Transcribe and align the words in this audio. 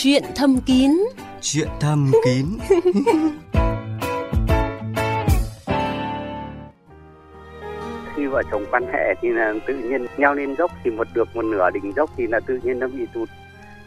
Chuyện 0.00 0.24
thầm 0.34 0.60
kín. 0.60 0.90
Chuyện 1.40 1.68
thầm 1.80 2.12
kín. 2.24 2.46
Khi 8.16 8.26
vợ 8.26 8.42
chồng 8.50 8.64
quan 8.70 8.86
hệ 8.92 9.14
thì 9.22 9.28
là 9.28 9.54
tự 9.66 9.74
nhiên 9.74 10.06
leo 10.16 10.34
lên 10.34 10.54
dốc 10.58 10.70
thì 10.84 10.90
một 10.90 11.06
được 11.14 11.36
một 11.36 11.44
nửa 11.44 11.70
đỉnh 11.70 11.92
dốc 11.96 12.10
thì 12.16 12.26
là 12.26 12.40
tự 12.40 12.60
nhiên 12.62 12.78
nó 12.78 12.88
bị 12.88 13.06
tụt. 13.14 13.28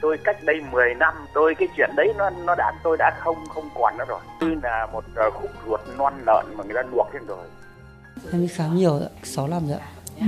Tôi 0.01 0.17
cách 0.23 0.43
đây 0.43 0.61
10 0.71 0.95
năm 0.95 1.13
tôi 1.33 1.55
cái 1.55 1.67
chuyện 1.77 1.89
đấy 1.95 2.13
nó 2.17 2.29
nó 2.29 2.55
đã 2.55 2.71
tôi 2.83 2.97
đã 2.99 3.19
không 3.19 3.37
không 3.49 3.69
còn 3.75 3.97
nữa 3.97 4.05
rồi. 4.07 4.19
Như 4.41 4.55
là 4.63 4.87
một 4.93 5.03
ờ, 5.15 5.29
khúc 5.29 5.51
ruột 5.67 5.79
non 5.97 6.13
lợn 6.25 6.45
mà 6.57 6.63
người 6.63 6.75
ta 6.75 6.81
luộc 6.91 7.13
lên 7.13 7.25
rồi. 7.27 7.45
Em 8.31 8.41
đi 8.41 8.47
khám 8.47 8.75
nhiều 8.75 8.99
6 9.23 9.47
năm 9.47 9.67
rồi 9.67 9.79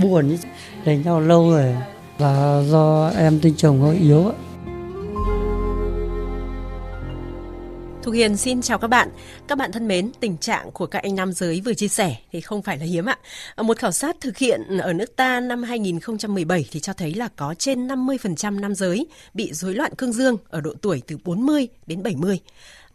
buồn 0.04 0.30
ý 0.30 0.38
lấy 0.86 0.98
nhau 1.06 1.20
lâu 1.20 1.52
rồi. 1.52 1.76
Là 2.18 2.62
do 2.66 3.12
em 3.18 3.40
tinh 3.42 3.56
trùng 3.58 3.82
nó 3.82 3.92
yếu 3.92 4.30
ạ. 4.30 4.36
Thu 8.04 8.12
Hiền 8.12 8.38
xin 8.38 8.62
chào 8.62 8.78
các 8.78 8.88
bạn. 8.88 9.10
Các 9.48 9.58
bạn 9.58 9.72
thân 9.72 9.88
mến, 9.88 10.12
tình 10.20 10.38
trạng 10.38 10.72
của 10.72 10.86
các 10.86 11.04
anh 11.04 11.16
nam 11.16 11.34
giới 11.34 11.62
vừa 11.66 11.74
chia 11.74 11.88
sẻ 11.88 12.16
thì 12.32 12.42
không 12.42 12.62
phải 12.62 12.78
là 12.78 12.86
hiếm 12.86 13.06
ạ. 13.06 13.18
Một 13.58 13.78
khảo 13.78 13.92
sát 13.92 14.16
thực 14.22 14.38
hiện 14.38 14.78
ở 14.78 14.94
nước 14.94 15.16
ta 15.16 15.40
năm 15.40 15.64
2017 15.64 16.66
thì 16.72 16.80
cho 16.80 16.94
thấy 16.94 17.14
là 17.14 17.30
có 17.36 17.56
trên 17.60 17.88
50% 17.88 18.60
nam 18.60 18.76
giới 18.76 19.08
bị 19.34 19.54
rối 19.54 19.74
loạn 19.74 19.96
cương 19.96 20.14
dương 20.14 20.38
ở 20.50 20.62
độ 20.62 20.74
tuổi 20.82 21.02
từ 21.08 21.18
40 21.24 21.68
đến 21.88 22.04
70. 22.04 22.40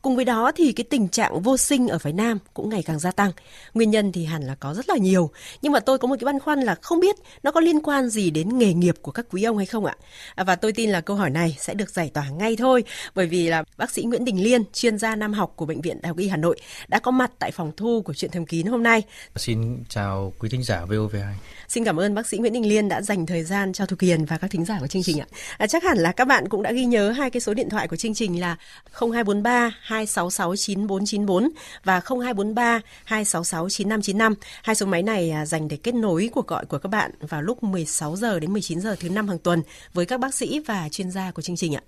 Cùng 0.08 0.16
với 0.16 0.24
đó 0.24 0.52
thì 0.54 0.72
cái 0.72 0.84
tình 0.90 1.08
trạng 1.08 1.42
vô 1.42 1.56
sinh 1.56 1.88
ở 1.88 1.98
phái 1.98 2.12
nam 2.12 2.38
cũng 2.54 2.68
ngày 2.68 2.82
càng 2.82 2.98
gia 2.98 3.10
tăng. 3.10 3.32
Nguyên 3.74 3.90
nhân 3.90 4.12
thì 4.12 4.24
hẳn 4.24 4.42
là 4.42 4.54
có 4.54 4.74
rất 4.74 4.88
là 4.88 4.96
nhiều. 4.96 5.30
Nhưng 5.62 5.72
mà 5.72 5.80
tôi 5.80 5.98
có 5.98 6.08
một 6.08 6.16
cái 6.20 6.24
băn 6.24 6.38
khoăn 6.38 6.60
là 6.60 6.74
không 6.74 7.00
biết 7.00 7.16
nó 7.42 7.50
có 7.50 7.60
liên 7.60 7.80
quan 7.80 8.08
gì 8.08 8.30
đến 8.30 8.58
nghề 8.58 8.74
nghiệp 8.74 8.94
của 9.02 9.12
các 9.12 9.26
quý 9.30 9.42
ông 9.42 9.56
hay 9.56 9.66
không 9.66 9.84
ạ? 9.84 9.96
À, 10.34 10.44
và 10.44 10.56
tôi 10.56 10.72
tin 10.72 10.90
là 10.90 11.00
câu 11.00 11.16
hỏi 11.16 11.30
này 11.30 11.56
sẽ 11.60 11.74
được 11.74 11.90
giải 11.90 12.10
tỏa 12.14 12.28
ngay 12.28 12.56
thôi. 12.56 12.84
Bởi 13.14 13.26
vì 13.26 13.48
là 13.48 13.64
bác 13.76 13.90
sĩ 13.90 14.02
Nguyễn 14.02 14.24
Đình 14.24 14.42
Liên, 14.42 14.62
chuyên 14.72 14.98
gia 14.98 15.16
nam 15.16 15.32
học 15.32 15.52
của 15.56 15.66
Bệnh 15.66 15.80
viện 15.80 15.98
Đại 16.02 16.08
học 16.08 16.18
Y 16.18 16.28
Hà 16.28 16.36
Nội 16.36 16.60
đã 16.88 16.98
có 16.98 17.10
mặt 17.10 17.30
tại 17.38 17.50
phòng 17.50 17.72
thu 17.76 18.02
của 18.02 18.14
chuyện 18.14 18.30
thầm 18.30 18.46
kín 18.46 18.66
hôm 18.66 18.82
nay. 18.82 19.02
Xin 19.36 19.84
chào 19.88 20.32
quý 20.38 20.48
thính 20.48 20.64
giả 20.64 20.84
VOV2. 20.88 21.32
Xin 21.68 21.84
cảm 21.84 22.00
ơn 22.00 22.14
bác 22.14 22.26
sĩ 22.26 22.38
Nguyễn 22.38 22.52
Đình 22.52 22.68
Liên 22.68 22.88
đã 22.88 23.02
dành 23.02 23.26
thời 23.26 23.44
gian 23.44 23.72
cho 23.72 23.86
Thu 23.86 23.96
Kiền 23.96 24.24
và 24.24 24.38
các 24.38 24.50
thính 24.50 24.64
giả 24.64 24.76
của 24.80 24.86
chương 24.86 25.02
trình 25.02 25.20
ạ. 25.20 25.26
À, 25.58 25.66
chắc 25.66 25.84
hẳn 25.84 25.98
là 25.98 26.12
các 26.12 26.24
bạn 26.24 26.48
cũng 26.48 26.62
đã 26.62 26.72
ghi 26.72 26.84
nhớ 26.84 27.10
hai 27.10 27.30
cái 27.30 27.40
số 27.40 27.54
điện 27.54 27.68
thoại 27.68 27.88
của 27.88 27.96
chương 27.96 28.14
trình 28.14 28.40
là 28.40 28.56
0243 28.92 29.70
266 29.80 30.56
9494 30.56 31.48
và 31.84 32.00
0243 32.00 32.80
266 33.04 33.68
9595. 33.68 34.34
Hai 34.62 34.74
số 34.74 34.86
máy 34.86 35.02
này 35.02 35.30
à, 35.30 35.46
dành 35.46 35.68
để 35.68 35.76
kết 35.76 35.94
nối 35.94 36.30
cuộc 36.32 36.46
gọi 36.46 36.66
của 36.66 36.78
các 36.78 36.88
bạn 36.88 37.10
vào 37.20 37.42
lúc 37.42 37.62
16 37.62 38.16
giờ 38.16 38.40
đến 38.40 38.52
19 38.52 38.80
giờ 38.80 38.96
thứ 39.00 39.08
năm 39.08 39.28
hàng 39.28 39.38
tuần 39.38 39.62
với 39.94 40.06
các 40.06 40.20
bác 40.20 40.34
sĩ 40.34 40.60
và 40.66 40.88
chuyên 40.88 41.10
gia 41.10 41.30
của 41.30 41.42
chương 41.42 41.56
trình 41.56 41.74
ạ. 41.74 41.82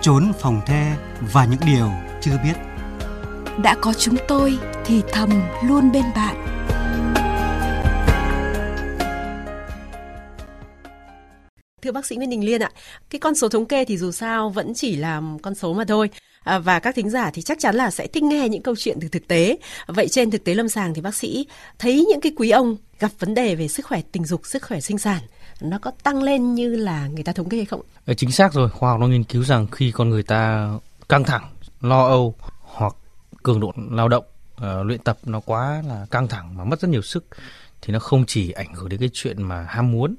Trốn 0.00 0.32
phòng 0.40 0.60
the 0.66 0.96
và 1.32 1.44
những 1.44 1.60
điều 1.66 1.90
chưa 2.20 2.38
biết 2.44 2.71
đã 3.58 3.76
có 3.80 3.92
chúng 3.92 4.16
tôi 4.28 4.58
thì 4.84 5.02
thầm 5.12 5.30
luôn 5.64 5.92
bên 5.92 6.04
bạn 6.16 6.52
Thưa 11.82 11.92
bác 11.92 12.06
sĩ 12.06 12.16
Nguyễn 12.16 12.30
Đình 12.30 12.44
Liên 12.44 12.62
ạ, 12.62 12.70
cái 13.10 13.18
con 13.18 13.34
số 13.34 13.48
thống 13.48 13.66
kê 13.66 13.84
thì 13.84 13.98
dù 13.98 14.12
sao 14.12 14.50
vẫn 14.50 14.74
chỉ 14.74 14.96
là 14.96 15.22
con 15.42 15.54
số 15.54 15.72
mà 15.72 15.84
thôi. 15.84 16.10
À, 16.44 16.58
và 16.58 16.78
các 16.78 16.94
thính 16.94 17.10
giả 17.10 17.30
thì 17.34 17.42
chắc 17.42 17.58
chắn 17.60 17.74
là 17.74 17.90
sẽ 17.90 18.06
thích 18.06 18.22
nghe 18.22 18.48
những 18.48 18.62
câu 18.62 18.74
chuyện 18.78 18.98
từ 19.00 19.08
thực 19.08 19.28
tế. 19.28 19.56
Vậy 19.86 20.08
trên 20.08 20.30
thực 20.30 20.44
tế 20.44 20.54
lâm 20.54 20.68
sàng 20.68 20.94
thì 20.94 21.00
bác 21.00 21.14
sĩ 21.14 21.46
thấy 21.78 22.06
những 22.08 22.20
cái 22.20 22.32
quý 22.36 22.50
ông 22.50 22.76
gặp 23.00 23.10
vấn 23.18 23.34
đề 23.34 23.54
về 23.54 23.68
sức 23.68 23.86
khỏe 23.86 24.00
tình 24.12 24.24
dục, 24.24 24.40
sức 24.44 24.62
khỏe 24.62 24.80
sinh 24.80 24.98
sản 24.98 25.20
nó 25.60 25.78
có 25.78 25.90
tăng 26.02 26.22
lên 26.22 26.54
như 26.54 26.76
là 26.76 27.06
người 27.06 27.24
ta 27.24 27.32
thống 27.32 27.48
kê 27.48 27.56
hay 27.56 27.66
không? 27.66 27.80
Ờ, 28.06 28.14
chính 28.14 28.32
xác 28.32 28.52
rồi, 28.52 28.70
khoa 28.70 28.90
học 28.90 29.00
nó 29.00 29.06
nghiên 29.06 29.24
cứu 29.24 29.44
rằng 29.44 29.66
khi 29.72 29.92
con 29.94 30.10
người 30.10 30.22
ta 30.22 30.70
căng 31.08 31.24
thẳng, 31.24 31.44
lo 31.80 32.06
âu 32.08 32.34
hoặc 32.60 32.94
cường 33.42 33.60
độ 33.60 33.72
lao 33.90 34.08
động, 34.08 34.24
uh, 34.54 34.86
luyện 34.86 35.00
tập 35.00 35.18
nó 35.24 35.40
quá 35.40 35.82
là 35.88 36.06
căng 36.10 36.28
thẳng 36.28 36.56
mà 36.56 36.64
mất 36.64 36.80
rất 36.80 36.88
nhiều 36.88 37.02
sức 37.02 37.24
thì 37.82 37.92
nó 37.92 37.98
không 37.98 38.26
chỉ 38.26 38.50
ảnh 38.50 38.74
hưởng 38.74 38.88
đến 38.88 39.00
cái 39.00 39.10
chuyện 39.12 39.42
mà 39.42 39.62
ham 39.62 39.92
muốn 39.92 40.14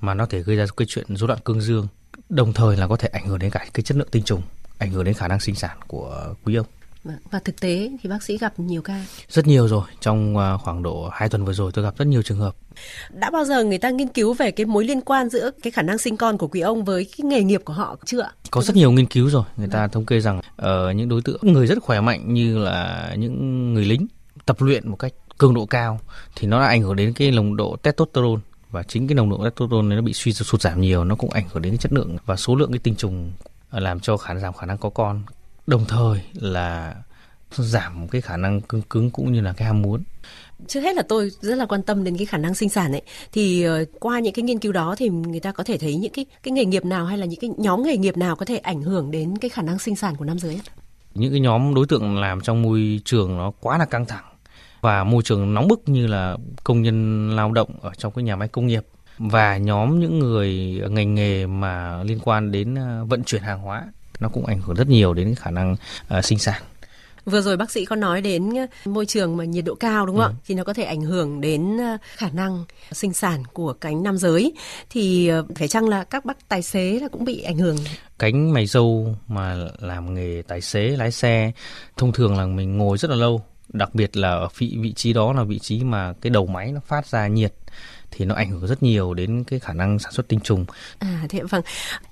mà 0.00 0.14
nó 0.14 0.26
thể 0.26 0.42
gây 0.42 0.56
ra 0.56 0.66
cái 0.76 0.86
chuyện 0.88 1.16
rối 1.16 1.28
loạn 1.28 1.40
cương 1.44 1.60
dương 1.60 1.88
đồng 2.28 2.52
thời 2.52 2.76
là 2.76 2.86
có 2.86 2.96
thể 2.96 3.08
ảnh 3.12 3.26
hưởng 3.26 3.38
đến 3.38 3.50
cả 3.50 3.66
cái 3.74 3.82
chất 3.82 3.96
lượng 3.96 4.08
tinh 4.10 4.22
trùng 4.22 4.42
ảnh 4.78 4.90
hưởng 4.90 5.04
đến 5.04 5.14
khả 5.14 5.28
năng 5.28 5.40
sinh 5.40 5.54
sản 5.54 5.78
của 5.86 6.34
quý 6.44 6.54
ông 6.54 6.66
và 7.04 7.38
thực 7.38 7.60
tế 7.60 7.90
thì 8.02 8.08
bác 8.08 8.22
sĩ 8.22 8.38
gặp 8.38 8.52
nhiều 8.56 8.82
ca. 8.82 9.04
Rất 9.28 9.46
nhiều 9.46 9.68
rồi 9.68 9.82
trong 10.00 10.36
à, 10.36 10.56
khoảng 10.56 10.82
độ 10.82 11.08
2 11.12 11.28
tuần 11.28 11.44
vừa 11.44 11.52
rồi 11.52 11.72
tôi 11.74 11.84
gặp 11.84 11.98
rất 11.98 12.04
nhiều 12.04 12.22
trường 12.22 12.38
hợp. 12.38 12.56
Đã 13.10 13.30
bao 13.30 13.44
giờ 13.44 13.64
người 13.64 13.78
ta 13.78 13.90
nghiên 13.90 14.08
cứu 14.08 14.34
về 14.34 14.50
cái 14.50 14.66
mối 14.66 14.84
liên 14.84 15.00
quan 15.00 15.28
giữa 15.28 15.50
cái 15.62 15.70
khả 15.70 15.82
năng 15.82 15.98
sinh 15.98 16.16
con 16.16 16.38
của 16.38 16.48
quý 16.48 16.60
ông 16.60 16.84
với 16.84 17.04
cái 17.04 17.24
nghề 17.24 17.42
nghiệp 17.42 17.62
của 17.64 17.72
họ 17.72 17.96
chưa? 18.04 18.30
Có 18.50 18.62
rất 18.62 18.76
nhiều 18.76 18.92
nghiên 18.92 19.06
cứu 19.06 19.30
rồi. 19.30 19.44
Người 19.56 19.68
ta 19.68 19.80
vâng. 19.80 19.90
thống 19.90 20.06
kê 20.06 20.20
rằng 20.20 20.40
ở 20.56 20.86
ờ, 20.86 20.92
những 20.92 21.08
đối 21.08 21.22
tượng 21.22 21.38
người 21.42 21.66
rất 21.66 21.78
khỏe 21.82 22.00
mạnh 22.00 22.34
như 22.34 22.58
là 22.58 23.10
những 23.18 23.74
người 23.74 23.84
lính 23.84 24.06
tập 24.46 24.56
luyện 24.60 24.88
một 24.88 24.96
cách 24.96 25.12
cường 25.38 25.54
độ 25.54 25.66
cao 25.66 26.00
thì 26.36 26.46
nó 26.46 26.60
đã 26.60 26.66
ảnh 26.66 26.82
hưởng 26.82 26.96
đến 26.96 27.12
cái 27.12 27.30
nồng 27.30 27.56
độ 27.56 27.76
testosterone 27.82 28.40
và 28.70 28.82
chính 28.82 29.08
cái 29.08 29.14
nồng 29.14 29.30
độ 29.30 29.36
testosterone 29.44 29.88
này 29.88 29.96
nó 29.96 30.02
bị 30.02 30.12
suy 30.12 30.32
sụt 30.32 30.60
giảm 30.60 30.80
nhiều 30.80 31.04
nó 31.04 31.14
cũng 31.14 31.30
ảnh 31.30 31.44
hưởng 31.52 31.62
đến 31.62 31.72
cái 31.72 31.78
chất 31.78 31.92
lượng 31.92 32.16
và 32.26 32.36
số 32.36 32.54
lượng 32.54 32.72
cái 32.72 32.78
tinh 32.78 32.94
trùng 32.96 33.32
à, 33.70 33.80
làm 33.80 34.00
cho 34.00 34.16
khả 34.16 34.34
giảm 34.34 34.54
khả 34.54 34.66
năng 34.66 34.78
có 34.78 34.90
con 34.90 35.22
đồng 35.70 35.84
thời 35.88 36.20
là 36.34 36.94
giảm 37.50 38.08
cái 38.08 38.20
khả 38.20 38.36
năng 38.36 38.60
cứng 38.60 38.82
cứng 38.82 39.10
cũng 39.10 39.32
như 39.32 39.40
là 39.40 39.52
cái 39.52 39.66
ham 39.66 39.82
muốn. 39.82 40.02
Trước 40.66 40.80
hết 40.80 40.96
là 40.96 41.02
tôi 41.02 41.30
rất 41.40 41.54
là 41.54 41.66
quan 41.66 41.82
tâm 41.82 42.04
đến 42.04 42.16
cái 42.16 42.26
khả 42.26 42.38
năng 42.38 42.54
sinh 42.54 42.68
sản 42.68 42.92
ấy. 42.92 43.02
Thì 43.32 43.68
uh, 43.68 43.88
qua 44.00 44.20
những 44.20 44.34
cái 44.34 44.42
nghiên 44.42 44.58
cứu 44.58 44.72
đó 44.72 44.94
thì 44.98 45.08
người 45.08 45.40
ta 45.40 45.52
có 45.52 45.64
thể 45.64 45.78
thấy 45.78 45.96
những 45.96 46.12
cái 46.12 46.26
cái 46.42 46.52
nghề 46.52 46.64
nghiệp 46.64 46.84
nào 46.84 47.06
hay 47.06 47.18
là 47.18 47.26
những 47.26 47.40
cái 47.40 47.50
nhóm 47.56 47.82
nghề 47.82 47.96
nghiệp 47.96 48.16
nào 48.16 48.36
có 48.36 48.44
thể 48.44 48.56
ảnh 48.56 48.82
hưởng 48.82 49.10
đến 49.10 49.38
cái 49.38 49.48
khả 49.48 49.62
năng 49.62 49.78
sinh 49.78 49.96
sản 49.96 50.16
của 50.16 50.24
nam 50.24 50.38
giới 50.38 50.60
những 51.14 51.30
cái 51.30 51.40
nhóm 51.40 51.74
đối 51.74 51.86
tượng 51.86 52.18
làm 52.18 52.40
trong 52.40 52.62
môi 52.62 53.00
trường 53.04 53.36
nó 53.36 53.52
quá 53.60 53.78
là 53.78 53.84
căng 53.84 54.06
thẳng 54.06 54.24
và 54.80 55.04
môi 55.04 55.22
trường 55.22 55.54
nóng 55.54 55.68
bức 55.68 55.88
như 55.88 56.06
là 56.06 56.36
công 56.64 56.82
nhân 56.82 57.30
lao 57.36 57.52
động 57.52 57.70
ở 57.80 57.90
trong 57.98 58.12
cái 58.12 58.22
nhà 58.22 58.36
máy 58.36 58.48
công 58.48 58.66
nghiệp 58.66 58.86
và 59.18 59.56
nhóm 59.56 60.00
những 60.00 60.18
người 60.18 60.80
ngành 60.90 61.14
nghề 61.14 61.46
mà 61.46 62.02
liên 62.02 62.18
quan 62.24 62.52
đến 62.52 62.74
ờ, 62.74 63.04
vận 63.04 63.24
chuyển 63.24 63.42
hàng 63.42 63.60
hóa 63.60 63.84
nó 64.20 64.28
cũng 64.28 64.46
ảnh 64.46 64.60
hưởng 64.60 64.76
rất 64.76 64.88
nhiều 64.88 65.14
đến 65.14 65.34
khả 65.34 65.50
năng 65.50 65.76
uh, 66.18 66.24
sinh 66.24 66.38
sản 66.38 66.62
Vừa 67.24 67.40
rồi 67.40 67.56
bác 67.56 67.70
sĩ 67.70 67.84
có 67.84 67.96
nói 67.96 68.20
đến 68.20 68.50
ờ, 68.54 68.90
môi 68.90 69.06
trường 69.06 69.36
mà 69.36 69.44
nhiệt 69.44 69.64
độ 69.64 69.74
cao 69.74 70.06
đúng 70.06 70.16
không 70.16 70.26
ừ. 70.26 70.32
ạ? 70.32 70.40
Thì 70.46 70.54
nó 70.54 70.64
có 70.64 70.74
thể 70.74 70.82
ảnh 70.82 71.02
hưởng 71.02 71.40
đến 71.40 71.78
khả 72.16 72.28
năng 72.32 72.64
sinh 72.92 73.12
sản 73.12 73.42
của 73.52 73.72
cánh 73.72 74.02
nam 74.02 74.16
giới. 74.16 74.52
Thì 74.90 75.30
phải 75.54 75.68
chăng 75.68 75.88
là 75.88 76.04
các 76.04 76.24
bác 76.24 76.48
tài 76.48 76.62
xế 76.62 76.98
là 77.00 77.08
cũng 77.08 77.24
bị 77.24 77.42
ảnh 77.42 77.58
hưởng? 77.58 77.76
Cánh 78.18 78.52
mày 78.52 78.66
dâu 78.66 79.16
mà 79.28 79.56
làm 79.80 80.14
nghề 80.14 80.42
tài 80.48 80.60
xế 80.60 80.88
lái 80.88 81.12
xe 81.12 81.52
thông 81.96 82.12
thường 82.12 82.38
là 82.38 82.46
mình 82.46 82.78
ngồi 82.78 82.98
rất 82.98 83.10
là 83.10 83.16
lâu 83.16 83.42
đặc 83.72 83.94
biệt 83.94 84.16
là 84.16 84.30
ở 84.30 84.48
vị 84.58 84.76
vị 84.80 84.92
trí 84.92 85.12
đó 85.12 85.32
là 85.32 85.42
vị 85.42 85.58
trí 85.58 85.84
mà 85.84 86.12
cái 86.20 86.30
đầu 86.30 86.46
máy 86.46 86.72
nó 86.72 86.80
phát 86.86 87.06
ra 87.06 87.26
nhiệt 87.26 87.52
thì 88.10 88.24
nó 88.24 88.34
ảnh 88.34 88.50
hưởng 88.50 88.66
rất 88.66 88.82
nhiều 88.82 89.14
đến 89.14 89.44
cái 89.44 89.58
khả 89.58 89.72
năng 89.72 89.98
sản 89.98 90.12
xuất 90.12 90.28
tinh 90.28 90.40
trùng. 90.40 90.64
À 90.98 91.26
thế 91.28 91.40
vâng. 91.50 91.62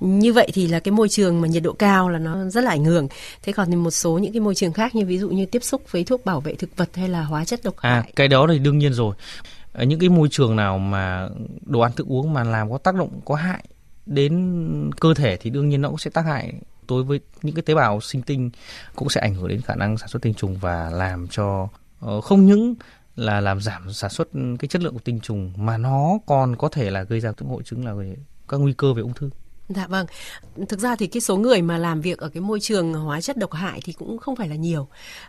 Như 0.00 0.32
vậy 0.32 0.50
thì 0.54 0.66
là 0.66 0.81
cái 0.81 0.92
môi 0.92 1.09
trường 1.09 1.41
mà 1.41 1.48
nhiệt 1.48 1.62
độ 1.62 1.72
cao 1.72 2.09
là 2.09 2.19
nó 2.19 2.44
rất 2.50 2.64
là 2.64 2.70
ảnh 2.70 2.84
hưởng. 2.84 3.09
Thế 3.42 3.53
còn 3.53 3.70
thì 3.70 3.76
một 3.76 3.91
số 3.91 4.19
những 4.19 4.32
cái 4.32 4.41
môi 4.41 4.54
trường 4.54 4.72
khác 4.72 4.94
như 4.94 5.06
ví 5.06 5.19
dụ 5.19 5.31
như 5.31 5.47
tiếp 5.47 5.64
xúc 5.64 5.82
với 5.91 6.04
thuốc 6.04 6.25
bảo 6.25 6.41
vệ 6.41 6.54
thực 6.54 6.76
vật 6.76 6.88
hay 6.94 7.08
là 7.08 7.22
hóa 7.22 7.44
chất 7.44 7.60
độc 7.64 7.76
à, 7.76 7.91
hại. 7.91 8.00
À 8.00 8.12
cái 8.16 8.28
đó 8.28 8.47
thì 8.50 8.58
đương 8.58 8.78
nhiên 8.78 8.92
rồi. 8.92 9.14
Ở 9.72 9.84
những 9.84 10.00
cái 10.00 10.08
môi 10.08 10.28
trường 10.31 10.56
nào 10.56 10.78
mà 10.78 11.28
đồ 11.62 11.81
ăn 11.81 11.92
thức 11.92 12.06
uống 12.06 12.32
mà 12.32 12.44
làm 12.44 12.70
có 12.70 12.78
tác 12.78 12.94
động 12.94 13.20
có 13.25 13.34
hại 13.34 13.64
đến 14.06 14.91
cơ 15.00 15.14
thể 15.14 15.37
thì 15.37 15.50
đương 15.50 15.69
nhiên 15.69 15.81
nó 15.82 15.88
cũng 15.88 15.98
sẽ 15.98 16.10
tác 16.10 16.25
hại 16.25 16.53
đối 16.88 17.03
với 17.03 17.20
những 17.42 17.54
cái 17.54 17.62
tế 17.62 17.75
bào 17.75 18.00
sinh 18.00 18.22
tinh 18.22 18.50
cũng 18.97 19.08
sẽ 19.08 19.20
ảnh 19.20 19.34
hưởng 19.34 19.48
đến 19.48 19.60
khả 19.60 19.75
năng 19.75 19.98
sản 19.98 20.08
xuất 20.08 20.22
tinh 20.22 20.34
trùng 20.34 20.56
và 20.56 20.91
làm 20.91 21.28
cho 21.28 21.69
uh, 22.06 22.25
không 22.25 22.47
những 22.47 22.75
là 23.19 23.41
làm 23.41 23.61
giảm 23.61 23.93
sản 23.93 24.11
xuất 24.11 24.29
cái 24.59 24.69
chất 24.69 24.83
lượng 24.83 24.95
của 24.95 25.01
tinh 25.05 25.21
trùng 25.21 25.53
mà 25.56 25.79
nó 25.79 26.19
còn 26.27 26.56
có 26.56 26.69
thể 26.69 26.91
là 26.91 27.03
gây 27.03 27.21
ra 27.21 27.33
các 27.33 27.47
hội 27.49 27.62
chứng 27.65 27.84
là 27.84 27.95
về 27.95 28.17
các 28.49 28.56
nguy 28.56 28.73
cơ 28.73 28.93
về 28.93 29.03
ung 29.03 29.15
thư. 29.15 29.31
Dạ 29.69 29.87
vâng. 29.87 30.06
Thực 30.69 30.81
ra 30.81 30.97
thì 30.97 31.06
cái 31.06 31.20
số 31.20 31.37
người 31.37 31.62
mà 31.62 31.79
làm 31.79 32.00
việc 32.00 32.19
ở 32.19 32.29
cái 32.29 32.41
môi 32.41 32.61
trường 32.61 32.94
hóa 32.94 33.20
chất 33.20 33.37
độc 33.37 33.53
hại 33.53 33.81
thì 33.85 33.93
cũng 33.93 34.19
không 34.19 34.37
phải 34.37 34.49
là 34.49 34.56
nhiều. 34.56 34.88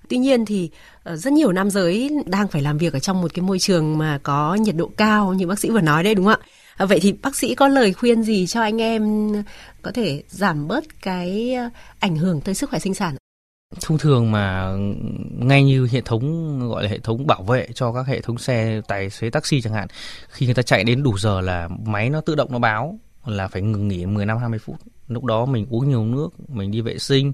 Tuy 0.09 0.17
nhiên 0.17 0.45
thì 0.45 0.69
ờ, 1.03 1.15
rất 1.15 1.33
nhiều 1.33 1.51
nam 1.51 1.69
giới 1.69 2.09
đang 2.25 2.47
phải 2.47 2.61
làm 2.61 2.77
việc 2.77 2.93
ở 2.93 2.99
trong 2.99 3.21
một 3.21 3.33
cái 3.33 3.43
môi 3.43 3.59
trường 3.59 3.97
mà 3.97 4.19
có 4.23 4.55
nhiệt 4.55 4.75
độ 4.75 4.91
cao 4.97 5.33
như 5.33 5.47
bác 5.47 5.59
sĩ 5.59 5.69
vừa 5.69 5.81
nói 5.81 6.03
đấy 6.03 6.15
đúng 6.15 6.25
không 6.25 6.41
ạ? 6.41 6.47
À, 6.75 6.85
vậy 6.85 6.99
thì 7.01 7.11
bác 7.11 7.35
sĩ 7.35 7.55
có 7.55 7.67
lời 7.67 7.93
khuyên 7.93 8.23
gì 8.23 8.47
cho 8.47 8.61
anh 8.61 8.81
em 8.81 9.31
có 9.81 9.91
thể 9.91 10.23
giảm 10.29 10.67
bớt 10.67 11.01
cái 11.01 11.53
ờ, 11.53 11.69
ảnh 11.99 12.15
hưởng 12.15 12.41
tới 12.41 12.55
sức 12.55 12.69
khỏe 12.69 12.79
sinh 12.79 12.93
sản? 12.93 13.15
Thông 13.81 13.97
thường 13.97 14.31
mà 14.31 14.75
ngay 15.37 15.63
như 15.63 15.87
hệ 15.91 16.01
thống 16.01 16.59
gọi 16.69 16.83
là 16.83 16.89
hệ 16.89 16.99
thống 16.99 17.27
bảo 17.27 17.43
vệ 17.43 17.67
cho 17.75 17.93
các 17.93 18.07
hệ 18.07 18.21
thống 18.21 18.37
xe 18.37 18.81
tài 18.87 19.09
xế 19.09 19.29
taxi 19.29 19.61
chẳng 19.61 19.73
hạn, 19.73 19.87
khi 20.29 20.45
người 20.45 20.55
ta 20.55 20.61
chạy 20.61 20.83
đến 20.83 21.03
đủ 21.03 21.17
giờ 21.17 21.41
là 21.41 21.69
máy 21.85 22.09
nó 22.09 22.21
tự 22.21 22.35
động 22.35 22.51
nó 22.51 22.59
báo 22.59 22.99
là 23.25 23.47
phải 23.47 23.61
ngừng 23.61 23.87
nghỉ 23.87 24.05
10 24.05 24.25
năm 24.25 24.37
20 24.37 24.59
phút. 24.59 24.75
Lúc 25.07 25.23
đó 25.23 25.45
mình 25.45 25.67
uống 25.69 25.89
nhiều 25.89 26.05
nước, 26.05 26.29
mình 26.47 26.71
đi 26.71 26.81
vệ 26.81 26.97
sinh, 26.97 27.31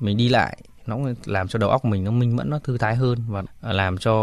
mình 0.00 0.16
đi 0.16 0.28
lại 0.28 0.58
nó 0.86 0.98
làm 1.24 1.48
cho 1.48 1.58
đầu 1.58 1.70
óc 1.70 1.84
mình 1.84 2.04
nó 2.04 2.10
minh 2.10 2.36
mẫn 2.36 2.50
nó 2.50 2.58
thư 2.58 2.78
thái 2.78 2.96
hơn 2.96 3.18
và 3.28 3.44
làm 3.60 3.98
cho 3.98 4.14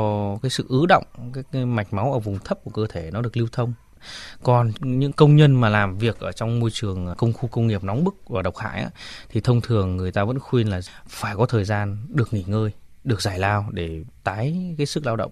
cái 0.42 0.50
sự 0.50 0.66
ứ 0.70 0.86
động 0.86 1.04
cái, 1.34 1.44
cái 1.52 1.66
mạch 1.66 1.94
máu 1.94 2.14
ở 2.14 2.20
vùng 2.20 2.40
thấp 2.40 2.60
của 2.64 2.72
cơ 2.72 2.88
thể 2.90 3.10
nó 3.14 3.22
được 3.22 3.38
lưu 3.38 3.48
thông 3.52 3.74
còn 4.44 4.72
những 4.80 5.14
công 5.14 5.36
nhân 5.36 5.62
mà 5.62 5.70
làm 5.70 5.98
việc 5.98 6.20
ở 6.20 6.32
trong 6.32 6.60
môi 6.60 6.72
trường 6.72 7.14
công 7.18 7.34
khu 7.34 7.48
công 7.48 7.68
nghiệp 7.68 7.84
nóng 7.84 8.04
bức 8.04 8.16
và 8.30 8.42
độc 8.42 8.58
hại 8.58 8.82
á, 8.82 8.90
thì 9.30 9.42
thông 9.42 9.62
thường 9.62 9.98
người 9.98 10.12
ta 10.12 10.24
vẫn 10.24 10.40
khuyên 10.40 10.68
là 10.68 10.82
phải 11.08 11.36
có 11.36 11.46
thời 11.46 11.64
gian 11.64 11.98
được 12.10 12.34
nghỉ 12.34 12.44
ngơi 12.48 12.72
được 13.04 13.22
giải 13.22 13.40
lao 13.40 13.70
để 13.72 14.04
tái 14.24 14.76
cái 14.78 14.86
sức 14.86 15.06
lao 15.06 15.16
động. 15.16 15.32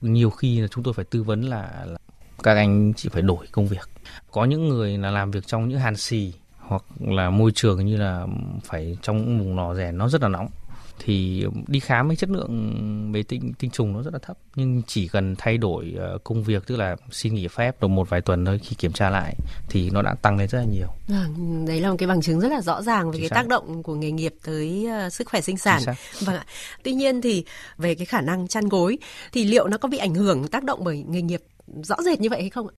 Nhiều 0.00 0.30
khi 0.30 0.60
là 0.60 0.68
chúng 0.68 0.84
tôi 0.84 0.94
phải 0.94 1.04
tư 1.04 1.22
vấn 1.22 1.42
là, 1.42 1.84
là 1.86 1.98
các 2.42 2.54
anh 2.54 2.92
chỉ 2.96 3.08
phải 3.08 3.22
đổi 3.22 3.46
công 3.52 3.66
việc. 3.66 3.88
Có 4.30 4.44
những 4.44 4.68
người 4.68 4.98
là 4.98 5.10
làm 5.10 5.30
việc 5.30 5.46
trong 5.46 5.68
những 5.68 5.78
hàn 5.78 5.96
xì 5.96 6.32
hoặc 6.58 6.82
là 7.00 7.30
môi 7.30 7.52
trường 7.54 7.86
như 7.86 7.96
là 7.96 8.26
phải 8.64 8.96
trong 9.02 9.38
vùng 9.38 9.56
lò 9.56 9.74
rèn 9.74 9.98
nó 9.98 10.08
rất 10.08 10.22
là 10.22 10.28
nóng 10.28 10.48
thì 10.98 11.46
đi 11.66 11.80
khám 11.80 12.08
cái 12.08 12.16
chất 12.16 12.30
lượng 12.30 13.12
về 13.12 13.22
tinh 13.22 13.52
tinh 13.58 13.70
trùng 13.70 13.92
nó 13.92 14.02
rất 14.02 14.12
là 14.12 14.18
thấp 14.22 14.38
nhưng 14.54 14.82
chỉ 14.86 15.08
cần 15.08 15.34
thay 15.38 15.58
đổi 15.58 15.94
ờ, 15.98 16.18
công 16.24 16.42
việc 16.42 16.66
tức 16.66 16.76
là 16.76 16.96
xin 17.10 17.34
nghỉ 17.34 17.48
phép 17.48 17.82
được 17.82 17.88
một 17.88 18.10
vài 18.10 18.20
tuần 18.20 18.44
thôi 18.44 18.60
khi 18.64 18.76
kiểm 18.76 18.92
tra 18.92 19.10
lại 19.10 19.34
thì 19.68 19.90
nó 19.90 20.02
đã 20.02 20.14
tăng 20.14 20.38
lên 20.38 20.48
rất 20.48 20.58
là 20.58 20.64
nhiều. 20.64 20.88
Vâng, 21.08 21.64
đấy 21.68 21.80
là 21.80 21.90
một 21.90 21.96
cái 21.98 22.06
bằng 22.06 22.20
chứng 22.20 22.40
rất 22.40 22.52
là 22.52 22.60
rõ 22.60 22.82
ràng 22.82 23.10
về 23.10 23.12
Chính 23.12 23.22
cái 23.22 23.28
xác. 23.28 23.34
tác 23.34 23.48
động 23.48 23.82
của 23.82 23.94
nghề 23.94 24.10
nghiệp 24.10 24.34
tới 24.44 24.86
ờ, 24.90 25.10
sức 25.10 25.28
khỏe 25.28 25.40
sinh 25.40 25.58
sản. 25.58 25.82
Vâng 26.20 26.36
ạ. 26.36 26.44
Tuy 26.82 26.92
nhiên 26.92 27.20
thì 27.20 27.44
về 27.76 27.94
cái 27.94 28.06
khả 28.06 28.20
năng 28.20 28.48
chăn 28.48 28.68
gối 28.68 28.98
thì 29.32 29.44
liệu 29.44 29.68
nó 29.68 29.78
có 29.78 29.88
bị 29.88 29.98
ảnh 29.98 30.14
hưởng 30.14 30.48
tác 30.48 30.64
động 30.64 30.80
bởi 30.84 31.04
nghề 31.08 31.22
nghiệp 31.22 31.42
rõ 31.82 31.96
rệt 32.04 32.20
như 32.20 32.28
vậy 32.30 32.40
hay 32.40 32.50
không 32.50 32.68
ạ? 32.68 32.74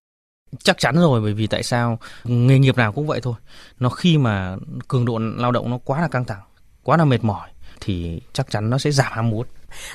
Chắc 0.59 0.79
chắn 0.79 0.97
rồi 0.97 1.21
bởi 1.21 1.33
vì 1.33 1.47
tại 1.47 1.63
sao 1.63 1.99
nghề 2.25 2.59
nghiệp 2.59 2.77
nào 2.77 2.93
cũng 2.93 3.07
vậy 3.07 3.21
thôi. 3.23 3.35
Nó 3.79 3.89
khi 3.89 4.19
mà 4.19 4.57
cường 4.89 5.05
độ 5.05 5.19
lao 5.19 5.53
động 5.53 5.71
nó 5.71 5.79
quá 5.85 6.01
là 6.01 6.09
căng 6.09 6.25
thẳng, 6.25 6.43
quá 6.83 6.97
là 6.97 7.05
mệt 7.05 7.25
mỏi 7.25 7.49
thì 7.81 8.21
chắc 8.33 8.51
chắn 8.51 8.71
nó 8.71 8.79
sẽ 8.79 8.91
giảm 8.91 9.13
ham 9.13 9.31
muốn. 9.31 9.47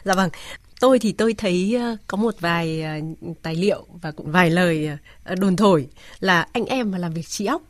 Dạ 0.04 0.14
vâng. 0.14 0.30
Tôi 0.80 1.00
thì 1.00 1.12
tôi 1.12 1.34
thấy 1.34 1.76
ờ, 1.76 1.98
có 2.08 2.18
một 2.18 2.36
vài 2.40 2.82
ờ, 2.82 2.92
tài 3.42 3.56
liệu 3.56 3.86
và 4.02 4.12
cũng 4.12 4.32
vài 4.32 4.50
lời 4.50 4.90
ờ, 5.24 5.36
đồn 5.36 5.56
thổi 5.56 5.88
là 6.20 6.48
anh 6.54 6.66
em 6.66 6.92
mà 6.92 6.98
làm 6.98 7.14
việc 7.14 7.28
trí 7.28 7.46
óc 7.46 7.62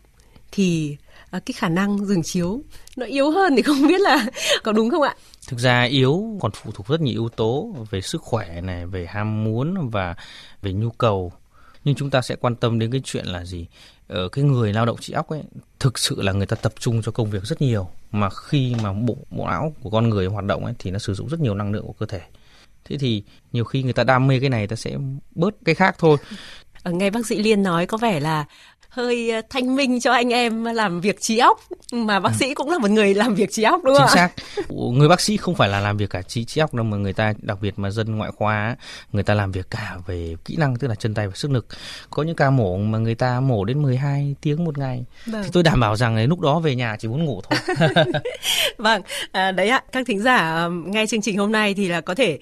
thì 0.51 0.97
cái 1.31 1.53
khả 1.53 1.69
năng 1.69 2.05
dừng 2.05 2.23
chiếu 2.23 2.61
nó 2.97 3.05
yếu 3.05 3.31
hơn 3.31 3.53
thì 3.55 3.61
không 3.61 3.87
biết 3.87 4.01
là 4.01 4.25
có 4.63 4.71
đúng 4.71 4.89
không 4.89 5.01
ạ? 5.01 5.15
Thực 5.47 5.59
ra 5.59 5.83
yếu 5.83 6.37
còn 6.41 6.51
phụ 6.51 6.71
thuộc 6.71 6.87
rất 6.87 7.01
nhiều 7.01 7.13
yếu 7.13 7.29
tố 7.29 7.75
về 7.89 8.01
sức 8.01 8.21
khỏe 8.21 8.61
này, 8.61 8.85
về 8.85 9.05
ham 9.09 9.43
muốn 9.43 9.89
và 9.89 10.15
về 10.61 10.73
nhu 10.73 10.89
cầu. 10.89 11.33
Nhưng 11.83 11.95
chúng 11.95 12.09
ta 12.09 12.21
sẽ 12.21 12.35
quan 12.35 12.55
tâm 12.55 12.79
đến 12.79 12.91
cái 12.91 13.01
chuyện 13.03 13.25
là 13.25 13.45
gì? 13.45 13.67
Ở 14.07 14.29
cái 14.29 14.43
người 14.43 14.73
lao 14.73 14.85
động 14.85 14.97
trí 14.99 15.13
óc 15.13 15.29
ấy 15.29 15.43
thực 15.79 15.99
sự 15.99 16.21
là 16.21 16.31
người 16.31 16.45
ta 16.45 16.55
tập 16.55 16.73
trung 16.79 17.01
cho 17.01 17.11
công 17.11 17.29
việc 17.29 17.43
rất 17.43 17.61
nhiều 17.61 17.89
mà 18.11 18.29
khi 18.29 18.75
mà 18.83 18.93
bộ 18.93 19.17
bộ 19.29 19.47
não 19.47 19.73
của 19.83 19.89
con 19.89 20.09
người 20.09 20.25
hoạt 20.25 20.45
động 20.45 20.65
ấy 20.65 20.73
thì 20.79 20.91
nó 20.91 20.99
sử 20.99 21.13
dụng 21.13 21.29
rất 21.29 21.39
nhiều 21.39 21.55
năng 21.55 21.71
lượng 21.71 21.85
của 21.87 21.93
cơ 21.93 22.05
thể. 22.05 22.21
Thế 22.85 22.97
thì 22.97 23.23
nhiều 23.51 23.63
khi 23.63 23.83
người 23.83 23.93
ta 23.93 24.03
đam 24.03 24.27
mê 24.27 24.39
cái 24.39 24.49
này 24.49 24.67
ta 24.67 24.75
sẽ 24.75 24.97
bớt 25.35 25.55
cái 25.65 25.75
khác 25.75 25.95
thôi. 25.99 26.17
Ờ, 26.83 26.91
Nghe 26.91 27.09
bác 27.09 27.25
sĩ 27.25 27.43
Liên 27.43 27.63
nói 27.63 27.85
có 27.85 27.97
vẻ 27.97 28.19
là 28.19 28.45
hơi 28.95 29.29
ờ, 29.29 29.41
thanh 29.49 29.75
minh 29.75 29.99
cho 29.99 30.11
anh 30.11 30.29
em 30.29 30.63
làm 30.63 31.01
việc 31.01 31.21
trí 31.21 31.37
óc. 31.37 31.59
Mà 31.91 32.19
bác 32.19 32.35
sĩ 32.35 32.53
cũng 32.53 32.69
là 32.69 32.77
một 32.77 32.89
người 32.89 33.13
làm 33.13 33.35
việc 33.35 33.51
trí 33.51 33.63
óc 33.63 33.81
đúng 33.83 33.95
không 33.95 34.07
chính 34.07 34.15
xác. 34.15 34.29
Người 34.69 35.07
bác 35.07 35.21
sĩ 35.21 35.37
không 35.37 35.55
phải 35.55 35.69
là 35.69 35.79
làm 35.79 35.97
việc 35.97 36.09
cả 36.09 36.21
trí 36.21 36.45
trí 36.45 36.61
óc 36.61 36.73
đâu 36.73 36.83
mà 36.83 36.97
người 36.97 37.13
ta 37.13 37.33
đặc 37.41 37.57
biệt 37.61 37.79
mà 37.79 37.89
dân 37.89 38.15
ngoại 38.15 38.31
khoa 38.31 38.75
người 39.11 39.23
ta 39.23 39.33
làm 39.33 39.51
việc 39.51 39.69
cả 39.69 39.97
về 40.07 40.35
kỹ 40.45 40.55
năng 40.57 40.75
tức 40.75 40.87
là 40.87 40.95
chân 40.95 41.13
tay 41.13 41.27
và 41.27 41.33
sức 41.35 41.51
lực. 41.51 41.67
Có 42.09 42.23
những 42.23 42.35
ca 42.35 42.49
mổ 42.49 42.77
mà 42.77 42.97
người 42.97 43.15
ta 43.15 43.39
mổ 43.39 43.65
đến 43.65 43.81
12 43.81 44.35
tiếng 44.41 44.65
một 44.65 44.77
ngày. 44.77 45.05
Vâng. 45.25 45.43
thì 45.43 45.49
tôi 45.53 45.63
đảm 45.63 45.79
bảo 45.79 45.95
rằng 45.95 46.15
là 46.15 46.23
lúc 46.23 46.39
đó 46.39 46.59
về 46.59 46.75
nhà 46.75 46.95
chỉ 46.99 47.07
muốn 47.07 47.25
ngủ 47.25 47.41
thôi. 47.49 47.75
Vâng, 48.77 49.01
à, 49.31 49.51
đấy 49.51 49.69
ạ, 49.69 49.83
các 49.91 50.07
thính 50.07 50.19
giả 50.19 50.55
ờ, 50.55 50.69
nghe 50.69 51.05
chương 51.05 51.21
trình 51.21 51.37
hôm 51.37 51.51
nay 51.51 51.73
thì 51.73 51.87
là 51.87 52.01
có 52.01 52.15
thể 52.15 52.39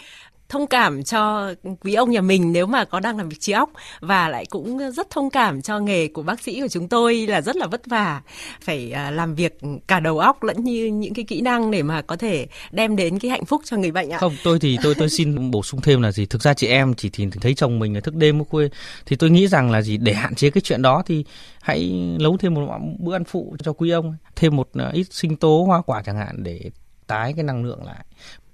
thông 0.53 0.67
cảm 0.67 1.03
cho 1.03 1.53
quý 1.81 1.93
ông 1.93 2.11
nhà 2.11 2.21
mình 2.21 2.53
nếu 2.53 2.65
mà 2.65 2.85
có 2.85 2.99
đang 2.99 3.17
làm 3.17 3.29
việc 3.29 3.39
trí 3.39 3.51
óc 3.51 3.69
và 3.99 4.29
lại 4.29 4.45
cũng 4.49 4.91
rất 4.91 5.09
thông 5.09 5.29
cảm 5.29 5.61
cho 5.61 5.79
nghề 5.79 6.07
của 6.07 6.23
bác 6.23 6.41
sĩ 6.41 6.61
của 6.61 6.67
chúng 6.67 6.87
tôi 6.89 7.27
là 7.27 7.41
rất 7.41 7.55
là 7.55 7.67
vất 7.67 7.81
vả. 7.85 8.21
Phải 8.61 8.91
à, 8.91 9.11
làm 9.11 9.35
việc 9.35 9.59
cả 9.87 9.99
đầu 9.99 10.19
óc 10.19 10.43
lẫn 10.43 10.63
như 10.63 10.85
những 10.85 11.13
cái 11.13 11.25
kỹ 11.25 11.41
năng 11.41 11.71
để 11.71 11.83
mà 11.83 12.01
có 12.01 12.15
thể 12.15 12.47
đem 12.71 12.95
đến 12.95 13.19
cái 13.19 13.31
hạnh 13.31 13.45
phúc 13.45 13.61
cho 13.65 13.77
người 13.77 13.91
bệnh 13.91 14.09
ạ. 14.09 14.17
không, 14.17 14.35
tôi 14.43 14.59
thì 14.59 14.77
tôi 14.83 14.95
tôi 14.95 15.09
xin 15.09 15.51
bổ 15.51 15.63
sung 15.63 15.81
thêm 15.81 16.01
là 16.01 16.11
gì? 16.11 16.25
Thực 16.25 16.41
ra 16.41 16.53
chị 16.53 16.67
em 16.67 16.93
chỉ 16.93 17.09
thì 17.09 17.27
thấy 17.41 17.53
chồng 17.53 17.79
mình 17.79 17.93
là 17.93 17.99
thức 17.99 18.15
đêm 18.15 18.41
ở 18.41 18.43
khuya. 18.49 18.67
Thì 19.05 19.15
tôi 19.15 19.29
nghĩ 19.29 19.47
rằng 19.47 19.71
là 19.71 19.81
gì? 19.81 19.97
Để 19.97 20.13
hạn 20.13 20.35
chế 20.35 20.49
cái 20.49 20.61
chuyện 20.61 20.81
đó 20.81 21.03
thì 21.05 21.25
hãy 21.61 21.91
nấu 22.19 22.37
thêm 22.37 22.53
một 22.53 22.79
bữa 22.99 23.15
ăn 23.15 23.23
phụ 23.23 23.55
cho 23.63 23.73
quý 23.73 23.89
ông. 23.89 24.15
Thêm 24.35 24.55
một 24.55 24.69
à, 24.73 24.89
ít 24.93 25.07
sinh 25.11 25.35
tố, 25.35 25.63
hoa 25.67 25.81
quả 25.81 26.01
chẳng 26.05 26.17
hạn 26.17 26.43
để 26.43 26.71
tái 27.07 27.33
cái 27.35 27.43
năng 27.43 27.65
lượng 27.65 27.85
lại. 27.85 28.05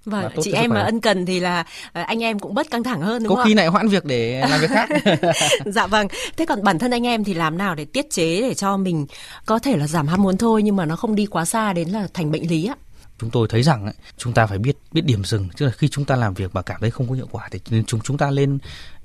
Vâng, 0.09 0.31
chị 0.41 0.51
em 0.51 0.69
mà 0.69 0.81
ân 0.81 1.01
cần 1.01 1.25
thì 1.25 1.39
là 1.39 1.63
à, 1.93 2.03
anh 2.03 2.23
em 2.23 2.39
cũng 2.39 2.53
bớt 2.53 2.69
căng 2.71 2.83
thẳng 2.83 3.01
hơn 3.01 3.23
đúng 3.23 3.29
có 3.29 3.35
không 3.35 3.45
khi 3.45 3.53
ạ? 3.53 3.55
lại 3.55 3.67
hoãn 3.67 3.87
việc 3.87 4.05
để 4.05 4.45
làm 4.49 4.61
việc 4.61 4.69
khác 4.69 4.89
dạ 5.65 5.87
vâng. 5.87 6.07
Thế 6.37 6.45
còn 6.45 6.63
bản 6.63 6.79
thân 6.79 6.91
anh 6.91 7.07
em 7.07 7.23
thì 7.23 7.33
làm 7.33 7.57
nào 7.57 7.75
để 7.75 7.85
tiết 7.85 8.09
chế 8.11 8.41
để 8.41 8.53
cho 8.53 8.77
mình 8.77 9.05
có 9.45 9.59
thể 9.59 9.77
là 9.77 9.87
giảm 9.87 10.07
ham 10.07 10.23
muốn 10.23 10.37
thôi 10.37 10.63
nhưng 10.63 10.75
mà 10.75 10.85
nó 10.85 10.95
không 10.95 11.15
đi 11.15 11.25
quá 11.25 11.45
xa 11.45 11.73
đến 11.73 11.89
là 11.89 12.07
thành 12.13 12.31
bệnh 12.31 12.49
lý 12.49 12.65
ạ? 12.65 12.75
chúng 13.19 13.29
tôi 13.29 13.47
thấy 13.47 13.63
rằng 13.63 13.85
ấy, 13.85 13.93
chúng 14.17 14.33
ta 14.33 14.45
phải 14.45 14.57
biết 14.57 14.77
biết 14.91 15.01
điểm 15.05 15.23
dừng 15.23 15.49
tức 15.57 15.65
là 15.65 15.71
khi 15.71 15.87
chúng 15.87 16.05
ta 16.05 16.15
làm 16.15 16.33
việc 16.33 16.55
mà 16.55 16.61
cảm 16.61 16.81
thấy 16.81 16.91
không 16.91 17.09
có 17.09 17.15
hiệu 17.15 17.27
quả 17.31 17.49
thì 17.51 17.59
nên 17.69 17.85
chúng 17.85 18.01
chúng 18.01 18.17
ta 18.17 18.31
lên 18.31 18.59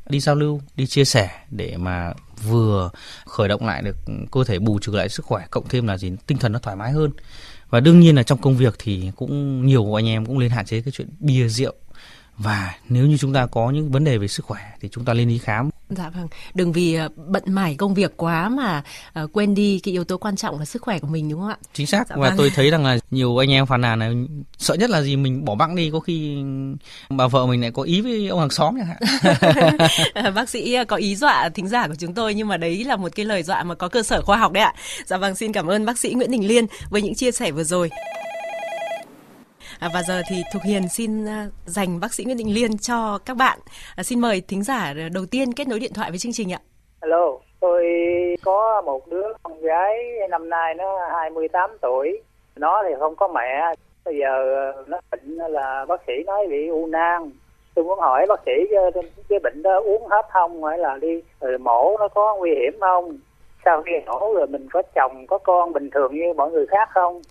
đi 0.08 0.20
giao 0.20 0.34
lưu 0.34 0.60
đi 0.76 0.86
chia 0.86 1.04
sẻ 1.04 1.30
để 1.50 1.76
mà 1.76 2.12
vừa 2.42 2.90
khởi 3.26 3.48
động 3.48 3.66
lại 3.66 3.82
được 3.82 3.96
cơ 4.32 4.44
thể 4.44 4.58
bù 4.58 4.78
trừ 4.78 4.92
lại 4.92 5.08
sức 5.08 5.26
khỏe 5.26 5.46
cộng 5.50 5.68
thêm 5.68 5.86
là 5.86 5.98
gì 5.98 6.12
tinh 6.26 6.38
thần 6.38 6.52
nó 6.52 6.58
thoải 6.58 6.76
mái 6.76 6.92
hơn 6.92 7.10
và 7.70 7.80
đương 7.80 8.00
nhiên 8.00 8.16
là 8.16 8.22
trong 8.22 8.38
công 8.38 8.56
việc 8.56 8.74
thì 8.78 9.10
cũng 9.16 9.66
nhiều 9.66 9.98
anh 9.98 10.06
em 10.06 10.26
cũng 10.26 10.38
lên 10.38 10.50
hạn 10.50 10.66
chế 10.66 10.80
cái 10.80 10.92
chuyện 10.92 11.08
bia 11.20 11.48
rượu. 11.48 11.74
Và 12.38 12.74
nếu 12.88 13.06
như 13.06 13.16
chúng 13.16 13.32
ta 13.32 13.46
có 13.46 13.70
những 13.70 13.90
vấn 13.90 14.04
đề 14.04 14.18
về 14.18 14.28
sức 14.28 14.46
khỏe 14.46 14.60
thì 14.80 14.88
chúng 14.92 15.04
ta 15.04 15.14
lên 15.14 15.28
đi 15.28 15.38
khám. 15.38 15.70
Dạ 15.88 16.10
vâng, 16.10 16.28
đừng 16.54 16.72
vì 16.72 16.94
ờ, 16.94 17.08
bận 17.16 17.42
mải 17.46 17.74
công 17.74 17.94
việc 17.94 18.16
quá 18.16 18.48
mà 18.48 18.82
ờ, 19.12 19.26
quên 19.32 19.54
đi 19.54 19.80
cái 19.82 19.92
yếu 19.92 20.04
tố 20.04 20.16
quan 20.18 20.36
trọng 20.36 20.58
là 20.58 20.64
sức 20.64 20.82
khỏe 20.82 20.98
của 20.98 21.06
mình 21.06 21.28
đúng 21.30 21.40
không 21.40 21.48
ạ? 21.48 21.56
chính 21.72 21.86
xác 21.86 22.08
Dạ 22.08 22.16
và 22.16 22.28
vâng. 22.28 22.38
tôi 22.38 22.50
thấy 22.54 22.70
rằng 22.70 22.84
là 22.84 22.98
nhiều 23.10 23.36
anh 23.42 23.50
em 23.50 23.66
phàn 23.66 23.80
nàn 23.80 23.98
là 23.98 24.10
sợ 24.58 24.74
nhất 24.74 24.90
là 24.90 25.02
gì 25.02 25.16
mình 25.16 25.44
bỏ 25.44 25.54
bẵng 25.54 25.76
đi 25.76 25.90
có 25.92 26.00
khi 26.00 26.36
bà 27.10 27.26
vợ 27.26 27.46
mình 27.46 27.60
lại 27.60 27.70
có 27.70 27.82
ý 27.82 28.00
với 28.00 28.28
ông 28.28 28.40
hàng 28.40 28.50
xóm 28.50 28.74
chẳng 28.78 28.86
hạn 28.86 28.98
Ờ, 30.14 30.30
Bác 30.34 30.48
sĩ 30.48 30.76
có 30.88 30.96
ý 30.96 31.16
dọa 31.16 31.48
thính 31.48 31.68
giả 31.68 31.88
của 31.88 31.94
chúng 31.98 32.14
tôi 32.14 32.34
nhưng 32.34 32.48
mà 32.48 32.56
đấy 32.56 32.84
là 32.84 32.96
một 32.96 33.08
cái 33.14 33.26
lời 33.26 33.42
dọa 33.42 33.62
mà 33.62 33.74
có 33.74 33.88
cơ 33.88 34.02
sở 34.02 34.22
khoa 34.22 34.36
học 34.36 34.52
đấy 34.52 34.64
ạ. 34.64 34.74
Dạ 35.06 35.16
vâng, 35.16 35.34
xin 35.34 35.52
cảm 35.52 35.66
ơn 35.66 35.84
bác 35.84 35.98
sĩ 35.98 36.14
Nguyễn 36.14 36.30
Đình 36.30 36.46
Liên 36.48 36.66
với 36.90 37.02
những 37.02 37.14
chia 37.14 37.32
sẻ 37.32 37.50
vừa 37.50 37.64
rồi. 37.64 37.90
À, 39.80 39.88
và 39.94 40.02
giờ 40.02 40.22
thì 40.30 40.42
Thục 40.52 40.62
Hiền 40.62 40.88
xin 40.88 41.26
à, 41.26 41.46
dành 41.64 42.00
bác 42.00 42.14
sĩ 42.14 42.24
Nguyễn 42.24 42.36
định 42.36 42.54
Liên 42.54 42.78
cho 42.78 43.18
các 43.26 43.36
bạn. 43.36 43.58
À, 43.96 44.02
xin 44.02 44.20
mời 44.20 44.42
thính 44.48 44.62
giả 44.62 44.94
đầu 45.14 45.24
tiên 45.30 45.52
kết 45.52 45.68
nối 45.68 45.78
điện 45.80 45.92
thoại 45.94 46.10
với 46.10 46.18
chương 46.18 46.32
trình 46.32 46.52
ạ. 46.52 46.58
Alo, 47.00 47.26
tôi 47.60 47.84
có 48.42 48.82
một 48.86 49.08
đứa 49.08 49.26
con 49.42 49.60
gái 49.60 49.94
năm 50.30 50.48
nay 50.50 50.74
nó 50.74 51.08
28 51.12 51.70
tuổi. 51.82 52.22
Nó 52.56 52.82
thì 52.88 52.94
không 52.98 53.16
có 53.16 53.28
mẹ. 53.28 53.74
Bây 54.04 54.18
giờ 54.18 54.54
à, 54.56 54.82
nó 54.86 55.00
bệnh 55.10 55.36
là 55.36 55.84
bác 55.88 56.00
sĩ 56.06 56.12
nói 56.26 56.46
bị 56.50 56.68
u 56.68 56.86
nang. 56.86 57.30
Tôi 57.74 57.84
muốn 57.84 57.98
hỏi 57.98 58.26
bác 58.28 58.40
sĩ 58.46 58.52
à, 58.76 58.82
cái, 58.94 59.02
cái 59.28 59.38
bệnh 59.38 59.62
đó 59.62 59.80
uống 59.80 60.06
hết 60.06 60.26
không 60.32 60.64
hay 60.64 60.78
là 60.78 60.96
đi 61.00 61.22
rồi 61.40 61.58
mổ 61.58 61.96
nó 61.98 62.08
có 62.08 62.36
nguy 62.38 62.50
hiểm 62.50 62.80
không? 62.80 63.18
Sau 63.64 63.82
khi 63.82 63.92
mổ 64.06 64.34
rồi 64.34 64.46
mình 64.46 64.66
có 64.72 64.82
chồng 64.94 65.26
có 65.26 65.38
con 65.38 65.72
bình 65.72 65.90
thường 65.90 66.14
như 66.14 66.32
mọi 66.36 66.50
người 66.50 66.66
khác 66.66 66.88
không? 66.94 67.22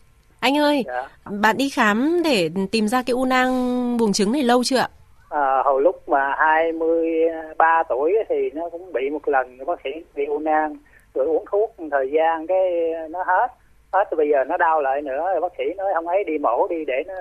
Anh 0.43 0.57
ơi, 0.57 0.83
Dạ. 0.87 1.07
bạn 1.41 1.57
đi 1.57 1.69
khám 1.69 2.21
để 2.23 2.49
tìm 2.71 2.87
ra 2.87 3.03
cái 3.05 3.13
u 3.13 3.25
nang 3.25 3.51
buồng 3.97 4.13
trứng 4.13 4.31
này 4.31 4.43
lâu 4.43 4.63
chưa 4.63 4.77
ạ? 4.77 4.89
À, 5.29 5.61
hồi 5.65 5.81
lúc 5.81 6.09
mà 6.09 6.35
23 6.37 7.83
tuổi 7.89 8.13
thì 8.29 8.35
nó 8.53 8.69
cũng 8.69 8.93
bị 8.93 9.09
một 9.09 9.27
lần 9.27 9.57
bác 9.65 9.79
sĩ 9.83 9.89
bị 10.15 10.25
u 10.25 10.39
nang 10.39 10.75
rồi 11.13 11.25
uống 11.25 11.45
thuốc 11.51 11.79
một 11.79 11.87
thời 11.91 12.11
gian 12.13 12.47
cái 12.47 12.71
nó 13.09 13.23
hết 13.23 13.47
hết 13.93 14.03
rồi 14.11 14.17
bây 14.17 14.29
giờ 14.29 14.37
nó 14.47 14.57
đau 14.57 14.81
lại 14.81 15.01
nữa 15.01 15.23
rồi 15.31 15.41
bác 15.41 15.51
sĩ 15.57 15.63
nói 15.77 15.91
không 15.95 16.07
ấy 16.07 16.23
đi 16.23 16.37
mổ 16.37 16.67
đi 16.69 16.85
để 16.87 17.03
nó, 17.07 17.13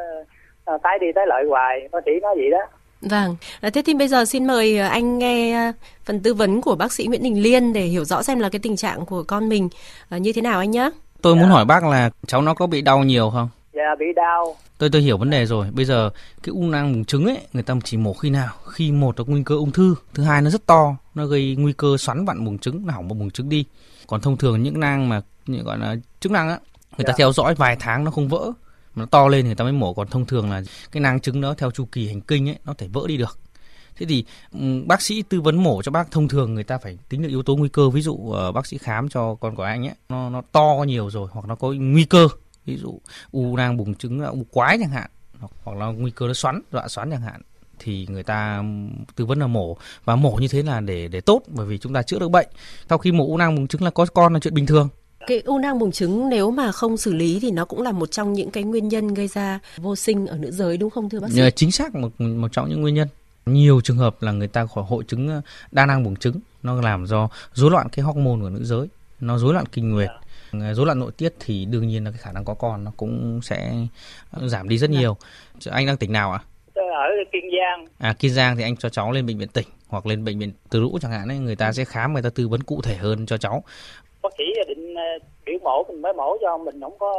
nó 0.66 0.78
tái 0.82 0.98
đi 0.98 1.06
tái 1.14 1.24
lợi 1.28 1.44
hoài 1.48 1.88
bác 1.92 2.00
sĩ 2.06 2.12
nói 2.22 2.34
vậy 2.36 2.50
đó 2.50 2.58
Vâng, 3.10 3.36
à, 3.60 3.70
thế 3.74 3.82
thì 3.86 3.94
bây 3.94 4.08
giờ 4.08 4.24
xin 4.24 4.46
mời 4.46 4.78
à, 4.78 4.88
anh 4.88 5.18
nghe 5.18 5.52
à, 5.54 5.72
phần 6.04 6.20
tư 6.22 6.34
vấn 6.34 6.60
của 6.62 6.74
bác 6.74 6.92
sĩ 6.92 7.06
Nguyễn 7.06 7.22
Đình 7.22 7.42
Liên 7.42 7.72
để 7.72 7.80
hiểu 7.80 8.04
rõ 8.04 8.22
xem 8.22 8.40
là 8.40 8.48
cái 8.48 8.60
tình 8.62 8.76
trạng 8.76 9.06
của 9.06 9.24
con 9.28 9.48
mình 9.48 9.68
à, 10.10 10.18
như 10.18 10.32
thế 10.32 10.42
nào 10.42 10.58
anh 10.58 10.70
nhé. 10.70 10.90
Tôi 11.22 11.36
muốn 11.36 11.48
hỏi 11.48 11.64
bác 11.64 11.84
là 11.84 12.10
cháu 12.26 12.42
nó 12.42 12.54
có 12.54 12.66
bị 12.66 12.82
đau 12.82 13.04
nhiều 13.04 13.30
không? 13.30 13.48
Và 13.72 13.82
bị 13.98 14.06
đau. 14.16 14.56
Tôi 14.78 14.90
tôi 14.90 15.02
hiểu 15.02 15.18
vấn 15.18 15.30
đề 15.30 15.46
rồi. 15.46 15.66
Bây 15.72 15.84
giờ 15.84 16.10
cái 16.42 16.52
u 16.52 16.62
nang 16.62 16.92
buồng 16.92 17.04
trứng 17.04 17.24
ấy 17.26 17.38
người 17.52 17.62
ta 17.62 17.74
chỉ 17.84 17.96
mổ 17.96 18.14
khi 18.14 18.30
nào? 18.30 18.54
Khi 18.72 18.92
một 18.92 19.20
là 19.20 19.24
nguy 19.28 19.42
cơ 19.44 19.54
ung 19.54 19.72
thư 19.72 19.94
thứ 20.14 20.22
hai 20.22 20.42
nó 20.42 20.50
rất 20.50 20.66
to 20.66 20.96
nó 21.14 21.26
gây 21.26 21.56
nguy 21.58 21.72
cơ 21.72 21.96
xoắn 21.96 22.24
vặn 22.24 22.44
buồng 22.44 22.58
trứng 22.58 22.86
nó 22.86 22.94
hỏng 22.94 23.08
một 23.08 23.14
buồng 23.14 23.30
trứng 23.30 23.48
đi. 23.48 23.64
Còn 24.06 24.20
thông 24.20 24.36
thường 24.36 24.62
những 24.62 24.80
nang 24.80 25.08
mà 25.08 25.20
như 25.46 25.58
gọi 25.62 25.78
là 25.78 25.96
chức 26.20 26.32
năng 26.32 26.48
á 26.48 26.58
người 26.98 27.04
ta 27.04 27.12
Dạ. 27.12 27.14
theo 27.18 27.32
dõi 27.32 27.54
vài 27.54 27.76
tháng 27.80 28.04
nó 28.04 28.10
không 28.10 28.28
vỡ 28.28 28.52
mà 28.94 29.00
nó 29.00 29.06
to 29.06 29.28
lên 29.28 29.46
người 29.46 29.54
ta 29.54 29.64
mới 29.64 29.72
mổ. 29.72 29.94
Còn 29.94 30.08
thông 30.08 30.26
thường 30.26 30.50
là 30.50 30.62
cái 30.92 31.00
nang 31.00 31.20
trứng 31.20 31.40
đó 31.40 31.54
theo 31.58 31.70
chu 31.70 31.84
kỳ 31.92 32.08
hành 32.08 32.20
kinh 32.20 32.48
ấy 32.48 32.56
nó 32.64 32.74
thể 32.78 32.88
vỡ 32.92 33.00
đi 33.06 33.16
được 33.16 33.38
thế 34.02 34.06
thì 34.06 34.24
ừm, 34.52 34.88
bác 34.88 35.02
sĩ 35.02 35.22
tư 35.22 35.40
vấn 35.40 35.62
mổ 35.62 35.82
cho 35.82 35.92
bác 35.92 36.10
thông 36.10 36.28
thường 36.28 36.54
người 36.54 36.64
ta 36.64 36.78
phải 36.78 36.98
tính 37.08 37.22
được 37.22 37.28
yếu 37.28 37.42
tố 37.42 37.56
nguy 37.56 37.68
cơ 37.68 37.90
ví 37.90 38.00
dụ 38.02 38.30
ờ, 38.32 38.52
bác 38.52 38.66
sĩ 38.66 38.78
khám 38.78 39.08
cho 39.08 39.34
con 39.34 39.56
của 39.56 39.62
anh 39.62 39.86
ấy 39.86 39.94
nó 40.08 40.30
nó 40.30 40.42
to 40.52 40.84
nhiều 40.86 41.10
rồi 41.10 41.28
hoặc 41.32 41.46
nó 41.48 41.54
có 41.54 41.68
nguy 41.68 42.04
cơ 42.04 42.28
ví 42.64 42.76
dụ 42.76 43.00
u 43.32 43.56
nang 43.56 43.76
buồng 43.76 43.94
trứng 43.94 44.24
u 44.24 44.46
quái 44.50 44.78
chẳng 44.80 44.90
hạn 44.90 45.10
hoặc, 45.64 45.76
là 45.76 45.86
nguy 45.86 46.10
cơ 46.10 46.26
nó 46.26 46.34
xoắn 46.34 46.62
dọa 46.72 46.88
xoắn 46.88 47.10
chẳng 47.10 47.20
hạn 47.20 47.42
thì 47.78 48.06
người 48.10 48.22
ta 48.22 48.64
tư 49.16 49.26
vấn 49.26 49.38
là 49.38 49.46
mổ 49.46 49.76
và 50.04 50.16
mổ 50.16 50.36
như 50.40 50.48
thế 50.48 50.62
là 50.62 50.80
để 50.80 51.08
để 51.08 51.20
tốt 51.20 51.42
bởi 51.46 51.66
vì 51.66 51.78
chúng 51.78 51.92
ta 51.92 52.02
chữa 52.02 52.18
được 52.18 52.28
bệnh. 52.28 52.48
Sau 52.88 52.98
khi 52.98 53.12
mổ 53.12 53.26
u 53.26 53.36
nang 53.36 53.56
buồng 53.56 53.66
trứng 53.66 53.82
là 53.82 53.90
có 53.90 54.06
con 54.14 54.34
là 54.34 54.40
chuyện 54.40 54.54
bình 54.54 54.66
thường. 54.66 54.88
Cái 55.26 55.42
u 55.44 55.58
nang 55.58 55.78
buồng 55.78 55.92
trứng 55.92 56.28
nếu 56.28 56.50
mà 56.50 56.72
không 56.72 56.96
xử 56.96 57.12
lý 57.12 57.38
thì 57.42 57.50
nó 57.50 57.64
cũng 57.64 57.82
là 57.82 57.92
một 57.92 58.10
trong 58.10 58.32
những 58.32 58.50
cái 58.50 58.62
nguyên 58.62 58.88
nhân 58.88 59.14
gây 59.14 59.28
ra 59.28 59.60
vô 59.76 59.96
sinh 59.96 60.26
ở 60.26 60.38
nữ 60.38 60.50
giới 60.50 60.76
đúng 60.76 60.90
không 60.90 61.10
thưa 61.10 61.20
bác 61.20 61.30
sĩ? 61.30 61.40
Chính 61.56 61.72
xác 61.72 61.94
một 61.94 62.20
một 62.20 62.52
trong 62.52 62.68
những 62.68 62.80
nguyên 62.80 62.94
nhân. 62.94 63.08
Nhiều 63.46 63.80
trường 63.84 63.96
hợp 63.96 64.22
là 64.22 64.32
người 64.32 64.48
ta 64.48 64.66
khỏi 64.66 64.84
hội 64.88 65.04
chứng 65.04 65.28
ờ, 65.28 65.40
đa 65.70 65.86
năng 65.86 66.02
buồng 66.02 66.16
trứng 66.16 66.40
nó 66.62 66.80
làm 66.80 67.06
do 67.06 67.28
rối 67.52 67.70
loạn 67.70 67.86
cái 67.92 68.04
hormone 68.04 68.40
của 68.40 68.50
nữ 68.50 68.64
giới, 68.64 68.88
nó 69.20 69.38
rối 69.38 69.54
loạn 69.54 69.64
kinh 69.72 69.90
nguyệt, 69.90 70.10
ờ, 70.52 70.74
rối 70.74 70.86
loạn 70.86 70.98
nội 70.98 71.12
tiết 71.16 71.32
thì 71.40 71.64
đương 71.64 71.88
nhiên 71.88 72.04
là 72.04 72.10
cái 72.10 72.18
khả 72.18 72.32
năng 72.32 72.44
có 72.44 72.54
con 72.54 72.84
nó 72.84 72.92
cũng 72.96 73.40
sẽ 73.42 73.72
giảm 74.42 74.68
đi 74.68 74.78
rất 74.78 74.90
nhiều. 74.90 75.16
Anh 75.70 75.86
đang 75.86 75.96
tỉnh 75.96 76.12
nào 76.12 76.32
ạ? 76.32 76.40
Tôi 76.74 76.84
ở 76.84 77.08
Kiên 77.32 77.42
Giang. 77.58 77.86
À 77.98 78.12
Kiên 78.18 78.32
Giang 78.34 78.56
thì 78.56 78.62
anh 78.62 78.76
cho 78.76 78.88
cháu 78.88 79.12
lên 79.12 79.26
bệnh 79.26 79.38
viện 79.38 79.48
tỉnh 79.48 79.66
hoặc 79.88 80.06
lên 80.06 80.24
bệnh 80.24 80.38
viện 80.38 80.52
Từ 80.70 80.80
Lũ 80.80 80.98
chẳng 81.02 81.12
hạn 81.12 81.28
ấy, 81.28 81.38
người 81.38 81.56
ta 81.56 81.72
sẽ 81.72 81.84
khám 81.84 82.12
người 82.12 82.22
ta 82.22 82.30
tư 82.34 82.48
vấn 82.48 82.62
cụ 82.62 82.80
thể 82.82 82.96
hơn 82.96 83.26
cho 83.26 83.38
cháu. 83.38 83.64
Bác 84.22 84.30
sĩ 84.38 84.44
định 84.68 84.81
biểu 85.62 85.70
mổ 85.70 85.84
mình 85.92 86.02
mới 86.02 86.12
mổ 86.12 86.36
cho 86.40 86.58
mình 86.58 86.80
không 86.80 86.98
có 86.98 87.12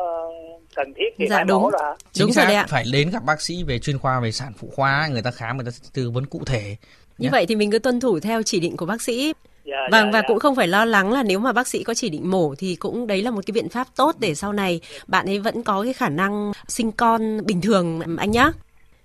cần 0.75 0.93
thiết 0.97 1.09
thì 1.17 1.25
dạ, 1.29 1.35
phải 1.35 1.45
đúng. 1.45 1.61
mổ 1.61 1.69
rồi 1.69 1.95
Chính 2.11 2.25
Đúng 2.27 2.33
xác, 2.33 2.41
rồi 2.41 2.47
đấy 2.47 2.55
ạ. 2.55 2.65
phải 2.69 2.83
đến 2.93 3.09
gặp 3.09 3.23
bác 3.25 3.41
sĩ 3.41 3.63
về 3.67 3.79
chuyên 3.79 3.97
khoa 3.99 4.19
về 4.19 4.31
sản 4.31 4.51
phụ 4.57 4.69
khoa 4.75 5.07
người 5.07 5.21
ta 5.21 5.31
khám 5.31 5.57
người 5.57 5.65
ta 5.65 5.71
tư 5.93 6.09
vấn 6.11 6.25
cụ 6.25 6.41
thể. 6.45 6.75
Như 7.17 7.25
nhé. 7.27 7.29
vậy 7.31 7.45
thì 7.45 7.55
mình 7.55 7.71
cứ 7.71 7.79
tuân 7.79 7.99
thủ 7.99 8.19
theo 8.19 8.43
chỉ 8.43 8.59
định 8.59 8.77
của 8.77 8.85
bác 8.85 9.01
sĩ. 9.01 9.33
dạ, 9.65 9.75
Vâng 9.91 10.05
dạ, 10.05 10.09
và 10.13 10.19
dạ. 10.21 10.27
cũng 10.27 10.39
không 10.39 10.55
phải 10.55 10.67
lo 10.67 10.85
lắng 10.85 11.11
là 11.11 11.23
nếu 11.23 11.39
mà 11.39 11.51
bác 11.51 11.67
sĩ 11.67 11.83
có 11.83 11.93
chỉ 11.93 12.09
định 12.09 12.31
mổ 12.31 12.53
thì 12.57 12.75
cũng 12.75 13.07
đấy 13.07 13.21
là 13.21 13.31
một 13.31 13.41
cái 13.45 13.51
biện 13.53 13.69
pháp 13.69 13.87
tốt 13.95 14.15
để 14.19 14.35
sau 14.35 14.53
này 14.53 14.81
bạn 15.07 15.25
ấy 15.25 15.39
vẫn 15.39 15.63
có 15.63 15.83
cái 15.83 15.93
khả 15.93 16.09
năng 16.09 16.51
sinh 16.67 16.91
con 16.91 17.45
bình 17.45 17.61
thường 17.61 18.01
anh 18.17 18.31
nhá. 18.31 18.49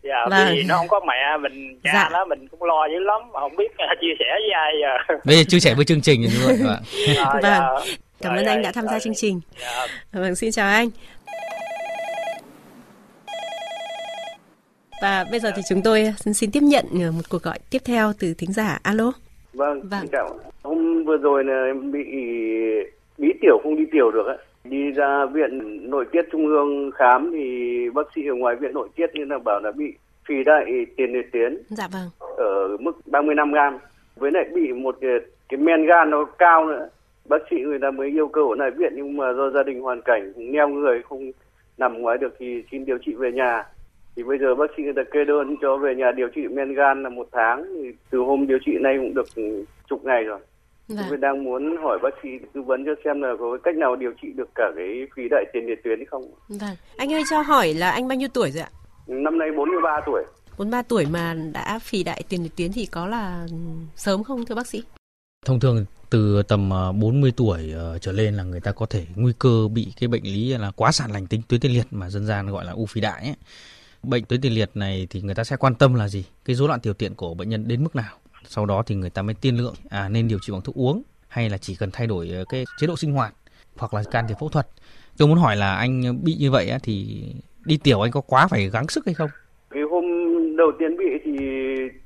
dạ 0.02 0.26
Vâng. 0.30 0.48
vì 0.54 0.62
nó 0.62 0.76
không 0.76 0.88
có 0.88 1.00
mẹ 1.08 1.36
mình 1.42 1.80
cha 1.84 1.90
Dạ. 1.94 2.08
nó 2.12 2.24
mình 2.24 2.48
cũng 2.48 2.62
lo 2.62 2.86
dữ 2.86 2.98
lắm 2.98 3.20
mà 3.32 3.40
không 3.40 3.56
biết 3.56 3.70
chia 4.00 4.14
sẻ 4.18 4.24
với 4.30 4.50
ai 4.54 4.72
giờ 4.82 5.14
Bây 5.24 5.36
giờ 5.36 5.42
chia 5.48 5.60
sẻ 5.60 5.74
với 5.74 5.84
chương 5.84 6.00
trình. 6.00 6.26
Vâng. 6.46 6.56
Dạ, 7.16 7.24
Vâng. 7.32 7.42
dạ. 7.42 7.68
Cảm 8.20 8.36
ơn 8.36 8.44
anh 8.46 8.62
đã 8.62 8.72
tham 8.72 8.84
gia 8.86 8.98
chương 8.98 9.14
trình. 9.16 9.40
dạ. 9.60 9.86
Vâng 10.12 10.34
xin 10.34 10.50
chào 10.50 10.68
anh. 10.68 10.88
Và 15.02 15.24
bây 15.30 15.40
giờ 15.40 15.50
thì 15.56 15.62
chúng 15.68 15.82
tôi 15.82 16.12
xin, 16.34 16.50
tiếp 16.52 16.60
nhận 16.62 16.84
ờ, 17.02 17.10
một 17.12 17.22
cuộc 17.30 17.42
gọi 17.42 17.58
tiếp 17.70 17.78
theo 17.84 18.12
từ 18.20 18.34
thính 18.38 18.52
giả. 18.52 18.78
Alo. 18.82 19.12
Vâng, 19.54 19.80
Vâng. 19.82 20.00
xin 20.00 20.10
chào. 20.12 20.38
Hôm 20.62 21.04
vừa 21.04 21.16
rồi 21.16 21.44
là 21.44 21.64
em 21.66 21.92
bị 21.92 22.04
bí 23.18 23.28
tiểu 23.40 23.58
không 23.62 23.76
đi 23.76 23.82
tiểu 23.92 24.10
được 24.10 24.26
ấy. 24.26 24.38
Đi 24.64 24.90
ra 24.90 25.26
viện 25.32 25.80
nội 25.90 26.04
tiết 26.12 26.22
trung 26.32 26.46
ương 26.46 26.90
khám 26.94 27.30
thì 27.32 27.44
bác 27.94 28.06
sĩ 28.14 28.26
ở 28.28 28.34
ngoài 28.34 28.56
viện 28.56 28.74
nội 28.74 28.88
tiết 28.96 29.06
như 29.14 29.24
là 29.24 29.38
bảo 29.44 29.60
là 29.60 29.72
bị 29.72 29.84
phì 30.28 30.34
đại 30.46 30.64
tiền 30.96 31.12
liệt 31.12 31.32
tuyến 31.32 31.58
Dạ 31.68 31.88
vâng. 31.92 32.08
ở 32.36 32.76
mức 32.80 32.92
35 33.06 33.52
gram. 33.52 33.78
Với 34.16 34.30
lại 34.30 34.44
bị 34.54 34.72
một 34.72 34.96
cái 35.48 35.58
men 35.58 35.86
gan 35.86 36.10
nó 36.10 36.24
cao 36.38 36.66
nữa. 36.66 36.88
Bác 37.28 37.38
sĩ 37.50 37.56
người 37.56 37.78
ta 37.82 37.90
mới 37.90 38.08
yêu 38.08 38.28
cầu 38.28 38.50
ở 38.50 38.56
lại 38.58 38.70
viện 38.70 38.92
nhưng 38.96 39.16
mà 39.16 39.32
do 39.36 39.50
gia 39.50 39.62
đình 39.62 39.80
hoàn 39.80 40.00
cảnh 40.04 40.32
neo 40.36 40.68
người 40.68 41.02
không 41.08 41.30
nằm 41.78 41.98
ngoài 42.02 42.18
được 42.18 42.34
thì 42.38 42.62
xin 42.70 42.84
điều 42.84 42.98
trị 43.06 43.12
về 43.14 43.32
nhà. 43.32 43.64
Thì 44.16 44.22
bây 44.22 44.38
giờ 44.38 44.54
bác 44.54 44.66
sĩ 44.76 44.82
người 44.82 44.92
ta 44.96 45.02
kê 45.12 45.24
đơn 45.24 45.56
cho 45.62 45.76
về 45.76 45.94
nhà 45.94 46.12
điều 46.16 46.28
trị 46.34 46.40
men 46.48 46.74
gan 46.74 47.02
là 47.02 47.08
một 47.08 47.28
tháng. 47.32 47.64
Thì 47.74 47.90
từ 48.10 48.18
hôm 48.18 48.46
điều 48.46 48.58
trị 48.66 48.72
nay 48.80 48.94
cũng 48.98 49.14
được 49.14 49.26
chục 49.88 50.04
ngày 50.04 50.22
rồi. 50.24 50.40
Tôi 50.88 50.98
Vâng. 51.10 51.20
đang 51.20 51.44
muốn 51.44 51.76
hỏi 51.82 51.98
bác 52.02 52.10
sĩ 52.22 52.28
tư 52.54 52.62
vấn 52.62 52.84
cho 52.86 52.92
xem 53.04 53.22
là 53.22 53.28
có 53.38 53.58
cách 53.64 53.76
nào 53.76 53.96
điều 53.96 54.12
trị 54.22 54.28
được 54.36 54.48
cả 54.54 54.70
cái 54.76 55.06
phí 55.16 55.22
đại 55.30 55.44
tiền 55.52 55.66
liệt 55.66 55.84
tuyến 55.84 55.98
hay 55.98 56.06
không. 56.06 56.22
Vâng. 56.48 56.76
Anh 56.96 57.12
ơi 57.12 57.22
cho 57.30 57.40
hỏi 57.40 57.74
là 57.74 57.90
anh 57.90 58.08
bao 58.08 58.16
nhiêu 58.16 58.28
tuổi 58.34 58.50
rồi 58.50 58.62
ạ? 58.62 58.70
Năm 59.06 59.38
nay 59.38 59.48
43 59.56 60.00
tuổi. 60.06 60.24
43 60.58 60.82
tuổi 60.82 61.06
mà 61.12 61.34
đã 61.54 61.78
phì 61.82 62.04
đại 62.04 62.22
tiền 62.28 62.42
liệt 62.42 62.56
tuyến 62.56 62.70
thì 62.74 62.86
có 62.92 63.06
là 63.06 63.46
sớm 63.96 64.24
không 64.24 64.44
thưa 64.46 64.54
bác 64.54 64.66
sĩ? 64.66 64.82
Thông 65.46 65.60
thường 65.60 65.84
từ 66.10 66.42
tầm 66.42 66.70
ờ, 66.70 66.92
40 66.92 67.32
tuổi 67.36 67.72
ờ, 67.72 67.98
trở 67.98 68.12
lên 68.12 68.34
là 68.34 68.42
người 68.42 68.60
ta 68.60 68.72
có 68.72 68.86
thể 68.86 69.06
nguy 69.14 69.32
cơ 69.38 69.68
bị 69.74 69.92
cái 70.00 70.08
bệnh 70.08 70.22
lý 70.22 70.56
là 70.58 70.70
quá 70.76 70.92
sản 70.92 71.10
lành 71.12 71.26
tính 71.26 71.42
tuyến 71.48 71.60
tiền 71.60 71.72
liệt 71.72 71.86
mà 71.90 72.10
dân 72.10 72.26
gian 72.26 72.46
gọi 72.46 72.64
là 72.64 72.72
u 72.72 72.86
phì 72.86 73.00
đại 73.00 73.22
ấy. 73.22 73.34
Bệnh 74.02 74.24
tuyến 74.24 74.40
tiền 74.40 74.52
liệt 74.52 74.70
này 74.74 75.06
thì 75.10 75.22
người 75.22 75.34
ta 75.34 75.44
sẽ 75.44 75.56
quan 75.56 75.74
tâm 75.74 75.94
là 75.94 76.08
gì? 76.08 76.24
Cái 76.44 76.56
rối 76.56 76.68
loạn 76.68 76.80
tiểu 76.80 76.94
tiện 76.94 77.14
của 77.14 77.34
bệnh 77.34 77.48
nhân 77.48 77.68
đến 77.68 77.84
mức 77.84 77.96
nào? 77.96 78.14
Sau 78.44 78.66
đó 78.66 78.82
thì 78.86 78.94
người 78.94 79.10
ta 79.10 79.22
mới 79.22 79.34
tiên 79.34 79.56
lượng 79.56 79.74
à 79.90 80.08
nên 80.08 80.28
điều 80.28 80.38
trị 80.42 80.52
bằng 80.52 80.62
thuốc 80.62 80.74
uống 80.74 81.02
hay 81.28 81.50
là 81.50 81.58
chỉ 81.58 81.74
cần 81.74 81.90
thay 81.92 82.06
đổi 82.06 82.28
ờ, 82.28 82.44
cái 82.48 82.64
chế 82.78 82.86
độ 82.86 82.96
sinh 82.96 83.12
hoạt 83.12 83.34
hoặc 83.76 83.94
là 83.94 84.02
can 84.10 84.24
thiệp 84.28 84.36
phẫu 84.40 84.48
thuật. 84.48 84.66
Tôi 85.16 85.28
muốn 85.28 85.38
hỏi 85.38 85.56
là 85.56 85.74
anh 85.74 86.24
bị 86.24 86.34
như 86.34 86.50
vậy 86.50 86.68
á, 86.68 86.78
thì 86.82 87.24
đi 87.64 87.76
tiểu 87.76 88.00
anh 88.00 88.10
có 88.10 88.20
quá 88.20 88.48
phải 88.48 88.70
gắng 88.70 88.88
sức 88.88 89.06
hay 89.06 89.14
không? 89.14 89.30
Cái 89.70 89.82
hôm 89.90 90.04
đầu 90.56 90.72
tiên 90.78 90.96
bị 90.96 91.04
thì 91.24 91.32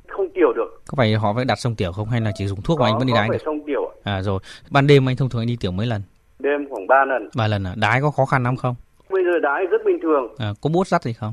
không 0.08 0.28
tiểu 0.34 0.52
được. 0.56 0.82
Có 0.86 0.94
phải 0.96 1.14
họ 1.14 1.34
phải 1.34 1.44
đặt 1.44 1.58
xong 1.58 1.74
tiểu 1.74 1.92
không 1.92 2.08
hay 2.08 2.20
là 2.20 2.32
chỉ 2.34 2.46
dùng 2.46 2.62
thuốc 2.62 2.80
mà 2.80 2.86
anh 2.86 2.98
vẫn 2.98 3.06
đi 3.06 3.12
có 3.12 3.18
đái 3.18 3.28
phải 3.28 3.38
được? 3.38 3.42
xong 3.44 3.60
tiểu. 3.66 3.91
À 4.04 4.22
rồi, 4.22 4.38
ban 4.70 4.86
đêm 4.86 5.08
anh 5.08 5.16
thông 5.16 5.28
thường 5.28 5.42
anh 5.42 5.48
đi 5.48 5.56
tiểu 5.60 5.72
mấy 5.72 5.86
lần? 5.86 6.02
Đêm 6.38 6.66
khoảng 6.70 6.86
3 6.86 7.04
lần. 7.04 7.28
Vài 7.34 7.48
lần 7.48 7.64
à? 7.64 7.74
Đái 7.76 8.00
có 8.02 8.10
khó 8.10 8.24
khăn 8.24 8.42
lắm 8.42 8.56
không? 8.56 8.74
Bây 9.10 9.22
giờ 9.24 9.38
đái 9.42 9.66
rất 9.66 9.78
bình 9.84 9.98
thường. 10.02 10.34
À, 10.38 10.52
có 10.60 10.70
bút 10.70 10.86
rắt 10.86 11.02
gì 11.02 11.12
không? 11.12 11.32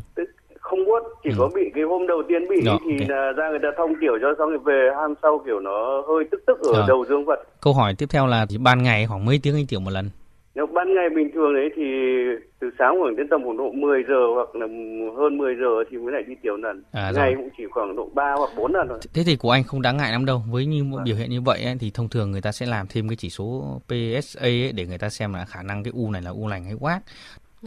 Không 0.59 0.85
buốt 0.85 0.99
chỉ 1.23 1.29
Ừ. 1.29 1.35
có 1.39 1.49
bị 1.55 1.61
cái 1.75 1.83
hôm 1.83 2.07
đầu 2.07 2.23
tiên 2.27 2.47
bị 2.49 2.55
Rồi, 2.65 2.77
thì 2.85 2.99
ok. 2.99 3.09
là 3.09 3.31
ra 3.37 3.49
người 3.49 3.59
ta 3.61 3.67
thông 3.77 3.93
tiểu 4.01 4.13
cho 4.21 4.27
xong 4.37 4.49
rồi 4.49 4.59
về 4.65 4.89
hôm 4.95 5.13
sau 5.21 5.41
kiểu 5.45 5.59
nó 5.59 6.03
hơi 6.07 6.23
tức 6.31 6.43
tức 6.47 6.59
ở 6.59 6.73
Rồi. 6.77 6.85
đầu 6.87 7.05
dương 7.09 7.25
vật 7.25 7.39
Câu 7.61 7.73
hỏi 7.73 7.95
tiếp 7.97 8.05
theo 8.09 8.27
là 8.27 8.45
thì 8.49 8.57
ban 8.57 8.83
ngày 8.83 9.07
khoảng 9.07 9.25
mấy 9.25 9.39
tiếng 9.43 9.55
anh 9.55 9.67
tiểu 9.67 9.79
một 9.79 9.91
lần? 9.91 10.09
Nếu 10.59 10.67
ban 10.67 10.95
ngày 10.95 11.09
bình 11.15 11.29
thường 11.33 11.53
đấy 11.53 11.69
thì 11.75 11.83
từ 12.59 12.69
sáng 12.79 12.95
khoảng 13.01 13.15
đến 13.15 13.27
tầm 13.29 13.41
khoảng 13.43 13.57
độ 13.57 13.71
10 13.71 14.03
giờ 14.07 14.21
hoặc 14.35 14.55
là 14.55 14.67
hơn 15.17 15.37
10 15.37 15.55
giờ 15.55 15.83
thì 15.89 15.97
mới 15.97 16.11
lại 16.13 16.23
đi 16.27 16.33
tiểu 16.43 16.57
lần 16.57 16.83
À, 16.91 17.11
rồi. 17.11 17.23
ngày 17.23 17.33
cũng 17.37 17.49
chỉ 17.57 17.63
khoảng 17.71 17.95
độ 17.95 18.09
3 18.13 18.33
hoặc 18.37 18.49
4 18.57 18.73
lần 18.73 18.87
thôi 18.89 18.99
Thế 19.13 19.23
thì 19.25 19.35
của 19.35 19.51
anh 19.51 19.63
không 19.63 19.81
đáng 19.81 19.97
ngại 19.97 20.11
lắm 20.11 20.25
đâu. 20.25 20.43
Với 20.51 20.65
như 20.65 20.83
một 20.83 20.97
biểu 21.05 21.15
hiện 21.15 21.29
như 21.29 21.41
vậy 21.41 21.63
ấy, 21.63 21.75
thì 21.79 21.91
thông 21.93 22.09
thường 22.09 22.31
người 22.31 22.41
ta 22.41 22.51
sẽ 22.51 22.65
làm 22.65 22.85
thêm 22.89 23.09
cái 23.09 23.15
chỉ 23.15 23.29
số 23.29 23.79
PSA 23.87 24.41
ấy 24.41 24.71
để 24.75 24.85
người 24.85 24.97
ta 24.97 25.09
xem 25.09 25.33
là 25.33 25.45
khả 25.45 25.63
năng 25.63 25.83
cái 25.83 25.93
u 25.95 26.11
này 26.11 26.21
là 26.21 26.31
u 26.31 26.47
lành 26.47 26.63
hay 26.63 26.73
u 26.79 26.85
ác. 26.85 26.99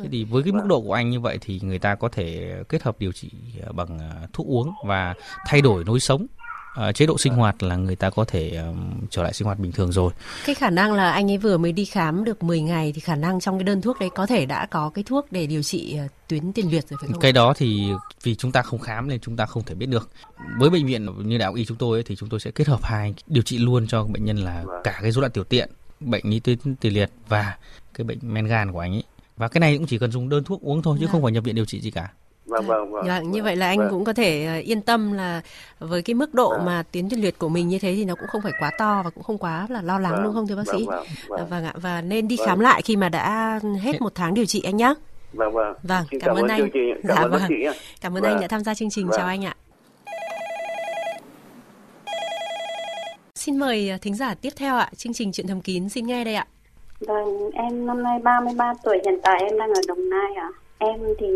Thế 0.02 0.08
thì 0.12 0.24
với 0.30 0.42
cái 0.42 0.52
mức 0.52 0.66
độ 0.68 0.80
của 0.80 0.92
anh 0.92 1.10
như 1.10 1.20
vậy 1.20 1.38
thì 1.40 1.60
người 1.62 1.78
ta 1.78 1.94
có 1.94 2.08
thể 2.08 2.54
kết 2.68 2.82
hợp 2.82 2.96
điều 2.98 3.12
trị 3.12 3.30
bằng 3.74 3.98
ờ, 3.98 4.26
thuốc 4.32 4.46
uống 4.46 4.72
và 4.86 5.14
thay 5.48 5.60
đổi 5.60 5.84
lối 5.86 6.00
sống, 6.00 6.26
ờ, 6.74 6.92
chế 6.92 7.06
độ 7.06 7.18
sinh 7.18 7.32
hoạt 7.32 7.62
là 7.62 7.76
người 7.76 7.96
ta 7.96 8.10
có 8.10 8.24
thể 8.24 8.62
trở 9.10 9.22
lại 9.22 9.32
sinh 9.32 9.46
hoạt 9.46 9.58
bình 9.58 9.72
thường 9.72 9.92
rồi. 9.92 10.12
Cái 10.46 10.54
khả 10.54 10.70
năng 10.70 10.92
là 10.92 11.10
anh 11.12 11.30
ấy 11.30 11.38
vừa 11.38 11.58
mới 11.58 11.72
đi 11.72 11.84
khám 11.84 12.24
được 12.24 12.42
10 12.42 12.60
ngày 12.60 12.92
thì 12.94 13.00
khả 13.00 13.14
năng 13.16 13.40
trong 13.40 13.58
cái 13.58 13.64
đơn 13.64 13.82
thuốc 13.82 13.98
đấy 14.00 14.10
có 14.14 14.26
thể 14.26 14.46
đã 14.46 14.66
có 14.66 14.90
cái 14.94 15.04
thuốc 15.04 15.26
để 15.32 15.46
điều 15.46 15.62
trị 15.62 15.96
ờ, 15.96 16.06
tuyến 16.28 16.52
tiền 16.52 16.70
liệt 16.70 16.88
rồi 16.88 16.98
phải 17.00 17.08
không? 17.12 17.20
Cái 17.20 17.32
đó 17.32 17.54
thì 17.56 17.88
vì 18.22 18.34
chúng 18.34 18.52
ta 18.52 18.62
không 18.62 18.78
khám 18.78 19.08
nên 19.08 19.20
chúng 19.20 19.36
ta 19.36 19.46
không 19.46 19.62
thể 19.64 19.74
biết 19.74 19.86
được. 19.86 20.10
Với 20.58 20.70
bệnh 20.70 20.86
viện 20.86 21.06
như 21.28 21.38
đại 21.38 21.46
học 21.46 21.54
y 21.56 21.64
chúng 21.64 21.76
tôi 21.76 21.98
ấy, 21.98 22.02
thì 22.06 22.16
chúng 22.16 22.28
tôi 22.28 22.40
sẽ 22.40 22.50
kết 22.50 22.66
hợp 22.68 22.84
hai 22.84 23.14
điều 23.26 23.42
trị 23.42 23.58
luôn 23.58 23.86
cho 23.86 24.04
bệnh 24.04 24.24
nhân 24.24 24.36
là 24.36 24.62
Vâng. 24.66 24.80
cả 24.84 24.98
cái 25.02 25.12
rối 25.12 25.22
loạn 25.22 25.32
tiểu 25.32 25.44
tiện, 25.44 25.70
bệnh 26.00 26.24
lý 26.30 26.40
tuyến 26.40 26.58
tiền 26.80 26.92
liệt 26.94 27.10
và 27.28 27.56
cái 27.94 28.04
bệnh 28.04 28.18
men 28.22 28.46
gan 28.46 28.72
của 28.72 28.80
anh 28.80 28.92
ấy. 28.92 29.02
Và 29.36 29.48
cái 29.48 29.60
này 29.60 29.78
cũng 29.78 29.86
chỉ 29.86 29.98
cần 29.98 30.12
dùng 30.12 30.28
đơn 30.28 30.44
thuốc 30.44 30.62
uống 30.62 30.82
thôi 30.82 30.96
chứ 31.00 31.06
Vâng. 31.06 31.12
không 31.12 31.22
phải 31.22 31.32
nhập 31.32 31.44
viện 31.44 31.54
điều 31.54 31.64
trị 31.64 31.80
gì 31.80 31.90
cả. 31.90 32.08
Vâng 32.52 32.66
vâng 32.66 32.92
vâng 32.92 33.06
Vâng, 33.06 33.30
như 33.30 33.40
Vâng. 33.40 33.44
vậy 33.44 33.56
là 33.56 33.66
anh 33.66 33.78
Vâng. 33.78 33.88
cũng 33.90 34.04
có 34.04 34.12
thể 34.12 34.44
ờ, 34.46 34.58
yên 34.58 34.80
tâm 34.82 35.12
là 35.12 35.40
với 35.78 36.02
cái 36.02 36.14
mức 36.14 36.34
độ 36.34 36.50
Vâng. 36.50 36.64
mà 36.64 36.82
tuyến 36.92 37.08
tiền 37.08 37.20
liệt 37.22 37.38
của 37.38 37.48
mình 37.48 37.68
như 37.68 37.78
thế 37.78 37.94
thì 37.96 38.04
nó 38.04 38.14
cũng 38.14 38.28
không 38.28 38.42
phải 38.42 38.52
quá 38.60 38.70
to 38.78 39.02
và 39.04 39.10
cũng 39.10 39.24
không 39.24 39.38
quá 39.38 39.66
là 39.70 39.82
lo 39.82 39.98
lắng 39.98 40.12
Vâng, 40.12 40.24
đúng 40.24 40.34
không 40.34 40.46
thưa 40.46 40.56
bác 40.56 40.66
vâng, 40.66 40.78
sĩ? 40.78 40.86
vâng, 40.86 41.06
vâng. 41.28 41.38
À, 41.40 41.44
Vâng 41.50 41.64
ạ 41.64 41.72
và 41.76 42.00
nên 42.00 42.28
đi 42.28 42.36
Vâng. 42.36 42.46
khám 42.46 42.60
lại 42.60 42.82
khi 42.82 42.96
mà 42.96 43.08
đã 43.08 43.60
hết 43.82 44.00
một 44.00 44.12
tháng 44.14 44.34
điều 44.34 44.44
trị 44.44 44.62
anh 44.64 44.76
nhé. 44.76 44.94
vâng 45.32 45.52
vâng 45.52 45.74
Vâng, 45.82 46.04
Xin 46.10 46.20
cảm 46.20 46.36
ơn 46.36 46.48
anh. 46.48 46.58
chương 46.60 46.70
trình 46.72 46.94
cảm 47.02 47.16
Dạ 47.16 47.22
ơn 47.22 47.30
bác 47.30 47.38
vâng. 47.38 47.48
sĩ 47.48 47.54
nhé. 47.62 47.72
Cảm 48.00 48.16
ơn 48.16 48.22
Vâng. 48.22 48.32
anh 48.32 48.40
đã 48.40 48.48
tham 48.48 48.64
gia 48.64 48.74
chương 48.74 48.90
trình. 48.90 49.06
Vâng. 49.06 49.16
Chào 49.18 49.26
anh 49.26 49.44
ạ. 49.44 49.54
Xin 53.34 53.56
mời 53.58 53.88
ờ, 53.88 53.96
thính 54.02 54.14
giả 54.14 54.34
tiếp 54.34 54.50
theo 54.56 54.76
ạ. 54.76 54.90
Chương 54.96 55.12
trình 55.12 55.32
Chuyện 55.32 55.46
thầm 55.46 55.60
kín 55.60 55.88
xin 55.88 56.06
nghe 56.06 56.24
đây 56.24 56.34
ạ. 56.34 56.46
Vâng, 57.00 57.50
em 57.54 57.86
năm 57.86 58.02
nay 58.02 58.18
33 58.24 58.72
tuổi, 58.84 58.98
hiện 59.04 59.20
tại 59.22 59.40
em 59.50 59.58
đang 59.58 59.68
ở 59.70 59.80
Đồng 59.88 60.10
Nai 60.10 60.34
ạ. 60.36 60.48
Em 60.78 61.00
thì 61.20 61.26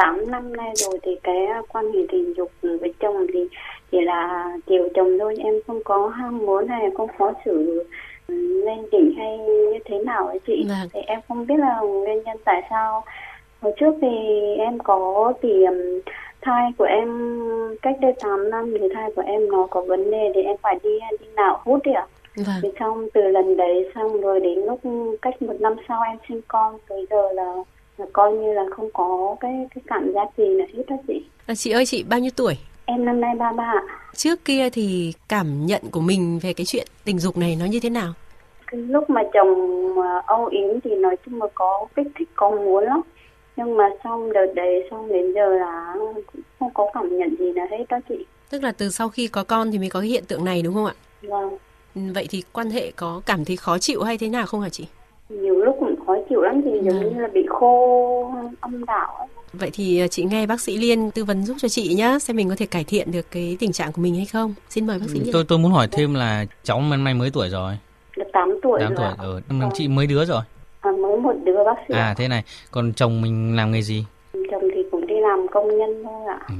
8 0.00 0.30
năm 0.30 0.56
nay 0.56 0.72
rồi 0.74 0.98
thì 1.02 1.16
cái 1.22 1.46
quan 1.68 1.92
hệ 1.92 2.00
tình 2.08 2.34
dục 2.36 2.50
với 2.62 2.94
chồng 3.00 3.26
thì 3.32 3.48
chỉ 3.90 4.00
là 4.00 4.52
chiều 4.66 4.88
chồng 4.94 5.18
thôi, 5.18 5.36
em 5.38 5.54
không 5.66 5.80
có 5.84 6.08
ham 6.08 6.38
muốn 6.38 6.68
hay 6.68 6.90
không 6.96 7.08
khó 7.18 7.32
xử 7.44 7.84
lên 8.64 8.78
đỉnh 8.92 9.14
hay 9.18 9.38
như 9.38 9.78
thế 9.84 9.98
nào 9.98 10.26
ấy 10.26 10.38
chị. 10.46 10.66
Vâng. 10.68 10.88
Thì 10.92 11.00
em 11.00 11.20
không 11.28 11.46
biết 11.46 11.54
là 11.58 11.80
nguyên 11.80 12.22
nhân 12.22 12.36
tại 12.44 12.62
sao. 12.70 13.04
Hồi 13.60 13.72
trước 13.76 13.94
thì 14.00 14.08
em 14.58 14.78
có 14.78 15.32
thì 15.42 15.64
thai 16.40 16.70
của 16.78 16.84
em 16.84 17.40
cách 17.82 17.96
đây 18.00 18.12
8 18.20 18.50
năm 18.50 18.74
thì 18.80 18.88
thai 18.94 19.10
của 19.16 19.22
em 19.26 19.50
nó 19.50 19.66
có 19.70 19.80
vấn 19.80 20.10
đề 20.10 20.32
thì 20.34 20.42
em 20.42 20.56
phải 20.62 20.78
đi 20.82 20.98
đi 21.20 21.26
nào 21.36 21.60
hút 21.64 21.80
đi 21.84 21.92
ạ. 21.92 22.06
Vâng. 22.36 22.56
Thì 22.62 22.68
xong 22.80 23.08
từ 23.14 23.20
lần 23.20 23.56
đấy 23.56 23.90
xong 23.94 24.20
rồi 24.20 24.40
đến 24.40 24.58
lúc 24.58 24.80
cách 25.22 25.42
một 25.42 25.60
năm 25.60 25.74
sau 25.88 26.02
em 26.02 26.18
sinh 26.28 26.40
con 26.48 26.78
tới 26.88 27.06
giờ 27.10 27.32
là 27.32 27.54
coi 28.12 28.32
như 28.32 28.52
là 28.52 28.62
không 28.76 28.88
có 28.94 29.36
cái 29.40 29.66
cái 29.74 29.82
cảm 29.86 30.12
giác 30.14 30.28
gì 30.36 30.44
nữa 30.48 30.64
hết 30.76 30.82
đó 30.88 30.96
chị. 31.08 31.24
À, 31.46 31.54
chị 31.54 31.70
ơi 31.70 31.86
chị 31.86 32.02
bao 32.08 32.20
nhiêu 32.20 32.30
tuổi? 32.36 32.58
Em 32.84 33.04
năm 33.04 33.20
nay 33.20 33.34
33 33.38 33.64
ạ. 33.64 33.82
Trước 34.14 34.44
kia 34.44 34.70
thì 34.70 35.12
cảm 35.28 35.66
nhận 35.66 35.82
của 35.90 36.00
mình 36.00 36.38
về 36.42 36.52
cái 36.52 36.66
chuyện 36.66 36.86
tình 37.04 37.18
dục 37.18 37.36
này 37.36 37.56
nó 37.60 37.66
như 37.66 37.80
thế 37.80 37.90
nào? 37.90 38.12
Cái 38.66 38.80
lúc 38.80 39.10
mà 39.10 39.22
chồng 39.32 39.48
à, 40.02 40.22
âu 40.26 40.46
yếm 40.46 40.80
thì 40.84 40.90
nói 40.94 41.16
chung 41.26 41.42
là 41.42 41.46
có 41.54 41.86
kích 41.96 42.06
thích 42.18 42.28
có 42.34 42.50
muốn 42.50 42.84
lắm. 42.84 43.00
nhưng 43.56 43.76
mà 43.76 43.84
xong 44.04 44.32
đợt 44.32 44.46
đấy 44.54 44.88
xong 44.90 45.08
đến 45.12 45.32
giờ 45.34 45.48
là 45.48 45.94
không 46.58 46.74
có 46.74 46.90
cảm 46.94 47.18
nhận 47.18 47.36
gì 47.38 47.52
là 47.52 47.66
hết 47.70 47.84
đó 47.88 47.98
chị 48.08 48.24
Tức 48.50 48.62
là 48.62 48.72
từ 48.72 48.88
sau 48.90 49.08
khi 49.08 49.26
có 49.28 49.44
con 49.44 49.70
thì 49.72 49.78
mới 49.78 49.90
có 49.90 50.00
cái 50.00 50.08
hiện 50.08 50.24
tượng 50.28 50.44
này 50.44 50.62
đúng 50.62 50.74
không 50.74 50.86
ạ? 50.86 50.94
vâng 51.22 51.58
Vậy 52.14 52.26
thì 52.30 52.42
quan 52.52 52.70
hệ 52.70 52.90
có 52.96 53.20
cảm 53.26 53.44
thấy 53.44 53.56
khó 53.56 53.78
chịu 53.78 54.02
hay 54.02 54.18
thế 54.18 54.28
nào 54.28 54.46
không 54.46 54.60
hả 54.60 54.68
chị? 54.68 54.86
Nhiều 56.40 56.42
lắm 56.42 56.60
thì 56.64 56.70
giống 56.90 57.02
Ừ. 57.02 57.10
như 57.10 57.20
là 57.20 57.28
bị 57.34 57.40
khô 57.48 58.34
âm 58.60 58.84
đạo 58.84 59.14
ấy. 59.18 59.28
Vậy 59.52 59.70
thì 59.72 60.00
ờ, 60.00 60.06
chị 60.08 60.24
nghe 60.24 60.46
bác 60.46 60.60
sĩ 60.60 60.76
Liên 60.78 61.10
tư 61.10 61.24
vấn 61.24 61.44
giúp 61.44 61.56
cho 61.60 61.68
chị 61.68 61.94
nhá, 61.94 62.18
xem 62.18 62.36
mình 62.36 62.48
có 62.48 62.54
thể 62.58 62.66
cải 62.66 62.84
thiện 62.84 63.12
được 63.12 63.26
cái 63.30 63.56
tình 63.60 63.72
trạng 63.72 63.92
của 63.92 64.02
mình 64.02 64.14
hay 64.16 64.26
không. 64.26 64.54
Xin 64.68 64.86
mời 64.86 64.98
bác 64.98 65.06
sĩ 65.08 65.18
Liên. 65.20 65.32
tôi 65.32 65.44
tôi 65.48 65.58
muốn 65.58 65.72
hỏi 65.72 65.88
thêm 65.92 66.14
là 66.14 66.44
cháu 66.62 66.82
năm 66.82 67.04
nay 67.04 67.14
mấy 67.14 67.30
tuổi 67.30 67.48
rồi 67.48 67.78
được 68.16 68.24
8 68.32 68.58
tuổi 68.62 68.80
8 68.80 68.94
rồi 68.94 68.96
tuổi 68.96 69.06
ạ. 69.06 69.14
ừ. 69.48 69.54
Năm 69.54 69.68
chị 69.74 69.88
mấy 69.88 70.06
đứa 70.06 70.24
rồi 70.24 70.42
à, 70.80 70.90
mới 70.90 71.16
một 71.16 71.32
đứa 71.44 71.64
bác 71.66 71.76
sĩ 71.88 71.94
à 71.94 72.14
thế 72.16 72.28
này 72.28 72.42
còn 72.70 72.92
chồng 72.92 73.22
mình 73.22 73.56
làm 73.56 73.72
nghề 73.72 73.82
gì 73.82 74.04
chồng 74.50 74.62
thì 74.74 74.82
cũng 74.90 75.06
đi 75.06 75.14
làm 75.20 75.46
công 75.52 75.78
nhân 75.78 76.02
thôi 76.04 76.26
ạ 76.28 76.38
Ừ. 76.48 76.54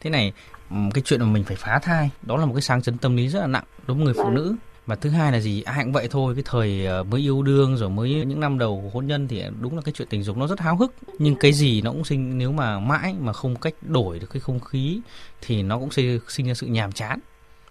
Thế 0.00 0.10
này, 0.10 0.32
ừm, 0.70 0.90
cái 0.90 1.02
chuyện 1.04 1.20
mà 1.20 1.26
mình 1.26 1.44
phải 1.44 1.56
phá 1.56 1.78
thai, 1.82 2.10
đó 2.22 2.36
là 2.36 2.46
một 2.46 2.52
cái 2.54 2.62
sang 2.62 2.82
chấn 2.82 2.98
tâm 2.98 3.16
lý 3.16 3.28
rất 3.28 3.40
là 3.40 3.46
nặng 3.46 3.64
đối 3.86 3.96
với 3.96 4.04
người 4.04 4.14
phụ 4.14 4.22
Vâng. 4.24 4.34
nữ. 4.34 4.54
Và 4.86 4.96
thứ 4.96 5.10
hai 5.10 5.32
là 5.32 5.40
gì? 5.40 5.62
Ai 5.62 5.84
cũng 5.84 5.92
vậy 5.92 6.08
thôi, 6.10 6.34
cái 6.34 6.42
thời 6.46 6.86
ờ, 6.86 7.04
mới 7.04 7.20
yêu 7.20 7.42
đương 7.42 7.76
rồi 7.76 7.90
mới 7.90 8.10
những 8.10 8.40
năm 8.40 8.58
đầu 8.58 8.90
hôn 8.94 9.06
nhân 9.06 9.28
thì 9.28 9.44
đúng 9.60 9.76
là 9.76 9.82
cái 9.84 9.92
chuyện 9.92 10.08
tình 10.08 10.22
dục 10.22 10.36
nó 10.36 10.46
rất 10.46 10.60
háo 10.60 10.76
hức. 10.76 10.94
Nhưng 11.18 11.36
cái 11.36 11.52
gì 11.52 11.82
nó 11.82 11.90
cũng 11.90 12.04
sinh 12.04 12.38
nếu 12.38 12.52
mà 12.52 12.80
mãi 12.80 13.14
mà 13.20 13.32
không 13.32 13.56
cách 13.56 13.74
đổi 13.82 14.18
được 14.18 14.30
cái 14.32 14.40
không 14.40 14.60
khí 14.60 15.00
thì 15.40 15.62
nó 15.62 15.78
cũng 15.78 15.90
sinh, 15.90 16.20
sinh 16.28 16.46
ra 16.46 16.54
sự 16.54 16.66
nhàm 16.66 16.92
chán. 16.92 17.18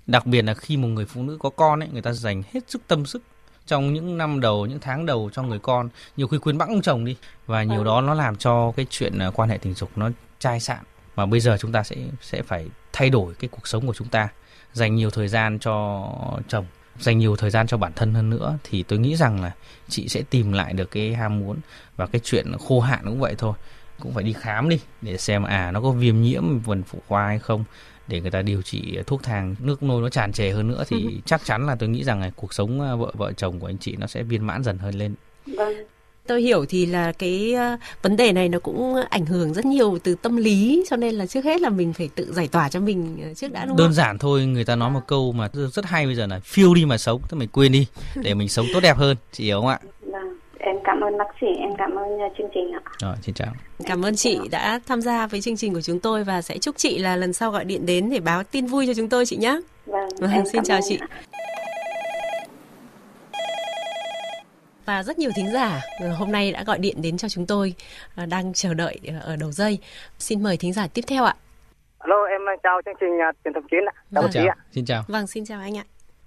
Đặc 0.07 0.25
biệt 0.25 0.41
là 0.41 0.53
khi 0.53 0.77
một 0.77 0.87
người 0.87 1.05
phụ 1.05 1.23
nữ 1.23 1.37
có 1.39 1.49
con 1.49 1.79
ấy, 1.83 1.89
người 1.93 2.01
ta 2.01 2.13
dành 2.13 2.43
hết 2.53 2.69
sức 2.69 2.81
tâm 2.87 3.05
sức 3.05 3.21
trong 3.65 3.93
những 3.93 4.17
năm 4.17 4.39
đầu, 4.39 4.65
những 4.65 4.79
tháng 4.79 5.05
đầu 5.05 5.29
cho 5.33 5.43
người 5.43 5.59
con, 5.59 5.89
nhiều 6.17 6.27
khi 6.27 6.37
quên 6.37 6.57
bẵng 6.57 6.69
ông 6.69 6.81
chồng 6.81 7.05
đi 7.05 7.15
và 7.45 7.63
nhiều 7.63 7.77
Vâng. 7.77 7.85
đó 7.85 8.01
nó 8.01 8.13
làm 8.13 8.35
cho 8.35 8.71
cái 8.75 8.85
chuyện 8.89 9.19
ờ, 9.19 9.31
quan 9.31 9.49
hệ 9.49 9.57
tình 9.57 9.73
dục 9.73 9.89
nó 9.95 10.09
chai 10.39 10.59
sạn 10.59 10.79
mà 11.15 11.25
bây 11.25 11.39
giờ 11.39 11.57
chúng 11.59 11.71
ta 11.71 11.83
sẽ 11.83 11.95
sẽ 12.21 12.41
phải 12.41 12.67
thay 12.93 13.09
đổi 13.09 13.33
cái 13.33 13.49
cuộc 13.51 13.67
sống 13.67 13.87
của 13.87 13.93
chúng 13.93 14.07
ta 14.07 14.29
dành 14.73 14.95
nhiều 14.95 15.09
thời 15.09 15.27
gian 15.27 15.59
cho 15.59 16.07
chồng 16.47 16.65
dành 16.99 17.17
nhiều 17.17 17.35
thời 17.35 17.49
gian 17.49 17.67
cho 17.67 17.77
bản 17.77 17.91
thân 17.95 18.13
hơn 18.13 18.29
nữa 18.29 18.57
thì 18.63 18.83
tôi 18.83 18.99
nghĩ 18.99 19.15
rằng 19.15 19.41
là 19.41 19.51
chị 19.89 20.07
sẽ 20.07 20.21
tìm 20.29 20.51
lại 20.51 20.73
được 20.73 20.91
cái 20.91 21.13
ham 21.13 21.39
muốn 21.39 21.57
và 21.95 22.05
cái 22.05 22.21
chuyện 22.23 22.51
khô 22.67 22.79
hạn 22.79 23.01
cũng 23.05 23.19
vậy 23.19 23.35
thôi. 23.37 23.53
Cũng 23.99 24.13
phải 24.13 24.23
đi 24.23 24.33
khám 24.33 24.69
đi 24.69 24.79
để 25.01 25.17
xem 25.17 25.43
à 25.43 25.71
nó 25.71 25.81
có 25.81 25.91
viêm 25.91 26.21
nhiễm 26.21 26.59
vần 26.59 26.83
phụ 26.83 26.99
khoa 27.07 27.27
hay 27.27 27.39
không 27.39 27.63
để 28.07 28.21
người 28.21 28.31
ta 28.31 28.41
điều 28.41 28.61
trị 28.61 28.99
thuốc 29.07 29.23
thang 29.23 29.55
nước 29.59 29.83
nôi 29.83 30.01
nó 30.01 30.09
tràn 30.09 30.31
trề 30.31 30.51
hơn 30.51 30.67
nữa 30.67 30.83
thì 30.87 31.21
chắc 31.25 31.45
chắn 31.45 31.65
là 31.67 31.75
tôi 31.75 31.89
nghĩ 31.89 32.03
rằng 32.03 32.21
là 32.21 32.31
cuộc 32.35 32.53
sống 32.53 32.81
à, 32.81 32.95
vợ 32.95 33.11
vợ 33.13 33.31
chồng 33.33 33.59
của 33.59 33.67
anh 33.67 33.77
chị 33.77 33.95
nó 33.95 34.07
sẽ 34.07 34.23
viên 34.23 34.47
mãn 34.47 34.63
dần 34.63 34.77
hơn 34.77 34.95
lên. 34.95 35.15
Vâng 35.57 35.73
Tôi 36.31 36.41
hiểu 36.41 36.65
thì 36.69 36.85
là 36.85 37.11
cái 37.11 37.53
ờ, 37.53 37.77
vấn 38.01 38.15
đề 38.17 38.31
này 38.31 38.49
nó 38.49 38.59
cũng 38.59 38.95
ảnh 39.09 39.25
hưởng 39.25 39.53
rất 39.53 39.65
nhiều 39.65 39.97
từ 40.03 40.15
tâm 40.15 40.37
lý 40.37 40.83
cho 40.89 40.95
nên 40.95 41.15
là 41.15 41.25
trước 41.25 41.45
hết 41.45 41.61
là 41.61 41.69
mình 41.69 41.93
phải 41.93 42.09
tự 42.15 42.33
giải 42.33 42.47
tỏa 42.47 42.69
cho 42.69 42.79
mình 42.79 43.17
ờ, 43.23 43.33
trước 43.33 43.51
đã 43.51 43.65
đúng 43.65 43.77
đơn 43.77 43.87
không? 43.87 43.93
giản 43.93 44.17
thôi 44.17 44.45
người 44.45 44.65
ta 44.65 44.75
nói 44.75 44.89
một 44.91 44.99
câu 45.07 45.31
mà 45.31 45.49
rất 45.73 45.85
hay 45.85 46.05
bây 46.05 46.15
giờ 46.15 46.27
là 46.27 46.39
phiêu 46.43 46.73
đi 46.73 46.85
mà 46.85 46.97
sống 46.97 47.21
tức 47.29 47.37
mình 47.37 47.49
quên 47.53 47.71
đi 47.71 47.87
để 48.15 48.33
mình 48.33 48.49
sống 48.49 48.65
tốt 48.73 48.79
đẹp 48.79 48.97
hơn 48.97 49.17
chị 49.31 49.43
hiểu 49.43 49.61
không 49.61 49.67
ạ 49.69 49.79
vâng 50.01 50.37
em 50.59 50.75
cảm 50.83 51.01
ơn 51.01 51.17
bác 51.17 51.27
sĩ 51.41 51.47
em 51.59 51.69
cảm 51.77 51.95
ơn 51.95 52.05
uh, 52.25 52.33
chương 52.37 52.47
trình 52.53 52.71
ạ 52.73 52.81
rồi 53.01 53.15
xin 53.21 53.35
chào 53.35 53.53
Cảm 53.85 54.05
ơn 54.05 54.15
chị 54.15 54.39
đã 54.51 54.79
tham 54.87 55.01
gia 55.01 55.27
với 55.27 55.41
chương 55.41 55.57
trình 55.57 55.73
của 55.73 55.81
chúng 55.81 55.99
tôi 55.99 56.23
và 56.23 56.41
sẽ 56.41 56.57
chúc 56.57 56.77
chị 56.77 56.97
là 56.99 57.15
lần 57.15 57.33
sau 57.33 57.51
gọi 57.51 57.65
điện 57.65 57.85
đến 57.85 58.09
để 58.09 58.19
báo 58.19 58.43
tin 58.43 58.65
vui 58.65 58.87
cho 58.87 58.93
chúng 58.93 59.09
tôi 59.09 59.25
chị 59.25 59.37
nhé. 59.37 59.59
vâng 59.85 60.09
Vâng, 60.19 60.31
em 60.31 60.45
xin 60.45 60.53
cảm 60.53 60.63
chào 60.65 60.77
ơn 60.77 60.83
chị. 60.89 60.97
ạ. 61.01 61.07
Và 64.85 65.03
rất 65.03 65.19
nhiều 65.19 65.31
thính 65.35 65.51
giả 65.53 65.81
ờ, 65.99 66.13
hôm 66.13 66.31
nay 66.31 66.51
đã 66.51 66.63
gọi 66.63 66.79
điện 66.79 67.01
đến 67.01 67.17
cho 67.17 67.29
chúng 67.29 67.45
tôi 67.47 67.73
ờ, 68.15 68.25
đang 68.25 68.53
chờ 68.53 68.73
đợi 68.73 68.99
ờ, 69.07 69.13
ở 69.31 69.35
đầu 69.35 69.51
dây. 69.51 69.79
Xin 70.19 70.43
mời 70.43 70.57
thính 70.57 70.73
giả 70.73 70.87
tiếp 70.93 71.01
theo 71.07 71.23
ạ. 71.23 71.35
Alo, 71.99 72.25
em 72.25 72.41
chào 72.63 72.81
chương 72.85 72.93
trình 72.99 73.09
uh, 73.29 73.35
truyền 73.43 73.53
thông 73.53 73.67
kiến 73.67 73.85
ạ. 73.85 73.93
Chào 74.11 74.21
Vâng. 74.21 74.31
chào 74.33 74.47
ạ. 74.47 74.55
xin 74.71 74.85
chào 74.85 75.03
Vâng, 75.07 75.27
xin 75.27 75.45
chào 75.45 75.59
anh 75.59 75.77
ạ. 75.77 75.83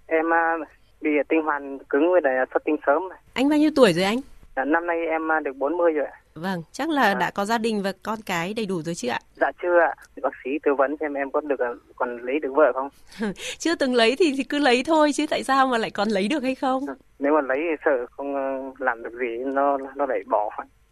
Em 0.07 0.27
uh, 0.27 0.69
bị 1.01 1.11
tinh 1.29 1.43
hoàn 1.43 1.79
cứng 1.79 2.13
với 2.13 2.21
lại 2.25 2.33
xuất 2.53 2.65
tinh 2.65 2.77
sớm. 2.87 3.03
Anh 3.35 3.49
bao 3.49 3.59
nhiêu 3.59 3.71
tuổi 3.77 3.93
rồi 3.93 4.05
anh? 4.05 4.21
À, 4.55 4.65
Năm 4.65 4.87
nay 4.87 4.99
em 5.07 5.23
được 5.45 5.57
40 5.57 5.93
rồi 5.93 6.07
ạ. 6.07 6.21
Vâng, 6.41 6.63
chắc 6.73 6.89
là 6.91 7.15
đã 7.15 7.31
có 7.31 7.45
gia 7.45 7.59
đình 7.59 7.83
và 7.83 7.93
con 8.03 8.19
cái 8.27 8.55
đầy 8.55 8.67
đủ 8.67 8.83
rồi 8.83 8.95
chứ 8.95 9.09
ạ. 9.09 9.19
Dạ 9.41 9.51
chưa 9.63 9.79
ạ. 9.81 9.95
Bác 10.23 10.31
sĩ 10.45 10.51
tư 10.63 10.75
vấn 10.75 10.97
xem 11.01 11.15
em 11.15 11.31
có 11.31 11.41
được 11.41 11.61
uh, 11.73 11.97
còn 11.97 12.19
lấy 12.23 12.39
được 12.39 12.53
vợ 12.55 12.73
không? 12.75 12.89
Chưa 13.59 13.75
từng 13.75 13.95
lấy 13.95 14.17
thì, 14.19 14.35
thì 14.37 14.43
cứ 14.45 14.59
lấy 14.59 14.83
thôi 14.87 15.13
chứ 15.15 15.27
tại 15.31 15.43
sao 15.43 15.67
mà 15.67 15.79
lại 15.79 15.91
còn 15.91 16.09
lấy 16.09 16.29
được 16.29 16.43
hay 16.43 16.55
không? 16.55 16.85
Nếu 17.19 17.33
mà 17.35 17.41
lấy 17.41 17.59
thì 17.59 17.77
sợ 17.85 18.07
không 18.11 18.35
uh, 18.35 18.81
làm 18.81 19.03
được 19.03 19.13
gì 19.21 19.45
nó 19.47 19.79
nó 19.97 20.07
lại 20.07 20.23
bỏ. 20.27 20.51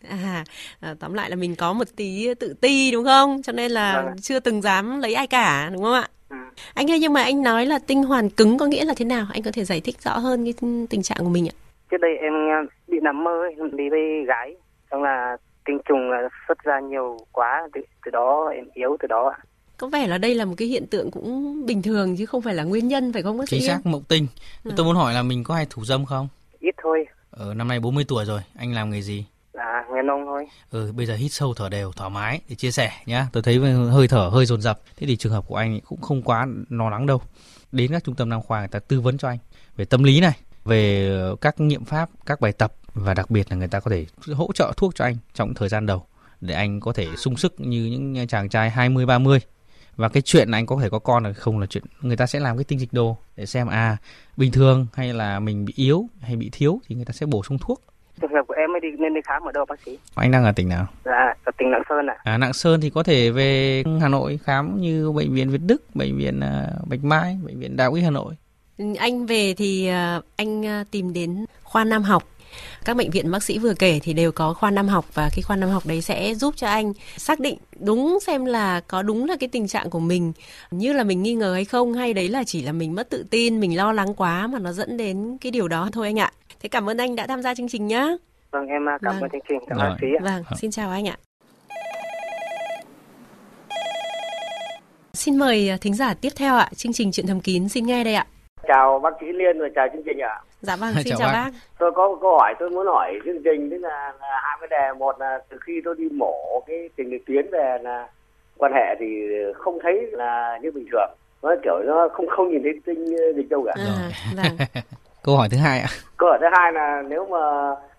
À, 0.09 0.45
à, 0.81 0.95
tóm 1.01 1.14
lại 1.14 1.31
là 1.31 1.37
mình 1.37 1.55
có 1.57 1.73
một 1.73 1.87
tí 1.97 2.35
tự 2.35 2.55
ti 2.61 2.90
đúng 2.93 3.05
không? 3.05 3.43
Cho 3.43 3.53
nên 3.53 3.71
là 3.71 4.03
Vâng. 4.03 4.16
chưa 4.21 4.40
từng 4.40 4.62
dám 4.62 5.01
lấy 5.01 5.14
ai 5.14 5.27
cả 5.27 5.71
đúng 5.73 5.83
không 5.83 5.95
ạ? 5.95 6.09
Ừ. 6.29 6.37
Anh 6.75 6.90
ơi 6.90 6.99
nhưng 7.01 7.12
mà 7.12 7.23
anh 7.23 7.43
nói 7.43 7.66
là 7.66 7.79
tinh 7.87 8.03
hoàn 8.03 8.31
cứng 8.31 8.59
có 8.59 8.66
nghĩa 8.66 8.85
là 8.85 8.95
thế 8.97 9.05
nào? 9.05 9.27
Anh 9.33 9.43
có 9.43 9.51
thể 9.55 9.64
giải 9.64 9.81
thích 9.85 9.97
rõ 10.03 10.19
hơn 10.19 10.45
cái 10.45 10.55
tình 10.90 11.03
trạng 11.03 11.19
của 11.21 11.29
mình 11.29 11.49
ạ? 11.49 11.55
Trước 11.90 12.01
đây 12.01 12.16
em 12.16 12.33
uh, 12.35 12.71
bị 12.88 12.99
nằm 13.03 13.25
mơ 13.25 13.43
đi 13.73 13.88
với 13.90 14.25
gái. 14.27 14.57
Xong 14.92 15.02
là 15.02 15.37
tinh 15.64 15.78
trùng 15.88 16.11
là 16.11 16.28
xuất 16.48 16.59
ra 16.64 16.81
nhiều 16.81 17.16
quá. 17.33 17.68
Từ, 17.74 17.81
từ 18.05 18.11
đó 18.11 18.50
em 18.55 18.64
yếu 18.74 18.96
từ 19.02 19.07
đó 19.09 19.33
ạ. 19.37 19.38
Có 19.76 19.88
vẻ 19.88 20.07
là 20.07 20.18
đây 20.18 20.35
là 20.35 20.44
một 20.44 20.55
cái 20.57 20.68
hiện 20.68 20.87
tượng 20.87 21.11
cũng 21.11 21.66
bình 21.66 21.83
thường 21.83 22.16
chứ 22.16 22.26
không 22.26 22.42
phải 22.42 22.55
là 22.55 22.62
nguyên 22.64 22.88
nhân 22.88 23.12
phải 23.12 23.22
không 23.22 23.38
bác 23.38 23.48
sĩ? 23.48 23.59
chính 23.59 23.68
xác 23.68 23.87
mộng 23.87 24.02
tinh 24.09 24.26
Ừ. 24.64 24.70
tôi 24.76 24.87
muốn 24.87 24.96
hỏi 24.96 25.14
là 25.14 25.22
mình 25.22 25.44
có 25.44 25.55
hay 25.55 25.66
thủ 25.70 25.85
dâm 25.85 26.05
không 26.05 26.28
Ít 26.61 26.74
thôi. 26.83 27.07
ờ, 27.31 27.55
năm 27.55 27.68
nay 27.68 27.81
40 27.81 28.05
tuổi 28.09 28.24
rồi 28.24 28.40
anh 28.59 28.74
làm 28.74 28.90
nghề 28.90 29.00
gì 29.02 29.26
Là 29.52 29.85
nghe 29.94 30.02
nông 30.02 30.24
thôi. 30.26 30.46
ừ 30.70 30.92
bây 30.96 31.07
giờ 31.07 31.14
hít 31.14 31.33
sâu 31.33 31.55
thở 31.57 31.68
đều 31.68 31.92
thoải 31.92 32.11
mái 32.11 32.40
để 32.48 32.55
chia 32.55 32.70
sẻ 32.70 32.90
nhá 33.07 33.26
tôi 33.33 33.42
thấy 33.42 33.59
hơi 33.90 34.09
thở 34.09 34.28
hơi 34.33 34.46
dồn 34.46 34.61
dập 34.61 34.81
thế 34.96 35.07
thì 35.07 35.16
trường 35.16 35.33
hợp 35.33 35.44
của 35.48 35.57
anh 35.57 35.81
cũng 35.81 36.00
không 36.00 36.22
quá 36.22 36.46
lo 36.68 36.90
lắng 36.90 37.07
đâu 37.07 37.20
đến 37.72 37.92
các 37.92 38.05
trung 38.05 38.14
tâm 38.14 38.28
nam 38.28 38.42
khoa 38.42 38.59
người 38.59 38.68
ta 38.68 38.78
tư 38.78 39.00
vấn 39.00 39.18
cho 39.18 39.28
anh 39.28 39.38
về 39.76 39.85
tâm 39.85 40.02
lý 40.05 40.20
này 40.20 40.37
về 40.64 41.11
các 41.40 41.61
nghiệm 41.61 41.85
pháp 41.85 42.09
các 42.26 42.40
bài 42.40 42.52
tập 42.52 42.72
và 42.94 43.14
đặc 43.14 43.31
biệt 43.31 43.50
là 43.50 43.57
người 43.57 43.68
ta 43.68 43.81
có 43.81 43.90
thể 43.90 44.07
hỗ 44.35 44.52
trợ 44.55 44.72
thuốc 44.76 44.94
cho 44.94 45.05
anh 45.05 45.16
trong 45.35 45.55
thời 45.55 45.68
gian 45.68 45.87
đầu 45.87 46.07
để 46.40 46.55
anh 46.55 46.81
có 46.81 46.92
thể 46.92 47.07
sung 47.16 47.37
sức 47.37 47.55
như 47.59 47.85
những 47.85 48.26
chàng 48.26 48.48
trai 48.48 48.70
20 48.70 49.07
30 49.07 49.38
và 49.96 50.09
cái 50.09 50.22
chuyện 50.22 50.48
là 50.48 50.59
anh 50.59 50.66
có 50.66 50.78
thể 50.83 50.88
có 50.90 50.98
con 50.98 51.24
hay 51.24 51.35
không 51.35 51.59
là 51.59 51.66
chuyện 51.66 51.85
người 52.00 52.16
ta 52.16 52.26
sẽ 52.26 52.40
làm 52.40 52.57
cái 52.57 52.64
tinh 52.64 52.81
dịch 52.81 52.92
đồ 52.92 53.16
để 53.37 53.46
xem 53.46 53.66
à 53.66 53.96
bình 54.37 54.52
thường 54.52 54.87
hay 54.94 55.12
là 55.12 55.40
mình 55.40 55.64
bị 55.64 55.72
yếu 55.76 56.07
hay 56.20 56.37
bị 56.37 56.50
thiếu 56.52 56.81
thì 56.87 56.94
người 56.94 57.05
ta 57.05 57.12
sẽ 57.12 57.26
bổ 57.26 57.42
sung 57.42 57.59
thuốc 57.59 57.83
Trường 58.20 58.33
hợp 58.33 58.42
của 58.48 58.55
em 58.55 58.72
mới 58.72 58.81
đi 58.81 58.88
nên 58.98 59.14
đi 59.14 59.20
khám 59.24 59.42
ở 59.42 59.52
đâu 59.52 59.64
bác 59.68 59.81
sĩ? 59.81 59.98
anh 60.14 60.31
đang 60.31 60.44
ở 60.44 60.52
tỉnh 60.52 60.68
nào 60.68 60.87
Dạ, 61.05 61.35
ở 61.44 61.52
tỉnh 61.59 61.70
Lạng 61.70 61.83
Sơn 61.88 62.07
ạ. 62.07 62.16
À, 62.24 62.38
Lạng 62.38 62.52
Sơn 62.52 62.81
thì 62.81 62.90
có 62.90 63.02
thể 63.02 63.31
về 63.31 63.83
Hà 64.00 64.09
Nội 64.09 64.38
khám 64.44 64.81
như 64.81 65.12
bệnh 65.12 65.35
viện 65.35 65.50
Việt 65.50 65.61
Đức, 65.66 65.83
bệnh 65.94 66.16
viện 66.18 66.40
à, 66.40 66.68
Bạch 66.87 67.05
Mai, 67.05 67.38
bệnh 67.44 67.61
viện 67.61 67.76
Đại 67.76 67.85
học 67.85 67.94
Y 67.94 68.02
Hà 68.02 68.11
Nội. 68.11 68.35
Anh 68.98 69.26
về 69.26 69.55
thì 69.55 69.87
à, 69.87 70.20
anh 70.37 70.66
à, 70.66 70.85
tìm 70.90 71.12
đến 71.12 71.44
khoa 71.62 71.85
nam 71.85 72.02
học. 72.02 72.22
Các 72.85 72.97
bệnh 72.97 73.11
viện 73.11 73.31
bác 73.31 73.43
sĩ 73.43 73.59
vừa 73.59 73.75
kể 73.75 74.01
thì 74.03 74.12
đều 74.12 74.33
có 74.33 74.55
khoa 74.55 74.71
nam 74.71 74.88
học 74.88 75.05
và 75.15 75.29
cái 75.37 75.43
khoa 75.43 75.57
nam 75.57 75.71
học 75.71 75.83
đấy 75.87 76.01
sẽ 76.01 76.35
giúp 76.35 76.55
cho 76.57 76.67
anh 76.67 76.93
xác 77.17 77.41
định 77.41 77.59
đúng 77.81 78.19
xem 78.21 78.45
là 78.45 78.81
có 78.81 79.03
đúng 79.03 79.29
là 79.29 79.37
cái 79.41 79.49
tình 79.49 79.69
trạng 79.69 79.91
của 79.91 80.01
mình 80.01 80.33
như 80.71 80.93
là 80.93 81.05
mình 81.05 81.23
nghi 81.23 81.35
ngờ 81.35 81.55
hay 81.55 81.65
không 81.65 81.95
hay 81.95 82.15
đấy 82.15 82.29
là 82.29 82.45
chỉ 82.47 82.62
là 82.62 82.73
mình 82.73 82.95
mất 82.95 83.11
tự 83.11 83.25
tin, 83.31 83.61
mình 83.61 83.77
lo 83.77 83.93
lắng 83.93 84.15
quá 84.15 84.47
mà 84.47 84.59
nó 84.59 84.73
dẫn 84.73 84.97
đến 84.97 85.37
cái 85.41 85.53
điều 85.53 85.69
đó 85.69 85.88
thôi 85.93 86.07
anh 86.07 86.19
ạ. 86.19 86.33
Thế 86.61 86.69
cảm 86.69 86.91
ơn 86.91 86.97
anh 86.97 87.17
đã 87.17 87.27
tham 87.27 87.43
gia 87.43 87.55
chương 87.55 87.69
trình 87.69 87.87
nhá. 87.87 88.07
Vâng, 88.51 88.67
em 88.67 88.83
uh, 88.95 89.01
cảm 89.03 89.15
Vâng. 89.15 89.23
ơn 89.23 89.31
chương 89.31 89.41
trình. 89.49 89.59
Cảm 89.69 89.79
ơn 89.79 89.91
bác 89.91 89.97
sĩ 90.01 90.07
ạ. 90.19 90.23
Vâng, 90.23 90.59
xin 90.61 90.71
chào 90.71 90.91
anh 90.91 91.09
ạ. 91.09 91.17
Xin 95.15 95.37
mời 95.37 95.69
à, 95.69 95.77
thính 95.81 95.95
giả 95.95 96.15
tiếp 96.15 96.33
theo 96.37 96.57
ạ, 96.57 96.69
chương 96.77 96.93
trình 96.93 97.12
chuyện 97.12 97.27
thầm 97.27 97.41
kín 97.41 97.69
xin 97.69 97.87
nghe 97.87 98.05
đây 98.05 98.15
ạ. 98.15 98.27
Chào 98.69 98.99
bác 99.03 99.11
sĩ 99.21 99.27
Liên 99.27 99.61
và 99.61 99.67
chào 99.75 99.87
chương 99.93 100.03
trình 100.05 100.19
ạ. 100.19 100.41
Dạ 100.62 100.77
vâng, 100.77 100.92
xin 101.05 101.05
Chào 101.09 101.18
chào, 101.18 101.29
bác. 101.33 101.33
bác. 101.44 101.51
Tôi 101.79 101.92
có 101.92 102.09
một 102.09 102.18
câu 102.20 102.38
hỏi 102.38 102.55
tôi 102.61 102.70
muốn 102.70 102.87
hỏi 102.87 103.18
chương 103.25 103.42
trình 103.44 103.70
tức 103.70 103.79
là, 103.79 104.12
là 104.20 104.40
hai 104.42 104.57
vấn 104.61 104.70
đề 104.70 104.92
một 104.98 105.20
là 105.20 105.38
từ 105.48 105.57
khi 105.61 105.81
tôi 105.85 105.94
đi 105.98 106.09
mổ 106.12 106.62
cái 106.66 106.88
tình 106.96 107.11
liệt 107.11 107.27
tuyến 107.27 107.46
về 107.53 107.79
là 107.83 108.09
quan 108.59 108.72
hệ 108.72 108.94
thì 109.01 109.07
không 109.55 109.79
thấy 109.83 110.07
là 110.12 110.59
như 110.62 110.70
bình 110.75 110.87
thường 110.92 111.11
nó 111.42 111.55
kiểu 111.64 111.75
nó 111.87 112.09
không 112.12 112.27
không 112.29 112.51
nhìn 112.51 112.62
thấy 112.62 112.72
tinh 112.87 113.16
ờ, 113.16 113.33
dịch 113.37 113.48
đâu 113.48 113.64
cả 113.66 113.72
À, 113.77 114.11
vâng. 114.37 114.57
Câu 115.25 115.37
hỏi 115.37 115.48
thứ 115.51 115.57
hai 115.57 115.81
ạ. 115.81 115.88
câu 116.16 116.29
hỏi 116.29 116.38
thứ 116.40 116.46
hai 116.53 116.72
là 116.72 117.03
nếu 117.09 117.27
mà 117.27 117.38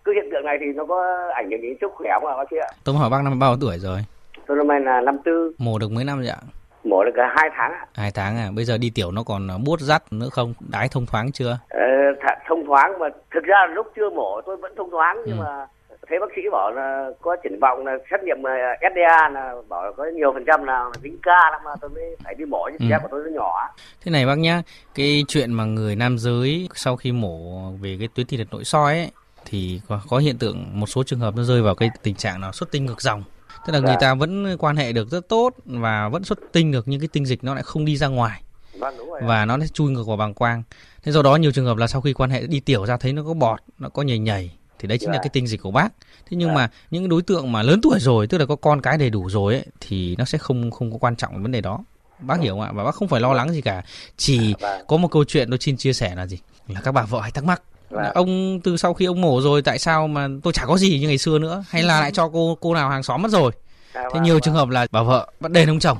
cứ 0.03 0.11
hiện 0.13 0.29
tượng 0.31 0.45
này 0.45 0.57
thì 0.59 0.65
nó 0.75 0.85
có 0.85 1.29
ảnh 1.35 1.51
hưởng 1.51 1.61
đến 1.61 1.77
sức 1.81 1.91
khỏe 1.95 2.09
không 2.13 2.25
ạ 2.29 2.37
bác 2.37 2.43
sĩ 2.51 2.57
ạ 2.57 2.67
Tôi 2.83 2.95
hỏi 2.95 3.09
bác 3.09 3.21
năm 3.23 3.39
bao 3.39 3.51
nhiêu 3.51 3.57
tuổi 3.61 3.77
rồi? 3.79 3.99
tôi 4.47 4.57
năm 4.57 4.67
nay 4.67 4.79
là 4.79 5.01
năm 5.01 5.17
tư 5.25 5.53
Mổ 5.57 5.79
được 5.79 5.91
mấy 5.91 6.03
năm 6.03 6.17
rồi 6.19 6.27
ạ? 6.27 6.37
Mổ 6.85 7.03
được 7.03 7.11
cả 7.15 7.33
hai 7.37 7.49
tháng 7.57 7.71
ạ 7.71 7.85
Hai 7.95 8.11
tháng 8.11 8.37
à? 8.37 8.49
Bây 8.55 8.65
giờ 8.65 8.77
đi 8.77 8.91
tiểu 8.95 9.11
nó 9.11 9.23
còn 9.23 9.47
buốt 9.65 9.79
rắt 9.79 10.13
nữa 10.13 10.29
không? 10.31 10.53
Đái 10.59 10.87
thông 10.91 11.05
thoáng 11.05 11.31
chưa? 11.31 11.57
ờ, 11.69 11.79
th- 12.21 12.37
thông 12.47 12.65
thoáng 12.65 12.99
mà 12.99 13.09
thực 13.33 13.43
ra 13.43 13.57
lúc 13.73 13.87
chưa 13.95 14.09
mổ 14.09 14.41
tôi 14.45 14.57
vẫn 14.57 14.73
thông 14.77 14.91
thoáng 14.91 15.17
nhưng 15.27 15.37
Ừ. 15.37 15.43
mà 15.43 15.65
thấy 16.09 16.19
bác 16.19 16.25
sĩ 16.35 16.41
bảo 16.51 16.71
là 16.71 17.09
có 17.21 17.35
triển 17.43 17.59
vọng 17.59 17.85
là 17.85 17.91
xét 18.11 18.19
nghiệm 18.23 18.43
ờ, 18.43 18.51
SDA 18.81 19.29
là 19.29 19.53
bảo 19.69 19.83
là 19.85 19.91
có 19.97 20.05
nhiều 20.15 20.31
phần 20.33 20.43
trăm 20.47 20.63
là 20.63 20.85
dính 21.03 21.17
ca 21.23 21.49
lắm 21.51 21.61
mà 21.65 21.71
tôi 21.81 21.89
mới 21.89 22.03
phải 22.23 22.35
đi 22.37 22.45
mổ 22.45 22.69
chứ 22.69 22.77
Ừ. 22.89 22.95
của 23.01 23.07
tôi 23.11 23.21
nó 23.25 23.31
nhỏ 23.39 23.69
Thế 24.05 24.11
này 24.11 24.25
bác 24.25 24.37
nhá, 24.37 24.61
cái 24.95 25.23
chuyện 25.27 25.53
mà 25.53 25.63
người 25.65 25.95
nam 25.95 26.17
giới 26.17 26.69
sau 26.75 26.95
khi 26.95 27.11
mổ 27.11 27.69
về 27.81 27.95
cái 27.99 28.07
tuyến 28.15 28.27
tiền 28.27 28.39
liệt 28.39 28.47
nội 28.51 28.63
soi 28.63 28.93
ấy 28.97 29.11
thì 29.45 29.81
có, 29.89 29.99
có 30.09 30.17
hiện 30.17 30.37
tượng 30.37 30.65
một 30.79 30.85
số 30.87 31.03
trường 31.03 31.19
hợp 31.19 31.35
nó 31.37 31.43
rơi 31.43 31.61
vào 31.61 31.75
cái 31.75 31.89
tình 32.03 32.15
trạng 32.15 32.41
là 32.41 32.51
xuất 32.51 32.71
tinh 32.71 32.85
ngược 32.85 33.01
dòng 33.01 33.23
tức 33.67 33.73
là 33.73 33.79
Dạ. 33.79 33.85
người 33.87 33.95
ta 34.01 34.13
vẫn 34.13 34.57
quan 34.59 34.75
hệ 34.75 34.91
được 34.93 35.09
rất 35.11 35.27
tốt 35.29 35.53
và 35.65 36.09
vẫn 36.09 36.23
xuất 36.23 36.39
tinh 36.51 36.71
được 36.71 36.87
nhưng 36.87 36.99
cái 36.99 37.07
tinh 37.07 37.25
dịch 37.25 37.43
nó 37.43 37.53
lại 37.53 37.63
không 37.63 37.85
đi 37.85 37.97
ra 37.97 38.07
ngoài 38.07 38.41
vâng 38.79 38.95
đúng 38.97 39.09
rồi 39.09 39.19
ạ. 39.21 39.27
và 39.27 39.45
nó 39.45 39.59
sẽ 39.59 39.67
chui 39.67 39.91
ngược 39.91 40.07
vào 40.07 40.17
bàng 40.17 40.33
quang 40.33 40.63
thế 41.03 41.11
do 41.11 41.21
đó 41.21 41.35
nhiều 41.35 41.51
trường 41.51 41.65
hợp 41.65 41.77
là 41.77 41.87
sau 41.87 42.01
khi 42.01 42.13
quan 42.13 42.29
hệ 42.29 42.47
đi 42.47 42.59
tiểu 42.59 42.85
ra 42.85 42.97
thấy 42.97 43.13
nó 43.13 43.23
có 43.23 43.33
bọt 43.33 43.59
nó 43.79 43.89
có 43.89 44.01
nhầy 44.01 44.19
nhầy 44.19 44.51
thì 44.79 44.87
đấy 44.87 44.97
chính 44.97 45.09
là 45.09 45.15
Dạ. 45.15 45.21
cái 45.23 45.29
tinh 45.29 45.47
dịch 45.47 45.61
của 45.61 45.71
bác 45.71 45.89
thế 46.29 46.37
nhưng 46.37 46.49
Dạ. 46.49 46.55
mà 46.55 46.69
những 46.91 47.09
đối 47.09 47.21
tượng 47.21 47.51
mà 47.51 47.63
lớn 47.63 47.79
tuổi 47.83 47.99
rồi 47.99 48.27
tức 48.27 48.37
là 48.37 48.45
có 48.45 48.55
con 48.55 48.81
cái 48.81 48.97
đầy 48.97 49.09
đủ 49.09 49.29
rồi 49.29 49.53
ấy 49.53 49.65
thì 49.79 50.15
nó 50.15 50.25
sẽ 50.25 50.37
không 50.37 50.71
không 50.71 50.91
có 50.91 50.97
quan 50.97 51.15
trọng 51.15 51.41
vấn 51.43 51.51
đề 51.51 51.61
đó 51.61 51.79
bác 52.19 52.39
hiểu 52.41 52.53
không 52.53 52.61
ạ 52.61 52.71
và 52.73 52.83
bác 52.83 52.95
không 52.95 53.07
phải 53.07 53.21
lo 53.21 53.33
lắng 53.33 53.51
gì 53.51 53.61
cả 53.61 53.83
chỉ 54.17 54.53
Vâng. 54.59 54.81
có 54.87 54.97
một 54.97 55.07
câu 55.11 55.23
chuyện 55.23 55.49
tôi 55.49 55.57
xin 55.61 55.77
chia 55.77 55.93
sẻ 55.93 56.15
là 56.15 56.27
gì 56.27 56.39
là 56.67 56.81
các 56.81 56.91
bà 56.91 57.01
vợ 57.05 57.19
hay 57.21 57.31
thắc 57.31 57.43
mắc. 57.43 57.61
Là 57.93 58.11
ông 58.15 58.59
từ 58.63 58.77
sau 58.77 58.93
khi 58.93 59.05
ông 59.05 59.21
mổ 59.21 59.41
rồi 59.41 59.61
tại 59.61 59.79
sao 59.79 60.07
mà 60.07 60.27
tôi 60.43 60.53
chả 60.53 60.65
có 60.65 60.77
gì 60.77 60.99
như 60.99 61.07
ngày 61.07 61.17
xưa 61.17 61.39
nữa? 61.39 61.63
Hay 61.69 61.83
là 61.83 61.99
lại 62.01 62.11
cho 62.11 62.29
cô 62.33 62.57
cô 62.61 62.73
nào 62.73 62.89
hàng 62.89 63.03
xóm 63.03 63.21
mất 63.21 63.31
rồi? 63.31 63.51
À, 63.93 64.01
thế 64.03 64.09
vâng, 64.13 64.23
nhiều 64.23 64.33
vâng. 64.35 64.41
trường 64.41 64.53
hợp 64.53 64.69
là 64.69 64.87
bà 64.91 65.03
vợ 65.03 65.27
bắt 65.39 65.51
đền 65.51 65.69
ông 65.69 65.79
chồng. 65.79 65.97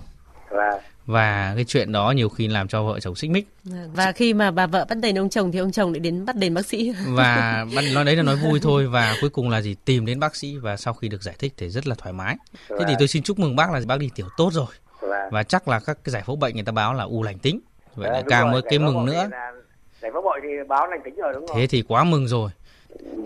Vâng. 0.50 0.80
và 1.06 1.54
cái 1.56 1.66
chuyện 1.66 1.92
đó 1.92 2.12
nhiều 2.12 2.30
khi 2.30 2.48
làm 2.48 2.68
cho 2.68 2.84
vợ 2.84 3.00
chồng 3.00 3.16
xích 3.16 3.32
mích. 3.32 3.48
Và 3.94 4.12
khi 4.12 4.34
mà 4.34 4.52
bà 4.52 4.68
vợ 4.68 4.86
bắt 4.90 4.96
đền 4.96 5.18
ông 5.18 5.30
chồng 5.30 5.52
thì 5.52 5.60
ông 5.60 5.72
chồng 5.72 5.92
lại 5.94 6.00
đến 6.00 6.26
bắt 6.26 6.36
đền 6.36 6.54
bác 6.54 6.66
sĩ. 6.66 6.94
và 7.08 7.66
bắt 7.76 7.84
nói 7.94 8.06
đấy 8.06 8.16
là 8.16 8.24
nói 8.24 8.36
vui 8.36 8.60
thôi 8.60 8.88
và 8.88 9.16
cuối 9.22 9.30
cùng 9.30 9.50
là 9.50 9.62
gì? 9.62 9.76
Tìm 9.86 10.06
đến 10.06 10.20
bác 10.20 10.36
sĩ 10.36 10.58
và 10.58 10.78
sau 10.78 10.94
khi 10.94 11.08
được 11.10 11.24
giải 11.24 11.36
thích 11.40 11.54
thì 11.58 11.70
rất 11.70 11.88
là 11.88 11.96
thoải 11.98 12.14
mái. 12.14 12.36
Thế 12.54 12.76
thì 12.80 12.86
Vâng. 12.86 12.96
tôi 13.00 13.08
xin 13.08 13.24
chúc 13.24 13.40
mừng 13.40 13.56
bác 13.56 13.72
là 13.72 13.82
bác 13.88 14.00
đi 14.00 14.10
tiểu 14.16 14.28
tốt 14.38 14.50
rồi. 14.54 14.66
Vâng. 15.02 15.30
và 15.32 15.44
chắc 15.44 15.68
là 15.68 15.80
các 15.80 15.98
cái 16.04 16.12
giải 16.12 16.24
phẫu 16.26 16.36
bệnh 16.36 16.56
người 16.56 16.64
ta 16.64 16.72
báo 16.72 16.94
là 16.94 17.04
u 17.04 17.24
lành 17.24 17.40
tính. 17.40 17.60
Vậy 17.96 18.12
lại 18.12 18.22
đúng 18.22 18.30
càng 18.30 18.52
một 18.52 18.60
cái 18.70 18.80
mừng 18.80 19.06
nữa. 19.06 19.24
thì 19.24 19.32
là- 19.32 19.52
giải 20.04 20.12
phẫu 20.14 20.22
bội 20.22 20.40
thì 20.44 20.50
báo 20.68 20.88
lành 20.88 21.00
tính 21.06 21.16
rồi 21.16 21.34
đúng 21.34 21.48
không 21.48 21.58
thế 21.58 21.68
thì 21.68 21.84
quá 21.88 22.04
mừng 22.04 22.28
rồi 22.28 22.50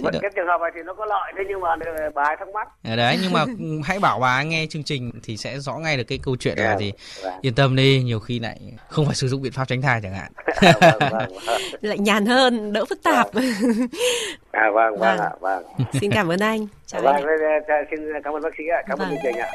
Vẫn 0.01 0.13
được. 0.13 0.19
cái 0.21 0.31
trường 0.35 0.47
hợp 0.47 0.61
này 0.61 0.71
thì 0.75 0.81
nó 0.85 0.93
có 0.93 1.05
lợi 1.05 1.33
thế 1.37 1.43
nhưng 1.47 1.59
mà 1.61 1.75
bà 2.15 2.23
ấy 2.23 2.35
thắc 2.39 2.47
mắc 2.53 2.67
Ở 2.83 2.95
đấy 2.95 3.17
nhưng 3.21 3.33
mà 3.33 3.45
hãy 3.85 3.99
bảo 3.99 4.19
bà 4.19 4.43
nghe 4.43 4.65
chương 4.69 4.83
trình 4.83 5.11
thì 5.23 5.37
sẽ 5.37 5.59
rõ 5.59 5.73
ngay 5.77 5.97
được 5.97 6.03
cái 6.07 6.19
câu 6.23 6.35
chuyện 6.39 6.57
là 6.57 6.69
Vâng, 6.69 6.79
gì 6.79 6.91
vâng. 7.23 7.33
yên 7.41 7.55
tâm 7.55 7.75
đi 7.75 8.01
nhiều 8.05 8.19
khi 8.19 8.39
lại 8.39 8.59
không 8.89 9.05
phải 9.05 9.15
sử 9.15 9.27
dụng 9.27 9.41
biện 9.41 9.51
pháp 9.51 9.67
tránh 9.67 9.81
thai 9.81 9.99
chẳng 10.03 10.13
hạn 10.13 10.31
vâng, 10.81 10.99
vâng, 11.11 11.29
vâng. 11.47 11.61
Lại 11.81 11.97
nhàn 11.99 12.25
hơn, 12.25 12.73
đỡ 12.73 12.85
phức 12.85 13.03
tạp. 13.03 13.27
À 14.51 14.69
vâng, 14.73 14.73
vâng, 14.73 14.99
Vâng. 14.99 15.19
ạ, 15.19 15.29
vâng. 15.39 15.63
Xin 16.01 16.11
cảm 16.11 16.31
ơn 16.31 16.39
anh. 16.39 16.67
Chào 16.85 17.01
Vâng, 17.01 17.13
anh. 17.15 17.23
thế- 17.23 17.59
thế- 17.67 17.83
xin 17.91 17.99
cảm 18.23 18.33
ơn 18.33 18.41
bác 18.41 18.49
sĩ 18.57 18.63
ạ, 18.67 18.81
cảm 18.87 18.99
ơn 18.99 19.09
Vâng. 19.09 19.17
chương 19.23 19.33
trình 19.33 19.41
ạ. 19.41 19.47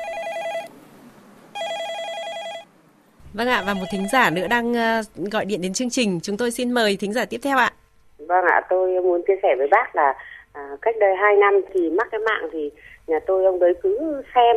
Vâng 3.35 3.49
ạ, 3.49 3.63
và 3.67 3.75
một 3.75 3.85
thính 3.93 4.09
giả 4.13 4.31
nữa 4.31 4.47
đang 4.51 4.75
ờ, 4.75 5.03
gọi 5.33 5.45
điện 5.45 5.61
đến 5.61 5.73
chương 5.73 5.91
trình. 5.91 6.21
Chúng 6.23 6.37
tôi 6.37 6.51
xin 6.51 6.73
mời 6.73 6.97
thính 6.97 7.13
giả 7.13 7.25
tiếp 7.25 7.41
theo 7.43 7.59
ạ. 7.59 7.71
Vâng 8.19 8.45
ạ, 8.45 8.61
tôi 8.71 9.03
muốn 9.03 9.23
chia 9.27 9.37
sẻ 9.43 9.55
với 9.59 9.69
bác 9.71 9.97
là 9.97 10.15
à, 10.53 10.69
cách 10.83 10.95
đây 11.01 11.17
2 11.17 11.37
năm 11.37 11.61
thì 11.75 11.91
mắc 11.91 12.09
cái 12.11 12.21
mạng 12.21 12.49
thì 12.53 12.71
nhà 13.07 13.19
tôi 13.27 13.45
ông 13.45 13.59
đấy 13.59 13.75
cứ 13.83 14.23
xem 14.35 14.57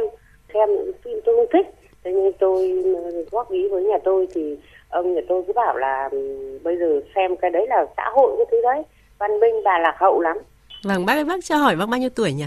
xem 0.54 0.70
những 0.70 0.92
phim 1.04 1.20
tôi 1.26 1.36
không 1.36 1.48
thích. 1.54 1.68
Thế 2.04 2.12
nhưng 2.14 2.32
tôi 2.40 2.82
ừ, 2.84 3.26
góp 3.32 3.52
ý 3.52 3.68
với 3.68 3.84
nhà 3.84 3.98
tôi 4.04 4.28
thì 4.34 4.58
ông 4.90 5.16
nhà 5.16 5.22
tôi 5.30 5.44
cứ 5.48 5.54
bảo 5.54 5.78
là 5.78 6.10
ừ, 6.12 6.60
bây 6.64 6.78
giờ 6.78 7.02
xem 7.16 7.36
cái 7.36 7.52
đấy 7.52 7.66
là 7.70 7.86
xã 7.98 8.10
hội 8.14 8.34
cái 8.38 8.46
thứ 8.52 8.58
đấy. 8.64 8.84
Văn 9.20 9.40
minh 9.40 9.64
bà 9.64 9.80
lạc 9.80 9.96
hậu 9.98 10.22
lắm. 10.22 10.38
Vâng, 10.84 11.06
bác 11.06 11.14
ơi, 11.14 11.24
bác 11.24 11.44
cho 11.44 11.56
hỏi 11.56 11.76
bác 11.76 11.90
bao 11.90 12.00
nhiêu 12.00 12.10
tuổi 12.10 12.34
nhỉ? 12.34 12.46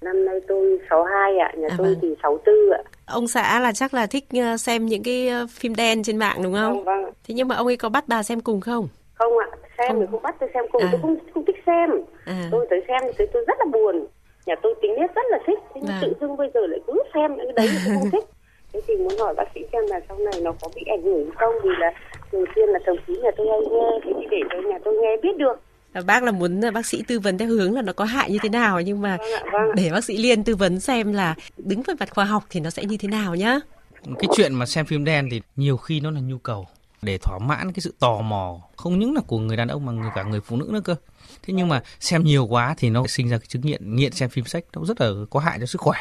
Năm 0.00 0.24
nay 0.24 0.40
tôi 0.48 0.78
62 0.90 1.38
ạ, 1.38 1.52
nhà 1.56 1.68
À, 1.70 1.74
tôi 1.78 1.86
vâng. 1.86 1.98
thì 2.02 2.08
64 2.22 2.54
ạ. 2.72 2.82
Ông 3.06 3.26
xã 3.26 3.60
là 3.60 3.72
chắc 3.72 3.94
là 3.94 4.06
thích 4.06 4.24
ờ, 4.40 4.56
xem 4.56 4.86
những 4.86 5.02
cái 5.02 5.28
ờ, 5.28 5.46
phim 5.50 5.74
đen 5.74 6.02
trên 6.02 6.16
mạng 6.16 6.36
đúng 6.42 6.54
không? 6.54 6.84
Vâng, 6.84 6.84
vâng. 6.84 7.12
Thế 7.28 7.34
nhưng 7.34 7.48
mà 7.48 7.54
ông 7.56 7.66
ấy 7.66 7.76
có 7.76 7.88
bắt 7.88 8.04
bà 8.06 8.22
xem 8.22 8.40
cùng 8.40 8.60
không? 8.60 8.88
Không 9.14 9.38
ạ, 9.38 9.46
xem 9.78 9.88
Không. 9.88 10.00
thì 10.00 10.06
không 10.10 10.22
bắt 10.22 10.34
tôi 10.40 10.50
xem 10.54 10.64
cùng, 10.72 10.82
À. 10.82 10.88
tôi 10.92 11.00
không 11.02 11.16
không 11.34 11.44
thích 11.44 11.56
xem. 11.66 11.90
À, 12.24 12.48
tôi 12.50 12.66
tới 12.70 12.80
xem 12.88 13.00
thì 13.18 13.26
tôi 13.32 13.44
rất 13.46 13.54
là 13.58 13.64
buồn 13.72 14.06
nhà 14.46 14.54
tôi 14.62 14.74
tính 14.82 14.94
nết 15.00 15.14
rất 15.14 15.22
là 15.30 15.38
thích 15.46 15.58
thế 15.74 15.80
nhưng 15.84 15.84
Vâng. 15.86 15.98
tự 16.02 16.12
dưng 16.20 16.36
bây 16.36 16.50
giờ 16.54 16.60
lại 16.66 16.80
cứ 16.86 16.92
xem 17.14 17.36
những 17.36 17.46
cái 17.46 17.52
đấy 17.56 17.68
thì 17.72 17.78
tôi 17.86 17.94
không 17.94 18.10
thích 18.12 18.24
thế 18.72 18.80
thì 18.86 18.96
muốn 18.96 19.12
hỏi 19.18 19.34
bác 19.36 19.44
sĩ 19.54 19.60
xem 19.72 19.82
là 19.88 20.00
sau 20.08 20.18
này 20.18 20.40
nó 20.42 20.52
có 20.62 20.68
bị 20.76 20.82
ảnh 20.86 21.02
hưởng 21.02 21.30
không 21.36 21.54
vì 21.62 21.70
là 21.78 21.92
đầu 22.32 22.44
tiên 22.54 22.68
là 22.68 22.78
đồng 22.86 22.96
chí 23.06 23.12
nhà 23.22 23.30
tôi 23.36 23.46
hay 23.50 23.60
nghe 23.60 23.90
thế 24.04 24.12
thì 24.20 24.26
để 24.30 24.38
cho 24.50 24.68
nhà 24.70 24.78
tôi 24.84 24.94
nghe 25.02 25.16
biết 25.22 25.36
được 25.36 25.60
bác 26.06 26.22
là 26.22 26.32
muốn 26.32 26.60
ờ, 26.60 26.70
bác 26.70 26.86
sĩ 26.86 27.02
tư 27.08 27.20
vấn 27.20 27.38
theo 27.38 27.48
hướng 27.48 27.74
là 27.74 27.82
nó 27.82 27.92
có 27.92 28.04
hại 28.04 28.30
như 28.30 28.38
thế 28.42 28.48
nào 28.48 28.80
nhưng 28.80 29.02
mà 29.02 29.16
vâng 29.16 29.32
ạ 29.32 29.42
vâng 29.52 29.70
ạ. 29.70 29.74
để 29.76 29.90
bác 29.90 30.04
sĩ 30.04 30.16
Liên 30.16 30.44
tư 30.44 30.56
vấn 30.56 30.80
xem 30.80 31.12
là 31.12 31.34
đứng 31.56 31.82
về 31.82 31.94
mặt 32.00 32.10
khoa 32.10 32.24
học 32.24 32.44
thì 32.50 32.60
nó 32.60 32.70
sẽ 32.70 32.84
như 32.84 32.96
thế 32.96 33.08
nào 33.08 33.34
nhá. 33.34 33.60
cái 34.04 34.28
chuyện 34.36 34.54
mà 34.54 34.66
xem 34.66 34.86
phim 34.86 35.04
đen 35.04 35.28
thì 35.30 35.40
nhiều 35.56 35.76
khi 35.76 36.00
nó 36.00 36.10
là 36.10 36.20
nhu 36.20 36.38
cầu 36.38 36.66
để 37.02 37.18
thỏa 37.18 37.38
mãn 37.38 37.72
cái 37.72 37.80
sự 37.80 37.94
tò 37.98 38.20
mò 38.20 38.60
không 38.76 38.98
những 38.98 39.14
là 39.14 39.20
của 39.26 39.38
người 39.38 39.56
đàn 39.56 39.68
ông 39.68 39.86
mà 39.86 39.92
người 39.92 40.10
cả 40.14 40.22
người 40.22 40.40
phụ 40.40 40.56
nữ 40.56 40.68
nữa 40.72 40.80
cơ 40.84 40.94
thế 41.42 41.54
nhưng 41.54 41.68
mà 41.68 41.82
xem 42.00 42.24
nhiều 42.24 42.46
quá 42.46 42.74
thì 42.78 42.90
nó 42.90 43.06
sinh 43.06 43.28
ra 43.28 43.38
cái 43.38 43.46
chứng 43.48 43.62
nghiện 43.62 43.96
nghiện 43.96 44.12
xem 44.12 44.30
phim 44.30 44.44
sách 44.44 44.64
nó 44.72 44.84
rất 44.84 45.00
là 45.00 45.10
có 45.30 45.40
hại 45.40 45.58
cho 45.60 45.66
sức 45.66 45.80
khỏe 45.80 45.98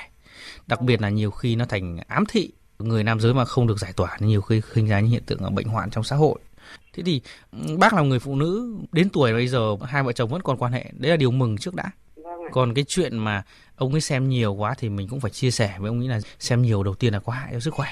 đặc 0.68 0.82
biệt 0.82 1.02
là 1.02 1.10
nhiều 1.10 1.32
khi 1.32 1.56
nó 1.56 1.66
thành 1.66 1.98
ám 2.08 2.26
thị 2.26 2.52
người 2.80 3.04
nam 3.04 3.20
giới 3.20 3.34
mà 3.34 3.46
không 3.46 3.68
được 3.68 3.80
giải 3.80 3.94
tỏa 3.94 4.18
nhiều 4.20 4.42
khi 4.42 4.62
sinh 4.76 4.88
ra 4.88 5.00
những 5.00 5.12
hiện 5.12 5.24
tượng 5.26 5.56
bệnh 5.56 5.68
hoạn 5.68 5.90
trong 5.90 6.04
xã 6.04 6.16
hội 6.16 6.40
thế 6.98 7.04
thì 7.04 7.22
ừ, 7.52 7.78
bác 7.78 7.94
là 7.94 8.02
người 8.02 8.20
phụ 8.20 8.36
nữ 8.36 8.78
đến 8.92 9.10
tuổi 9.10 9.34
bây 9.34 9.48
giờ 9.48 9.76
hai 9.86 10.04
vợ 10.04 10.12
chồng 10.12 10.30
vẫn 10.30 10.42
còn 10.42 10.58
quan 10.58 10.72
hệ 10.72 10.92
đấy 10.94 11.12
là 11.12 11.18
điều 11.18 11.32
mừng 11.32 11.58
trước 11.58 11.76
đã. 11.76 11.92
Vâng 12.16 12.40
còn 12.52 12.74
cái 12.74 12.86
chuyện 12.88 13.18
mà 13.18 13.44
ông 13.76 13.92
ấy 13.92 14.02
xem 14.02 14.30
nhiều 14.30 14.54
quá 14.54 14.76
thì 14.78 14.90
mình 14.90 15.08
cũng 15.08 15.20
phải 15.20 15.32
chia 15.32 15.52
sẻ 15.52 15.76
với 15.80 15.88
ông 15.88 16.00
ấy 16.00 16.08
là 16.08 16.20
xem 16.40 16.62
nhiều 16.62 16.84
đầu 16.84 16.96
tiên 16.96 17.14
là 17.14 17.20
có 17.20 17.34
hại 17.34 17.50
cho 17.54 17.60
sức 17.60 17.74
khỏe 17.74 17.90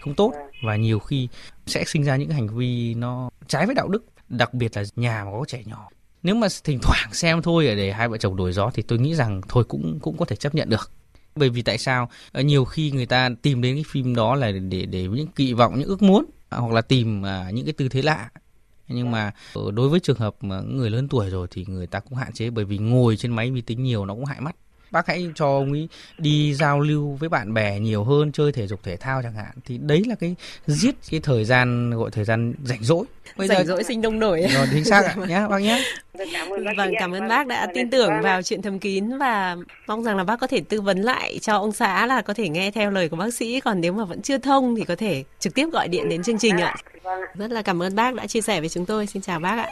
không 0.00 0.14
tốt. 0.14 0.32
Và 0.62 0.76
nhiều 0.76 0.98
khi 0.98 1.28
sẽ 1.66 1.84
sinh 1.84 2.04
ra 2.04 2.16
những 2.16 2.30
hành 2.30 2.48
vi 2.48 2.94
nó 2.94 3.30
trái 3.46 3.66
với 3.66 3.74
đạo 3.74 3.88
đức 3.88 4.04
đặc 4.28 4.54
biệt 4.54 4.76
là 4.76 4.84
nhà 4.96 5.24
mà 5.24 5.30
có 5.30 5.44
trẻ 5.48 5.62
nhỏ. 5.64 5.88
Nếu 6.22 6.34
mà 6.34 6.46
thỉnh 6.64 6.78
thoảng 6.82 7.08
xem 7.12 7.42
thôi 7.42 7.66
để 7.66 7.92
hai 7.92 8.08
vợ 8.08 8.18
chồng 8.18 8.36
đổi 8.36 8.52
gió 8.52 8.70
thì 8.74 8.82
tôi 8.82 8.98
nghĩ 8.98 9.14
rằng 9.14 9.40
thôi 9.48 9.64
cũng 9.68 9.98
cũng 10.02 10.16
có 10.16 10.24
thể 10.24 10.36
chấp 10.36 10.54
nhận 10.54 10.68
được. 10.68 10.90
Bởi 11.34 11.48
vì 11.48 11.62
tại 11.62 11.78
sao? 11.78 12.08
Ờ, 12.32 12.42
nhiều 12.42 12.64
khi 12.64 12.90
người 12.90 13.06
ta 13.06 13.30
tìm 13.42 13.62
đến 13.62 13.76
cái 13.76 13.84
phim 13.88 14.14
đó 14.14 14.34
là 14.34 14.52
để 14.52 14.86
để 14.86 15.08
những 15.08 15.26
kỳ 15.26 15.52
vọng 15.52 15.78
những 15.78 15.88
ước 15.88 16.02
muốn 16.02 16.24
à, 16.48 16.58
hoặc 16.58 16.72
là 16.72 16.80
tìm 16.80 17.26
à, 17.26 17.50
những 17.50 17.66
cái 17.66 17.72
tư 17.72 17.88
thế 17.88 18.02
lạ 18.02 18.30
nhưng 18.88 19.10
mà 19.10 19.32
ờ, 19.54 19.70
đối 19.70 19.88
với 19.88 20.00
trường 20.00 20.18
hợp 20.18 20.36
mà 20.40 20.60
người 20.60 20.90
lớn 20.90 21.08
tuổi 21.08 21.30
rồi 21.30 21.48
thì 21.50 21.64
người 21.68 21.86
ta 21.86 22.00
cũng 22.00 22.14
hạn 22.14 22.32
chế 22.32 22.50
bởi 22.50 22.64
vì 22.64 22.78
ngồi 22.78 23.16
trên 23.16 23.32
máy 23.36 23.50
vi 23.50 23.60
tính 23.60 23.82
nhiều 23.82 24.06
nó 24.06 24.14
cũng 24.14 24.24
hại 24.24 24.40
mắt 24.40 24.56
bác 24.90 25.06
hãy 25.06 25.30
cho 25.34 25.46
ông 25.46 25.72
ấy 25.72 25.88
đi 26.18 26.54
giao 26.54 26.80
lưu 26.80 27.16
với 27.20 27.28
bạn 27.28 27.54
bè 27.54 27.78
nhiều 27.78 28.04
hơn 28.04 28.32
chơi 28.32 28.52
thể 28.52 28.66
dục 28.66 28.80
thể 28.82 28.96
thao 28.96 29.22
chẳng 29.22 29.34
hạn 29.34 29.52
thì 29.64 29.78
đấy 29.78 30.02
là 30.06 30.14
cái 30.14 30.34
giết 30.66 30.94
cái 31.10 31.20
thời 31.20 31.44
gian 31.44 31.90
gọi 31.90 32.10
thời 32.10 32.24
gian 32.24 32.54
rảnh 32.64 32.82
rỗi 32.82 33.04
bây 33.36 33.48
Rảnh 33.48 33.58
giờ 33.66 33.74
rỗi 33.74 33.84
sinh 33.84 34.02
đông 34.02 34.18
nổi. 34.18 34.46
rồi 34.54 34.66
chính 34.72 34.84
xác 34.84 35.04
ạ 35.04 35.14
nhá 35.28 35.48
bác 35.48 35.58
nhé 35.62 35.82
Vâng, 36.18 36.28
cảm 36.32 36.48
ơn 36.50 36.64
bác 36.64 36.72
Vâng, 36.76 36.88
sĩ 36.88 36.94
ạ. 36.94 36.98
cảm 37.00 37.12
ơn 37.12 37.28
bác 37.28 37.46
đã 37.46 37.66
vâng, 37.66 37.74
tin 37.74 37.90
tưởng 37.90 38.10
vào 38.22 38.42
chuyện 38.42 38.62
thầm 38.62 38.78
kín 38.78 39.18
và 39.18 39.56
mong 39.86 40.02
rằng 40.04 40.16
là 40.16 40.24
bác 40.24 40.36
có 40.40 40.46
thể 40.46 40.60
tư 40.68 40.80
vấn 40.80 40.98
lại 41.02 41.38
cho 41.42 41.56
ông 41.56 41.72
xã 41.72 42.06
là 42.06 42.22
có 42.22 42.34
thể 42.34 42.48
nghe 42.48 42.70
theo 42.70 42.90
lời 42.90 43.08
của 43.08 43.16
bác 43.16 43.34
sĩ 43.34 43.60
còn 43.60 43.80
nếu 43.80 43.92
mà 43.92 44.04
vẫn 44.04 44.22
chưa 44.22 44.38
thông 44.38 44.76
thì 44.76 44.84
có 44.84 44.96
thể 44.96 45.24
trực 45.38 45.54
tiếp 45.54 45.66
gọi 45.72 45.88
điện 45.88 46.08
đến 46.08 46.22
chương 46.22 46.38
trình 46.38 46.56
ạ. 46.60 46.74
vâng 47.02 47.20
ạ 47.20 47.26
Rất 47.34 47.50
là 47.50 47.62
cảm 47.62 47.82
ơn 47.82 47.94
bác 47.94 48.14
đã 48.14 48.26
chia 48.26 48.40
sẻ 48.40 48.60
với 48.60 48.68
chúng 48.68 48.86
tôi. 48.86 49.06
Xin 49.06 49.22
chào 49.22 49.40
bác 49.40 49.56
ạ. 49.58 49.68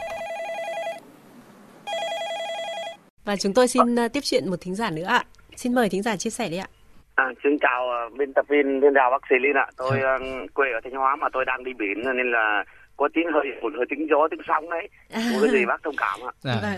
Và 3.25 3.35
chúng 3.35 3.53
tôi 3.53 3.67
xin 3.67 3.95
uh, 4.05 4.13
tiếp 4.13 4.19
chuyện 4.23 4.49
một 4.49 4.55
thính 4.61 4.75
giả 4.75 4.89
nữa 4.89 5.03
ạ. 5.03 5.23
Xin 5.55 5.73
mời 5.75 5.89
thính 5.89 6.01
giả 6.03 6.15
chia 6.15 6.29
sẻ 6.29 6.49
đi 6.49 6.57
ạ. 6.57 6.67
À, 7.15 7.25
xin 7.43 7.57
chào 7.61 7.89
ờ, 7.89 8.09
biên 8.17 8.33
tập 8.33 8.45
viên, 8.49 8.81
biên 8.81 8.93
đạo 8.93 9.11
bác 9.11 9.21
sĩ 9.29 9.35
Linh 9.41 9.53
ạ. 9.55 9.67
Tôi 9.77 9.99
ờ, 10.01 10.17
quê 10.53 10.67
ở 10.73 10.79
Thanh 10.83 10.93
Hóa 10.93 11.15
mà 11.15 11.27
tôi 11.33 11.45
đang 11.45 11.63
đi 11.63 11.71
biển 11.73 12.15
nên 12.17 12.31
là 12.31 12.63
có 12.97 13.09
tiếng 13.13 13.25
hơi 13.33 13.45
một 13.61 13.73
hơi 13.77 13.85
tiếng 13.89 14.07
gió, 14.09 14.27
tiếng 14.31 14.39
sóng 14.47 14.69
đấy. 14.69 14.89
Có 15.13 15.39
cái 15.41 15.51
gì 15.51 15.65
bác 15.65 15.83
thông 15.83 15.95
cảm 15.97 16.19
ạ. 16.27 16.31
À, 16.43 16.55
Vâng. 16.61 16.73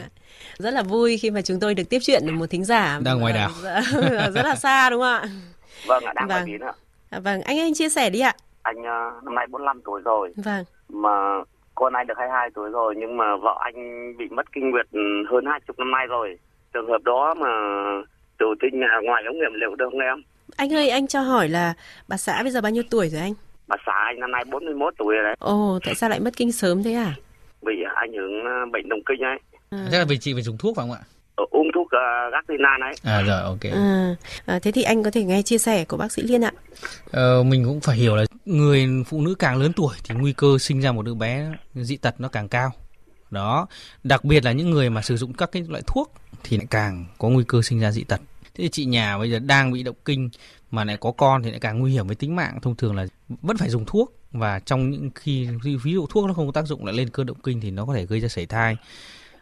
Rất 0.58 0.72
là 0.74 0.84
vui 0.84 1.18
khi 1.18 1.32
mà 1.32 1.42
chúng 1.42 1.60
tôi 1.60 1.74
được 1.74 1.84
tiếp 1.90 2.00
chuyện 2.02 2.34
một 2.36 2.46
thính 2.50 2.66
giả 2.66 3.00
Đang 3.06 3.20
ngoài 3.20 3.34
ờ, 3.34 3.40
đảo. 3.40 3.50
rất- 3.64 4.32
rất 4.36 4.46
là 4.46 4.56
xa 4.56 4.90
đúng 4.90 5.02
không 5.02 5.10
ạ? 5.14 5.24
Vâng 5.88 6.04
ạ, 6.04 6.14
đang 6.16 6.28
ngoài 6.28 6.40
Vâng. 6.40 6.46
biển 6.52 6.62
ạ. 6.62 6.74
À, 7.10 7.20
Vâng, 7.20 7.42
anh 7.42 7.60
anh 7.60 7.74
chia 7.74 7.90
sẻ 7.90 8.10
đi 8.10 8.20
ạ. 8.20 8.34
Anh 8.62 8.84
ờ, 8.84 9.12
năm 9.24 9.36
nay 9.36 9.48
45 9.50 9.82
tuổi 9.86 10.02
rồi 10.06 10.34
Vâng. 10.36 10.64
mà 10.90 11.10
con 11.80 11.94
anh 11.94 12.08
được 12.08 12.18
22 12.18 12.50
tuổi 12.56 12.70
rồi 12.70 12.96
nhưng 12.98 13.18
mà 13.18 13.26
vợ 13.38 13.56
anh 13.60 13.74
bị 14.18 14.26
mất 14.30 14.52
kinh 14.54 14.70
nguyệt 14.72 14.86
ừ, 14.92 15.00
hơn 15.32 15.46
20 15.46 15.76
năm 15.78 15.92
nay 15.92 16.06
rồi. 16.08 16.40
Trường 16.74 16.88
hợp 16.90 17.02
đó 17.04 17.34
mà 17.34 17.48
tự 18.40 18.46
tinh 18.62 18.80
là 18.80 19.00
ngoài 19.04 19.24
ống 19.28 19.36
nghiệm 19.40 19.54
liệu 19.54 19.76
được 19.76 19.90
không 19.92 20.00
em? 20.00 20.18
Anh 20.58 20.74
ơi, 20.74 20.90
anh 20.90 21.08
cho 21.08 21.22
hỏi 21.22 21.50
là 21.50 21.74
bà 22.08 22.18
xã 22.18 22.44
bây 22.44 22.52
giờ 22.52 22.62
bao 22.62 22.72
nhiêu 22.72 22.84
tuổi 22.92 23.10
rồi 23.10 23.22
anh? 23.22 23.34
Bà 23.68 23.76
xã 23.86 23.92
anh 24.06 24.20
năm 24.20 24.32
nay 24.32 24.44
41 24.52 24.94
tuổi 24.98 25.16
rồi 25.16 25.24
đấy, 25.24 25.36
Ồ, 25.40 25.80
tại 25.86 25.96
sao 25.96 26.10
lại 26.10 26.20
mất 26.20 26.32
kinh 26.38 26.52
sớm 26.52 26.84
thế 26.84 26.94
à? 26.94 27.14
bị 27.62 27.74
ảnh 27.96 28.14
hưởng 28.14 28.44
ờ, 28.46 28.66
bệnh 28.72 28.90
động 28.90 29.00
kinh 29.06 29.22
ấy. 29.22 29.40
À, 29.70 29.88
chắc 29.92 29.98
là 29.98 30.06
vì 30.10 30.18
chị 30.18 30.34
phải 30.34 30.42
dùng 30.42 30.58
thuốc 30.58 30.76
phải 30.76 30.84
không 30.88 30.92
ạ 30.96 31.02
uống 31.52 31.68
thuốc 31.76 31.86
uh, 31.86 32.34
Gastinan 32.34 32.82
ấy. 32.82 32.94
à 33.04 33.22
rồi 33.22 33.42
ok 33.42 33.64
à, 33.74 34.16
à, 34.46 34.60
thế 34.60 34.72
thì 34.72 34.82
anh 34.84 35.04
có 35.04 35.12
thể 35.12 35.24
nghe 35.24 35.42
chia 35.42 35.58
sẻ 35.58 35.86
của 35.86 35.98
bác 35.98 36.12
sĩ 36.12 36.22
Liên 36.22 36.44
ạ. 36.44 36.52
Ờ, 37.12 37.44
mình 37.44 37.66
cũng 37.66 37.82
phải 37.82 37.98
hiểu 37.98 38.16
là 38.16 38.26
người 38.46 38.88
phụ 39.08 39.22
nữ 39.22 39.36
càng 39.40 39.58
lớn 39.58 39.74
tuổi 39.74 39.96
thì 40.04 40.16
nguy 40.16 40.34
cơ 40.34 40.58
sinh 40.60 40.82
ra 40.82 40.92
một 40.92 41.02
đứa 41.02 41.14
bé 41.14 41.52
dị 41.76 41.98
tật 41.98 42.16
nó 42.20 42.28
càng 42.28 42.48
cao. 42.48 42.72
Đó, 43.32 43.68
đặc 44.04 44.24
biệt 44.24 44.46
là 44.46 44.52
những 44.52 44.72
người 44.72 44.90
mà 44.90 45.02
sử 45.02 45.18
dụng 45.18 45.34
các 45.34 45.52
cái 45.52 45.64
loại 45.70 45.84
thuốc 45.88 46.14
thì 46.44 46.58
lại 46.58 46.68
càng 46.70 47.06
có 47.18 47.30
nguy 47.30 47.44
cơ 47.48 47.62
sinh 47.62 47.80
ra 47.80 47.92
dị 47.92 48.04
tật. 48.04 48.22
Thế 48.44 48.64
thì 48.64 48.70
chị 48.70 48.86
nhà 48.86 49.18
bây 49.18 49.32
giờ 49.32 49.40
đang 49.40 49.72
bị 49.72 49.84
động 49.84 49.96
kinh 50.06 50.30
mà 50.72 50.84
lại 50.84 50.98
có 50.98 51.12
con 51.12 51.44
thì 51.44 51.52
lại 51.52 51.60
càng 51.60 51.80
nguy 51.80 51.92
hiểm 51.92 52.08
với 52.08 52.16
tính 52.16 52.36
mạng. 52.36 52.60
Thông 52.62 52.76
thường 52.76 52.96
là 52.96 53.06
vẫn 53.42 53.58
phải 53.58 53.70
dùng 53.70 53.86
thuốc 53.86 54.14
và 54.32 54.60
trong 54.60 54.90
những 54.90 55.10
khi 55.16 55.48
ví 55.84 55.94
dụ 55.94 56.08
thuốc 56.10 56.26
nó 56.26 56.34
không 56.34 56.46
có 56.46 56.52
tác 56.52 56.66
dụng 56.66 56.86
lại 56.86 56.96
lên 56.96 57.10
cơn 57.10 57.26
động 57.26 57.42
kinh 57.44 57.62
thì 57.62 57.72
nó 57.72 57.86
có 57.86 57.94
thể 57.94 58.06
gây 58.06 58.20
ra 58.20 58.28
sảy 58.28 58.46
thai. 58.46 58.76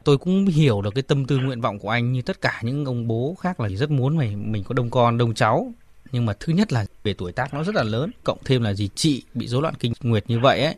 Tôi 0.06 0.18
cũng 0.18 0.46
hiểu 0.46 0.82
được 0.82 0.94
cái 0.96 1.02
tâm 1.02 1.26
tư 1.26 1.38
nguyện 1.38 1.62
vọng 1.62 1.80
của 1.80 1.90
anh 1.90 2.12
như 2.12 2.22
tất 2.22 2.42
cả 2.42 2.60
những 2.64 2.86
ông 2.86 3.08
bố 3.08 3.36
khác 3.40 3.60
là 3.60 3.70
rất 3.70 3.92
muốn 3.92 4.18
mày 4.18 4.36
mình 4.36 4.64
có 4.64 4.74
đông 4.74 4.90
con 4.90 5.18
đông 5.18 5.34
cháu. 5.34 5.74
Nhưng 6.12 6.26
mà 6.26 6.34
thứ 6.40 6.54
nhất 6.54 6.74
là 6.74 6.86
về 7.04 7.14
tuổi 7.14 7.32
tác 7.32 7.54
nó 7.54 7.64
rất 7.64 7.76
là 7.76 7.84
lớn 7.84 8.12
cộng 8.24 8.38
thêm 8.46 8.64
là 8.64 8.74
gì 8.74 8.90
chị 8.96 9.24
bị 9.34 9.48
rối 9.48 9.62
loạn 9.62 9.74
kinh 9.80 9.94
nguyệt 10.02 10.24
như 10.28 10.40
vậy 10.40 10.64
ấy 10.64 10.76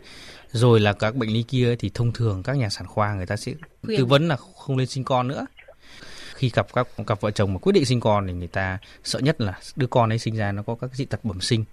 rồi 0.51 0.79
là 0.79 0.93
các 0.93 1.15
bệnh 1.15 1.29
lý 1.29 1.43
kia 1.43 1.75
thì 1.79 1.91
thông 1.93 2.11
thường 2.11 2.43
các 2.43 2.57
nhà 2.57 2.69
sản 2.69 2.87
khoa 2.87 3.13
người 3.13 3.25
ta 3.25 3.35
sẽ 3.35 3.53
tư 3.87 4.05
vấn 4.05 4.27
là 4.27 4.37
không 4.55 4.77
nên 4.77 4.87
sinh 4.87 5.03
con 5.03 5.27
nữa. 5.27 5.45
Khi 6.33 6.49
gặp 6.49 6.67
các 6.73 6.87
cặp 7.07 7.21
vợ 7.21 7.31
chồng 7.31 7.53
mà 7.53 7.59
quyết 7.59 7.73
định 7.73 7.85
sinh 7.85 7.99
con 7.99 8.27
thì 8.27 8.33
người 8.33 8.47
ta 8.47 8.77
sợ 9.03 9.19
nhất 9.19 9.41
là 9.41 9.59
đứa 9.75 9.87
con 9.87 10.09
ấy 10.09 10.19
sinh 10.19 10.35
ra 10.35 10.51
nó 10.51 10.63
có 10.63 10.75
các 10.75 10.95
dị 10.95 11.05
tật 11.05 11.25
bẩm 11.25 11.41
sinh. 11.41 11.63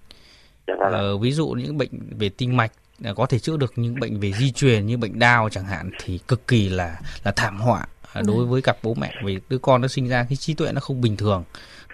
Dạ 0.67 0.75
vâng 0.79 0.93
ờ, 0.93 1.19
ví 1.19 1.33
dụ 1.33 1.49
những 1.49 1.79
bệnh 1.79 2.19
về 2.19 2.29
tim 2.29 2.57
mạch 2.57 2.73
có 3.17 3.27
thể 3.27 3.39
chữa 3.39 3.57
được 3.57 3.73
những 3.77 4.01
bệnh 4.01 4.21
về 4.21 4.33
di 4.39 4.53
truyền 4.53 4.87
như 4.87 4.97
bệnh 4.97 5.19
đau 5.19 5.49
chẳng 5.53 5.65
hạn 5.65 5.91
thì 6.03 6.19
cực 6.29 6.49
kỳ 6.49 6.69
là 6.69 7.01
là 7.25 7.33
thảm 7.37 7.61
họa 7.61 7.87
đối 8.15 8.37
Ừ. 8.37 8.45
với 8.45 8.63
cặp 8.63 8.77
bố 8.83 8.95
mẹ 8.95 9.15
vì 9.25 9.39
đứa 9.49 9.59
con 9.59 9.81
nó 9.83 9.89
sinh 9.89 10.09
ra 10.09 10.27
cái 10.29 10.37
trí 10.37 10.55
tuệ 10.55 10.73
nó 10.73 10.81
không 10.81 11.01
bình 11.01 11.17
thường 11.17 11.45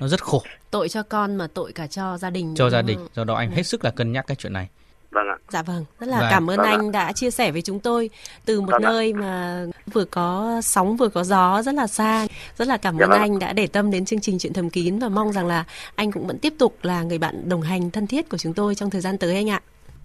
nó 0.00 0.08
rất 0.08 0.22
khổ 0.22 0.42
tội 0.70 0.88
cho 0.88 1.02
con 1.02 1.36
mà 1.36 1.46
tội 1.54 1.72
cả 1.72 1.86
cho 1.86 2.18
gia 2.18 2.30
đình 2.30 2.54
cho 2.56 2.70
gia 2.70 2.78
không? 2.78 2.86
đình 2.86 2.98
do 3.14 3.24
đó 3.24 3.34
anh 3.34 3.50
Ừ. 3.50 3.54
hết 3.56 3.62
sức 3.62 3.84
là 3.84 3.90
cân 3.90 4.12
nhắc 4.12 4.24
cái 4.26 4.36
chuyện 4.36 4.52
này 4.52 4.68
Vâng 5.10 5.26
ạ. 5.28 5.36
Dạ 5.52 5.62
vâng, 5.62 5.84
rất 6.00 6.06
là 6.06 6.18
Vâng. 6.20 6.28
cảm 6.30 6.50
ơn 6.50 6.56
Vâng 6.56 6.66
ạ. 6.66 6.70
anh 6.70 6.92
đã 6.92 7.12
chia 7.12 7.30
sẻ 7.30 7.50
với 7.52 7.62
chúng 7.62 7.80
tôi 7.80 8.10
từ 8.44 8.60
một 8.60 8.66
Vâng 8.72 8.82
ạ. 8.82 8.88
nơi 8.90 9.12
mà 9.12 9.64
vừa 9.92 10.04
có 10.04 10.60
sóng 10.64 10.96
vừa 10.96 11.08
có 11.08 11.24
gió 11.24 11.62
rất 11.62 11.74
là 11.74 11.86
xa. 11.86 12.26
Rất 12.58 12.68
là 12.68 12.76
cảm 12.76 12.96
Dạ 12.98 13.04
ơn 13.04 13.10
vâng 13.10 13.18
ạ. 13.18 13.24
anh 13.24 13.38
đã 13.38 13.52
để 13.52 13.66
tâm 13.66 13.90
đến 13.90 14.04
chương 14.04 14.20
trình 14.20 14.38
chuyện 14.38 14.52
thầm 14.52 14.70
kín 14.70 14.98
và 14.98 15.08
mong 15.08 15.32
rằng 15.32 15.46
là 15.46 15.64
anh 15.94 16.12
cũng 16.12 16.26
vẫn 16.26 16.38
tiếp 16.38 16.54
tục 16.58 16.76
là 16.82 17.02
người 17.02 17.18
bạn 17.18 17.48
đồng 17.48 17.62
hành 17.62 17.90
thân 17.90 18.06
thiết 18.06 18.28
của 18.28 18.38
chúng 18.38 18.54
tôi 18.54 18.74
trong 18.74 18.90
thời 18.90 19.00
gian 19.00 19.18
tới 19.18 19.34
anh 19.34 19.50
ạ. 19.50 19.60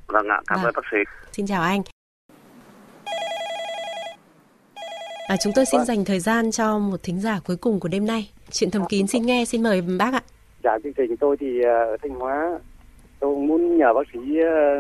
Vâng 0.08 0.28
ạ. 0.28 0.42
Cảm 0.48 0.58
Vâng. 0.58 0.66
ơn 0.66 0.74
bác 0.76 0.82
sĩ. 0.92 0.98
Xin 1.32 1.46
chào 1.48 1.62
anh. 1.62 1.82
À, 5.28 5.36
chúng 5.44 5.54
tôi 5.56 5.66
xin 5.66 5.78
Vâng. 5.80 5.86
dành 5.86 6.06
thời 6.06 6.20
gian 6.20 6.52
cho 6.52 6.80
một 6.80 7.04
thính 7.04 7.20
giả 7.20 7.40
cuối 7.46 7.56
cùng 7.62 7.80
của 7.80 7.88
đêm 7.88 8.06
nay. 8.06 8.32
Chuyện 8.52 8.72
thầm 8.72 8.86
kín 8.90 9.08
xin 9.08 9.26
nghe, 9.26 9.46
xin 9.46 9.64
mời 9.64 9.82
bác 10.00 10.14
ạ. 10.14 10.22
Dạ 10.64 10.78
chương 10.84 10.94
trình 10.94 11.18
tôi 11.18 11.38
thì 11.40 11.62
ờ, 11.62 11.72
ở 11.86 11.98
Thanh 12.02 12.12
Hóa 12.12 12.60
tôi 13.20 13.36
muốn 13.36 13.78
nhờ 13.78 13.94
bác 13.94 14.02
sĩ 14.14 14.20
ờ, 14.40 14.76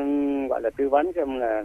gọi 0.50 0.62
là 0.62 0.70
tư 0.78 0.90
vấn 0.90 1.12
xem 1.16 1.40
là 1.40 1.64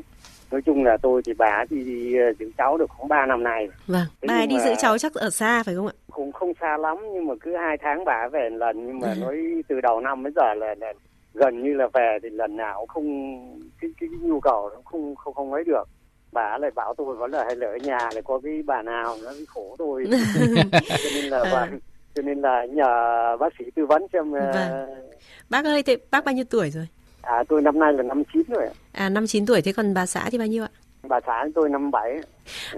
nói 0.51 0.63
chung 0.67 0.85
là 0.85 0.97
tôi 1.03 1.23
thì 1.27 1.33
bà 1.39 1.65
thì 1.71 1.85
đi 1.85 2.17
ờ, 2.17 2.33
giữ 2.39 2.51
cháu 2.59 2.79
được 2.79 2.87
khoảng 2.91 3.09
3 3.09 3.27
năm 3.27 3.43
nay 3.43 3.69
Vâng, 3.87 4.07
Thế 4.23 4.29
bà 4.29 4.47
đi 4.47 4.57
giữ 4.65 4.75
cháu 4.79 4.99
chắc 4.99 5.15
ở 5.15 5.31
xa 5.31 5.63
phải 5.63 5.75
không 5.75 5.87
ạ? 5.87 5.93
cũng 6.13 6.33
không 6.33 6.53
xa 6.61 6.77
lắm 6.77 6.97
nhưng 7.15 7.27
mà 7.27 7.35
cứ 7.41 7.57
hai 7.57 7.77
tháng 7.83 8.05
bà 8.05 8.29
về 8.33 8.51
lần 8.53 8.87
nhưng 8.87 9.01
mà 9.01 9.09
Ừ. 9.09 9.21
nói 9.21 9.63
từ 9.69 9.81
đầu 9.81 10.01
năm 10.01 10.25
đến 10.25 10.33
giờ 10.37 10.55
là, 10.55 10.75
là 10.79 10.93
gần 11.35 11.63
như 11.63 11.75
là 11.75 11.89
về 11.95 12.19
thì 12.23 12.29
lần 12.31 12.57
nào 12.57 12.79
cũng 12.79 12.89
không 12.89 13.07
cái, 13.81 13.91
cái, 14.01 14.09
cái 14.13 14.29
nhu 14.29 14.41
cầu 14.41 14.71
nó 14.75 14.81
không 14.85 15.17
không 15.17 15.35
không 15.35 15.53
ấy 15.53 15.65
được 15.65 15.85
bà 16.33 16.59
lại 16.59 16.71
bảo 16.75 16.95
tôi 16.95 17.17
vẫn 17.17 17.31
là 17.31 17.45
hay 17.45 17.57
là 17.57 17.67
ở 17.67 17.77
nhà 17.77 17.99
là 18.15 18.21
có 18.21 18.41
cái 18.45 18.63
bà 18.67 18.83
nào 18.83 19.17
nó 19.23 19.33
khổ 19.49 19.77
tôi 19.79 20.05
cho 20.89 21.11
nên 21.15 21.25
là 21.25 21.45
bà, 21.53 21.67
cho 22.15 22.23
nên 22.23 22.41
là 22.41 22.67
nhờ 22.67 22.87
bác 23.41 23.53
sĩ 23.59 23.65
tư 23.77 23.87
vấn 23.87 24.07
xem 24.13 24.33
ờ, 24.33 24.53
Vâng. 24.55 24.87
Bác 25.51 25.65
ơi, 25.65 25.83
thế 25.83 25.97
bác 26.11 26.25
bao 26.25 26.35
nhiêu 26.35 26.45
tuổi 26.51 26.71
rồi? 26.71 26.89
à 27.23 27.45
tôi 27.49 27.63
năm 27.63 27.79
nay 27.79 27.93
là 27.93 28.03
năm 28.03 28.23
chín 28.33 28.43
rồi 28.49 28.65
ạ. 28.67 28.73
À 28.93 29.09
năm 29.09 29.27
9 29.27 29.47
tuổi 29.47 29.63
thế 29.63 29.73
còn 29.73 29.95
bà 29.95 30.07
xã 30.07 30.29
thì 30.31 30.39
bao 30.39 30.47
nhiêu 30.47 30.65
ạ? 30.65 30.71
Bà 31.09 31.21
xã 31.27 31.45
tôi 31.55 31.69
năm 31.69 31.91
bảy. 31.91 32.17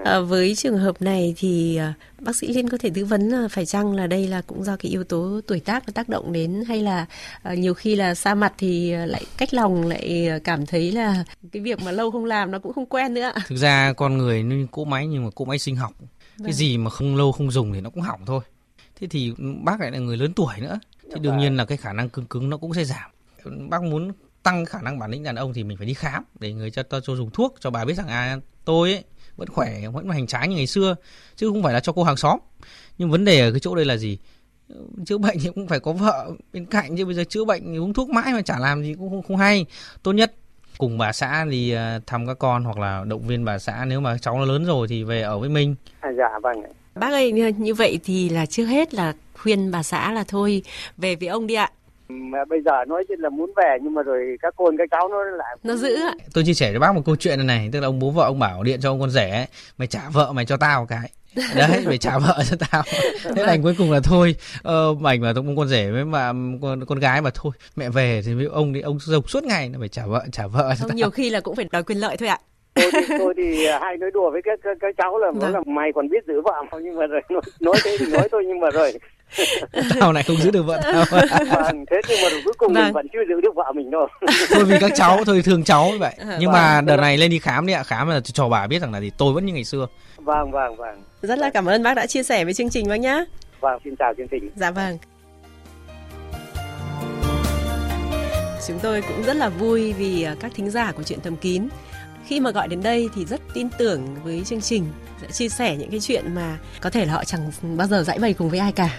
À, 0.04 0.20
với 0.20 0.54
trường 0.54 0.78
hợp 0.78 1.02
này 1.02 1.34
thì 1.36 1.76
à, 1.76 1.94
bác 2.18 2.36
sĩ 2.36 2.52
Liên 2.54 2.68
có 2.68 2.78
thể 2.78 2.90
tư 2.94 3.04
vấn 3.04 3.28
là 3.28 3.48
phải 3.48 3.66
chăng 3.66 3.94
là 3.94 4.06
đây 4.06 4.28
là 4.28 4.42
cũng 4.46 4.64
do 4.64 4.76
cái 4.76 4.90
yếu 4.90 5.04
tố 5.04 5.40
tuổi 5.46 5.60
tác 5.60 5.86
nó 5.86 5.92
tác 5.94 6.08
động 6.08 6.32
đến 6.32 6.64
hay 6.68 6.82
là 6.82 7.06
à, 7.42 7.54
nhiều 7.54 7.74
khi 7.74 7.96
là 7.96 8.14
xa 8.14 8.34
mặt 8.34 8.52
thì 8.58 8.92
à, 8.92 9.06
lại 9.06 9.24
cách 9.38 9.54
lòng 9.54 9.86
lại 9.86 10.30
cảm 10.44 10.66
thấy 10.66 10.92
là 10.92 11.24
cái 11.52 11.62
việc 11.62 11.82
mà 11.82 11.90
lâu 11.92 12.10
không 12.10 12.24
làm 12.24 12.50
nó 12.50 12.58
cũng 12.58 12.72
không 12.72 12.86
quen 12.86 13.14
nữa 13.14 13.30
ạ. 13.34 13.42
thực 13.46 13.56
ra 13.56 13.92
con 13.92 14.18
người 14.18 14.42
như 14.42 14.66
cỗ 14.70 14.84
máy 14.84 15.06
nhưng 15.06 15.24
mà 15.24 15.30
cỗ 15.34 15.44
máy 15.44 15.58
sinh 15.58 15.76
học. 15.76 15.92
Vâng. 16.36 16.46
cái 16.46 16.52
gì 16.52 16.78
mà 16.78 16.90
không 16.90 17.16
lâu 17.16 17.32
không 17.32 17.50
dùng 17.50 17.72
thì 17.72 17.80
nó 17.80 17.90
cũng 17.90 18.02
hỏng 18.02 18.20
thôi. 18.26 18.40
Thế 19.00 19.06
thì 19.10 19.34
bác 19.64 19.80
lại 19.80 19.90
là 19.90 19.98
người 19.98 20.16
lớn 20.16 20.32
tuổi 20.36 20.54
nữa. 20.58 20.78
Thì 21.14 21.20
đương 21.20 21.38
nhiên 21.38 21.56
là 21.56 21.64
cái 21.64 21.78
khả 21.78 21.92
năng 21.92 22.08
cứng 22.08 22.26
cứng 22.26 22.50
nó 22.50 22.56
cũng 22.56 22.74
sẽ 22.74 22.84
giảm. 22.84 23.10
Bác 23.70 23.82
muốn 23.82 24.12
tăng 24.42 24.64
khả 24.64 24.82
năng 24.82 24.98
bản 24.98 25.10
lĩnh 25.10 25.22
đàn 25.22 25.36
ông 25.36 25.52
thì 25.52 25.64
mình 25.64 25.76
phải 25.76 25.86
đi 25.86 25.94
khám 25.94 26.24
để 26.40 26.52
người 26.52 26.70
cho 26.70 26.82
cho, 26.82 27.00
cho 27.00 27.14
dùng 27.14 27.30
thuốc 27.30 27.54
cho 27.60 27.70
bà 27.70 27.84
biết 27.84 27.94
rằng 27.94 28.08
à 28.08 28.36
tôi 28.64 28.92
ấy 28.92 29.04
vẫn 29.36 29.48
khỏe 29.48 29.88
vẫn 29.92 30.08
hành 30.08 30.26
trái 30.26 30.48
như 30.48 30.56
ngày 30.56 30.66
xưa 30.66 30.96
chứ 31.36 31.48
không 31.48 31.62
phải 31.62 31.74
là 31.74 31.80
cho 31.80 31.92
cô 31.92 32.04
hàng 32.04 32.16
xóm 32.16 32.38
nhưng 32.98 33.10
vấn 33.10 33.24
đề 33.24 33.40
ở 33.40 33.50
cái 33.50 33.60
chỗ 33.60 33.74
đây 33.74 33.84
là 33.84 33.96
gì 33.96 34.18
chữa 35.06 35.18
bệnh 35.18 35.36
thì 35.42 35.50
cũng 35.54 35.68
phải 35.68 35.80
có 35.80 35.92
vợ 35.92 36.30
bên 36.52 36.66
cạnh 36.66 36.96
chứ 36.96 37.04
bây 37.04 37.14
giờ 37.14 37.24
chữa 37.24 37.44
bệnh 37.44 37.62
thì 37.72 37.78
uống 37.78 37.94
thuốc 37.94 38.10
mãi 38.10 38.32
mà 38.32 38.42
chả 38.42 38.58
làm 38.58 38.82
gì 38.82 38.94
cũng 38.98 39.10
không, 39.10 39.22
không 39.22 39.36
hay 39.36 39.66
tốt 40.02 40.12
nhất 40.12 40.34
cùng 40.78 40.98
bà 40.98 41.12
xã 41.12 41.46
thì 41.50 41.72
à, 41.72 42.00
thăm 42.06 42.26
các 42.26 42.38
con 42.38 42.64
hoặc 42.64 42.78
là 42.78 43.04
động 43.04 43.26
viên 43.26 43.44
bà 43.44 43.58
xã 43.58 43.84
nếu 43.84 44.00
mà 44.00 44.18
cháu 44.18 44.38
nó 44.38 44.44
lớn 44.44 44.64
rồi 44.64 44.88
thì 44.88 45.04
về 45.04 45.22
ở 45.22 45.38
với 45.38 45.48
mình 45.48 45.74
à, 46.00 46.10
dạ 46.18 46.38
vâng. 46.42 46.62
Bác 46.94 47.12
ơi 47.12 47.32
như, 47.32 47.46
như 47.48 47.74
vậy 47.74 48.00
thì 48.04 48.28
là 48.28 48.46
trước 48.46 48.64
hết 48.64 48.94
là 48.94 49.12
khuyên 49.34 49.70
bà 49.70 49.82
xã 49.82 50.12
là 50.12 50.24
thôi 50.28 50.62
về 50.96 51.16
với 51.16 51.28
ông 51.28 51.46
đi 51.46 51.54
ạ. 51.54 51.70
Mà 52.30 52.44
bây 52.44 52.60
giờ 52.64 52.72
nói 52.88 53.04
chứ 53.08 53.14
là 53.18 53.28
muốn 53.28 53.52
về 53.56 53.76
nhưng 53.82 53.94
mà 53.94 54.02
rồi 54.02 54.36
các 54.42 54.54
con 54.56 54.76
các 54.76 54.88
cháu 54.90 55.08
nó 55.08 55.24
lại 55.24 55.56
Nó 55.62 55.74
giữ 55.74 55.96
ạ. 55.96 56.14
tôi 56.34 56.44
chia 56.46 56.54
sẻ 56.54 56.70
cho 56.72 56.78
bác 56.80 56.94
một 56.94 57.02
câu 57.06 57.16
chuyện 57.16 57.38
này 57.38 57.46
này 57.58 57.68
tức 57.72 57.80
là 57.80 57.86
ông 57.86 57.98
bố 57.98 58.10
vợ 58.10 58.24
ông 58.24 58.38
bảo 58.38 58.62
điện 58.62 58.80
cho 58.82 58.90
ông 58.90 59.00
con 59.00 59.10
rể 59.10 59.30
ấy, 59.30 59.46
mày 59.78 59.86
trả 59.88 60.00
vợ 60.12 60.32
mày 60.32 60.44
cho 60.46 60.56
tao 60.56 60.86
cái 60.86 61.10
đấy 61.56 61.82
mày 61.86 61.98
trả 61.98 62.18
vợ 62.18 62.38
cho 62.50 62.56
tao 62.70 62.82
thế 63.36 63.42
là 63.46 63.56
cuối 63.62 63.74
cùng 63.78 63.92
là 63.92 64.00
thôi 64.04 64.34
ờ, 64.62 64.94
mảnh 65.00 65.20
mà 65.20 65.32
ông 65.36 65.56
con 65.56 65.68
rể 65.68 65.90
với 65.90 66.04
mà 66.04 66.32
con, 66.62 66.84
con 66.84 66.98
gái 66.98 67.22
mà 67.22 67.30
thôi 67.34 67.52
mẹ 67.76 67.88
về 67.88 68.22
thì 68.26 68.34
với 68.34 68.46
ông 68.46 68.72
thì 68.74 68.80
ông 68.80 68.98
dục 69.00 69.30
suốt 69.30 69.44
ngày 69.44 69.70
là 69.72 69.78
phải 69.78 69.88
trả 69.88 70.06
vợ 70.06 70.24
trả 70.32 70.46
vợ 70.46 70.62
cho 70.70 70.74
Không, 70.80 70.88
tao 70.88 70.96
nhiều 70.96 71.10
khi 71.10 71.30
là 71.30 71.40
cũng 71.40 71.56
phải 71.56 71.66
đòi 71.72 71.82
quyền 71.82 71.98
lợi 71.98 72.16
thôi 72.16 72.28
ạ. 72.28 72.38
tôi 72.74 72.90
thì, 72.92 73.14
tôi 73.18 73.34
thì 73.36 73.66
hay 73.80 73.96
nói 73.96 74.10
đùa 74.10 74.30
với 74.30 74.40
các 74.44 74.58
các, 74.62 74.76
các 74.80 74.94
cháu 74.98 75.18
là 75.18 75.26
nói 75.26 75.34
Vâng. 75.40 75.52
là 75.52 75.60
mày 75.66 75.90
còn 75.94 76.08
biết 76.08 76.24
giữ 76.26 76.40
vợ 76.44 76.52
không 76.70 76.84
nhưng 76.84 76.96
mà 76.98 77.06
rồi 77.06 77.20
nói, 77.30 77.42
nói 77.60 77.74
thế 77.84 77.96
thì 78.00 78.06
nói 78.12 78.28
thôi 78.32 78.44
nhưng 78.48 78.60
mà 78.60 78.70
rồi 78.70 78.92
tao 80.00 80.12
lại 80.12 80.22
không 80.22 80.36
giữ 80.36 80.50
được 80.50 80.62
vợ 80.62 80.80
tao 80.82 81.04
vâng, 81.50 81.84
thế 81.90 81.96
nhưng 82.08 82.18
mà 82.22 82.28
cuối 82.44 82.54
cùng 82.58 82.72
Vâng. 82.72 82.84
mình 82.84 82.92
vẫn 82.92 83.06
chưa 83.12 83.18
giữ 83.28 83.40
được 83.40 83.54
vợ 83.54 83.72
mình 83.74 83.90
đâu. 83.90 84.06
Thôi 84.50 84.64
vì 84.64 84.76
các 84.80 84.92
cháu 84.96 85.24
thôi 85.24 85.42
thương 85.44 85.64
cháu 85.64 85.90
như 85.90 85.98
vậy. 85.98 86.14
Ờ, 86.18 86.36
nhưng 86.40 86.52
mà 86.52 86.80
đợt 86.80 86.96
này 86.96 87.18
lên 87.18 87.30
đi 87.30 87.38
khám 87.38 87.66
đi 87.66 87.72
ạ. 87.72 87.82
Khám 87.82 88.08
là 88.08 88.20
cho 88.20 88.48
bà 88.48 88.66
biết 88.66 88.82
rằng 88.82 88.92
là 88.92 89.00
thì 89.00 89.10
tôi 89.18 89.32
vẫn 89.32 89.46
như 89.46 89.52
ngày 89.52 89.64
xưa. 89.64 89.86
Vâng 90.16 90.50
vâng 90.50 90.76
vâng. 90.76 91.02
Rất 91.22 91.38
là 91.38 91.50
cảm 91.50 91.66
ơn 91.66 91.82
bác 91.82 91.94
đã 91.94 92.06
chia 92.06 92.22
sẻ 92.22 92.44
với 92.44 92.54
chương 92.54 92.70
trình 92.70 92.88
bác 92.88 92.96
nhá. 92.96 93.24
vâng 93.60 93.78
xin 93.84 93.94
chào 93.98 94.14
chương 94.16 94.28
trình. 94.30 94.50
Dạ 94.56 94.70
vâng. 94.70 94.98
Chúng 98.68 98.78
tôi 98.78 99.02
cũng 99.02 99.22
rất 99.22 99.36
là 99.36 99.48
vui 99.48 99.92
vì 99.92 100.22
à, 100.22 100.34
các 100.40 100.52
thính 100.54 100.70
giả 100.70 100.92
của 100.92 101.02
chuyện 101.02 101.18
thầm 101.24 101.36
kín. 101.36 101.68
Khi 102.26 102.40
mà 102.40 102.50
gọi 102.50 102.68
đến 102.68 102.82
đây 102.82 103.08
thì 103.14 103.24
rất 103.24 103.40
tin 103.54 103.68
tưởng 103.78 104.16
với 104.24 104.42
chương 104.44 104.60
trình 104.60 104.86
sẽ 105.22 105.28
chia 105.32 105.48
sẻ 105.48 105.76
những 105.76 105.90
cái 105.90 106.00
chuyện 106.00 106.34
mà 106.34 106.58
có 106.80 106.90
thể 106.90 107.04
là 107.04 107.12
họ 107.12 107.24
chẳng 107.24 107.50
bao 107.76 107.86
giờ 107.86 108.02
giải 108.02 108.18
bày 108.18 108.32
cùng 108.34 108.50
với 108.50 108.58
ai 108.58 108.72
cả. 108.72 108.98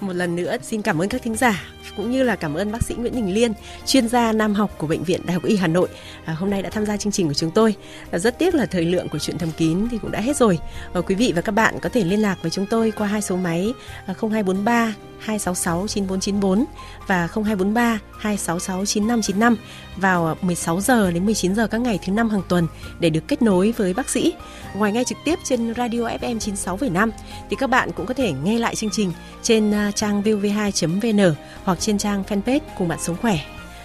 Một 0.00 0.12
lần 0.12 0.36
nữa 0.36 0.56
xin 0.62 0.82
cảm 0.82 1.02
ơn 1.02 1.08
các 1.08 1.22
thính 1.22 1.36
giả 1.36 1.64
cũng 1.96 2.10
như 2.10 2.22
là 2.22 2.36
cảm 2.36 2.54
ơn 2.54 2.72
bác 2.72 2.82
sĩ 2.82 2.94
Nguyễn 2.94 3.14
Đình 3.14 3.34
Liên, 3.34 3.52
chuyên 3.86 4.08
gia 4.08 4.32
nam 4.32 4.54
học 4.54 4.70
của 4.78 4.86
bệnh 4.86 5.04
viện 5.04 5.20
Đại 5.24 5.34
học 5.34 5.44
Y 5.44 5.56
Hà 5.56 5.66
Nội 5.66 5.88
à, 6.24 6.34
hôm 6.34 6.50
nay 6.50 6.62
đã 6.62 6.70
tham 6.70 6.86
gia 6.86 6.96
chương 6.96 7.12
trình 7.12 7.28
của 7.28 7.34
chúng 7.34 7.50
tôi. 7.50 7.74
À, 8.10 8.18
rất 8.18 8.38
tiếc 8.38 8.54
là 8.54 8.66
thời 8.66 8.84
lượng 8.84 9.08
của 9.08 9.18
chuyện 9.18 9.38
thầm 9.38 9.50
kín 9.56 9.88
thì 9.90 9.98
cũng 9.98 10.10
đã 10.10 10.20
hết 10.20 10.36
rồi. 10.36 10.58
À, 10.94 11.00
quý 11.00 11.14
vị 11.14 11.32
và 11.36 11.42
các 11.42 11.52
bạn 11.52 11.74
có 11.82 11.88
thể 11.88 12.04
liên 12.04 12.22
lạc 12.22 12.36
với 12.42 12.50
chúng 12.50 12.66
tôi 12.66 12.92
qua 12.96 13.06
hai 13.06 13.22
số 13.22 13.36
máy 13.36 13.72
à, 14.06 14.14
0243 14.20 14.94
266 15.18 15.86
9494 15.88 16.64
và 17.06 17.28
0243 17.34 17.98
266 18.18 18.84
9595 18.84 19.56
vào 19.96 20.36
16 20.42 20.80
giờ 20.80 21.10
đến 21.10 21.24
19 21.24 21.54
giờ 21.54 21.66
các 21.66 21.80
ngày 21.80 21.98
thứ 22.06 22.12
năm 22.12 22.30
hàng 22.30 22.42
tuần 22.48 22.66
để 23.00 23.10
được 23.10 23.28
kết 23.28 23.42
nối 23.42 23.72
với 23.76 23.94
bác 23.94 24.08
sĩ. 24.08 24.32
Ngoài 24.74 24.92
nghe 24.92 25.04
trực 25.04 25.18
tiếp 25.24 25.38
trên 25.44 25.74
radio 25.74 26.00
FM 26.00 26.38
96,5 26.38 27.10
thì 27.50 27.56
các 27.56 27.70
bạn 27.70 27.90
cũng 27.92 28.06
có 28.06 28.14
thể 28.14 28.32
nghe 28.44 28.58
lại 28.58 28.74
chương 28.74 28.90
trình 28.90 29.12
trên 29.42 29.57
à, 29.74 29.90
trang 29.90 30.22
vov2.vn 30.22 31.34
hoặc 31.64 31.80
trên 31.80 31.98
trang 31.98 32.22
fanpage 32.28 32.60
cùng 32.78 32.88
bạn 32.88 32.98
sống 33.02 33.16
khỏe. 33.16 33.38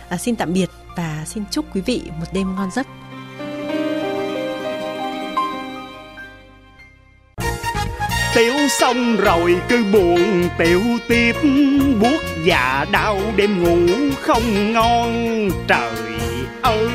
À, 0.10 0.18
xin 0.18 0.36
tạm 0.36 0.54
biệt 0.54 0.70
và 0.96 1.24
xin 1.26 1.44
chúc 1.52 1.76
quý 1.76 1.82
vị 1.82 2.02
một 2.20 2.26
đêm 2.34 2.56
ngon 2.56 2.70
giấc. 2.72 2.88
Tiểu 8.36 8.54
xong 8.70 9.16
rồi 9.16 9.62
cứ 9.70 9.84
buồn 9.94 10.50
tiểu 10.58 10.82
tiếp 11.08 11.36
buốt 12.02 12.22
dạ 12.46 12.86
đau 12.92 13.22
đêm 13.36 13.64
ngủ 13.64 13.94
không 14.22 14.74
ngon 14.74 15.50
trời 15.68 15.92
ơi 16.62 16.88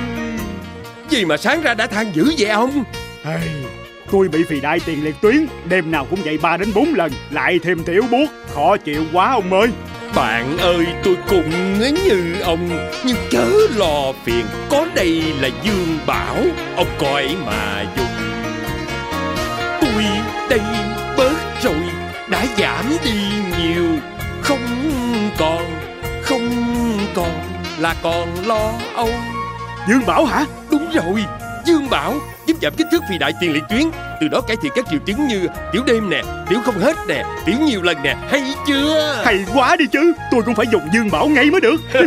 Gì 1.10 1.24
mà 1.24 1.36
sáng 1.36 1.62
ra 1.62 1.74
đã 1.74 1.86
than 1.86 2.12
dữ 2.14 2.34
vậy 2.38 2.50
ông 2.50 2.84
hey, 3.24 3.48
Tôi 4.10 4.28
bị 4.28 4.44
phì 4.44 4.60
đại 4.60 4.80
tiền 4.86 5.04
liệt 5.04 5.20
tuyến. 5.20 5.46
Đêm 5.68 5.90
nào 5.90 6.06
cũng 6.10 6.24
dậy 6.24 6.38
3 6.42 6.56
đến 6.56 6.68
4 6.74 6.94
lần 6.94 7.12
Lại 7.30 7.58
thêm 7.62 7.84
tiểu 7.84 8.02
buốt. 8.10 8.26
Khó 8.54 8.76
chịu 8.76 9.04
quá 9.12 9.32
ông 9.32 9.52
ơi. 9.52 9.68
Bạn 10.14 10.58
ơi 10.58 10.86
tôi 11.04 11.16
cũng 11.28 11.78
như 11.78 12.34
ông 12.42 12.88
Nhưng 13.04 13.16
chớ 13.30 13.50
lo 13.76 14.12
phiền. 14.24 14.46
Có 14.70 14.86
đây 14.94 15.22
là 15.40 15.48
Dương 15.62 15.98
Bảo 16.06 16.36
Ông 16.76 16.86
coi 16.98 17.36
mà 17.46 17.84
dùng. 17.96 18.06
Tôi 19.80 20.04
đây 20.50 20.60
bớt 21.16 21.62
rồi 21.62 21.82
Đã 22.28 22.46
giảm 22.58 22.84
đi 23.04 23.20
nhiều. 23.58 23.86
Không 24.42 24.90
còn 25.38 25.62
Không 26.22 26.50
còn 27.14 27.30
Là 27.78 27.94
còn 28.02 28.46
lo 28.46 28.72
âu. 28.94 29.10
Dương 29.88 30.06
Bảo 30.06 30.24
hả? 30.24 30.44
Đúng 30.70 30.90
rồi 30.92 31.24
Dương 31.68 31.90
Bảo 31.90 32.20
giúp 32.46 32.56
giảm 32.62 32.72
kích 32.76 32.86
thước 32.92 33.02
phì 33.08 33.18
đại 33.18 33.32
tiền 33.40 33.52
liệt 33.52 33.62
tuyến, 33.68 33.82
từ 34.20 34.28
đó 34.28 34.40
cải 34.40 34.56
thiện 34.62 34.72
các 34.74 34.84
triệu 34.90 35.00
chứng 35.06 35.28
như 35.28 35.46
tiểu 35.72 35.82
đêm 35.86 36.10
nè, 36.10 36.22
tiểu 36.48 36.58
không 36.64 36.78
hết 36.78 36.96
nè, 37.08 37.24
tiểu 37.46 37.54
nhiều 37.60 37.82
lần 37.82 37.96
nè, 38.02 38.16
hay 38.28 38.42
chưa? 38.66 39.22
Hay 39.24 39.44
quá 39.54 39.76
đi 39.76 39.84
chứ 39.92 40.12
Tôi 40.30 40.42
cũng 40.42 40.54
phải 40.54 40.66
dùng 40.72 40.82
Dương 40.92 41.10
Bảo 41.10 41.28
ngay 41.28 41.50
mới 41.50 41.60
được 41.60 41.76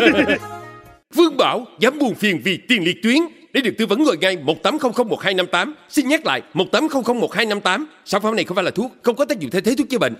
Vương 1.15 1.37
Bảo 1.37 1.65
giảm 1.81 1.99
buồn 1.99 2.15
phiền 2.15 2.41
vì 2.43 2.57
tiền 2.57 2.83
liệt 2.83 2.97
tuyến. 3.03 3.17
Để 3.53 3.61
được 3.61 3.71
tư 3.77 3.85
vấn 3.85 4.03
gọi 4.03 4.17
ngay 4.17 4.37
18001258. 4.63 5.73
Xin 5.89 6.07
nhắc 6.07 6.25
lại 6.25 6.41
18001258. 6.53 7.85
Sản 8.05 8.21
phẩm 8.21 8.35
này 8.35 8.45
không 8.45 8.55
phải 8.55 8.63
là 8.63 8.71
thuốc, 8.71 8.91
không 9.01 9.15
có 9.15 9.25
tác 9.25 9.39
dụng 9.39 9.51
thay 9.51 9.61
thế 9.61 9.75
thuốc 9.77 9.89
chữa 9.89 9.97
bệnh. 9.97 10.15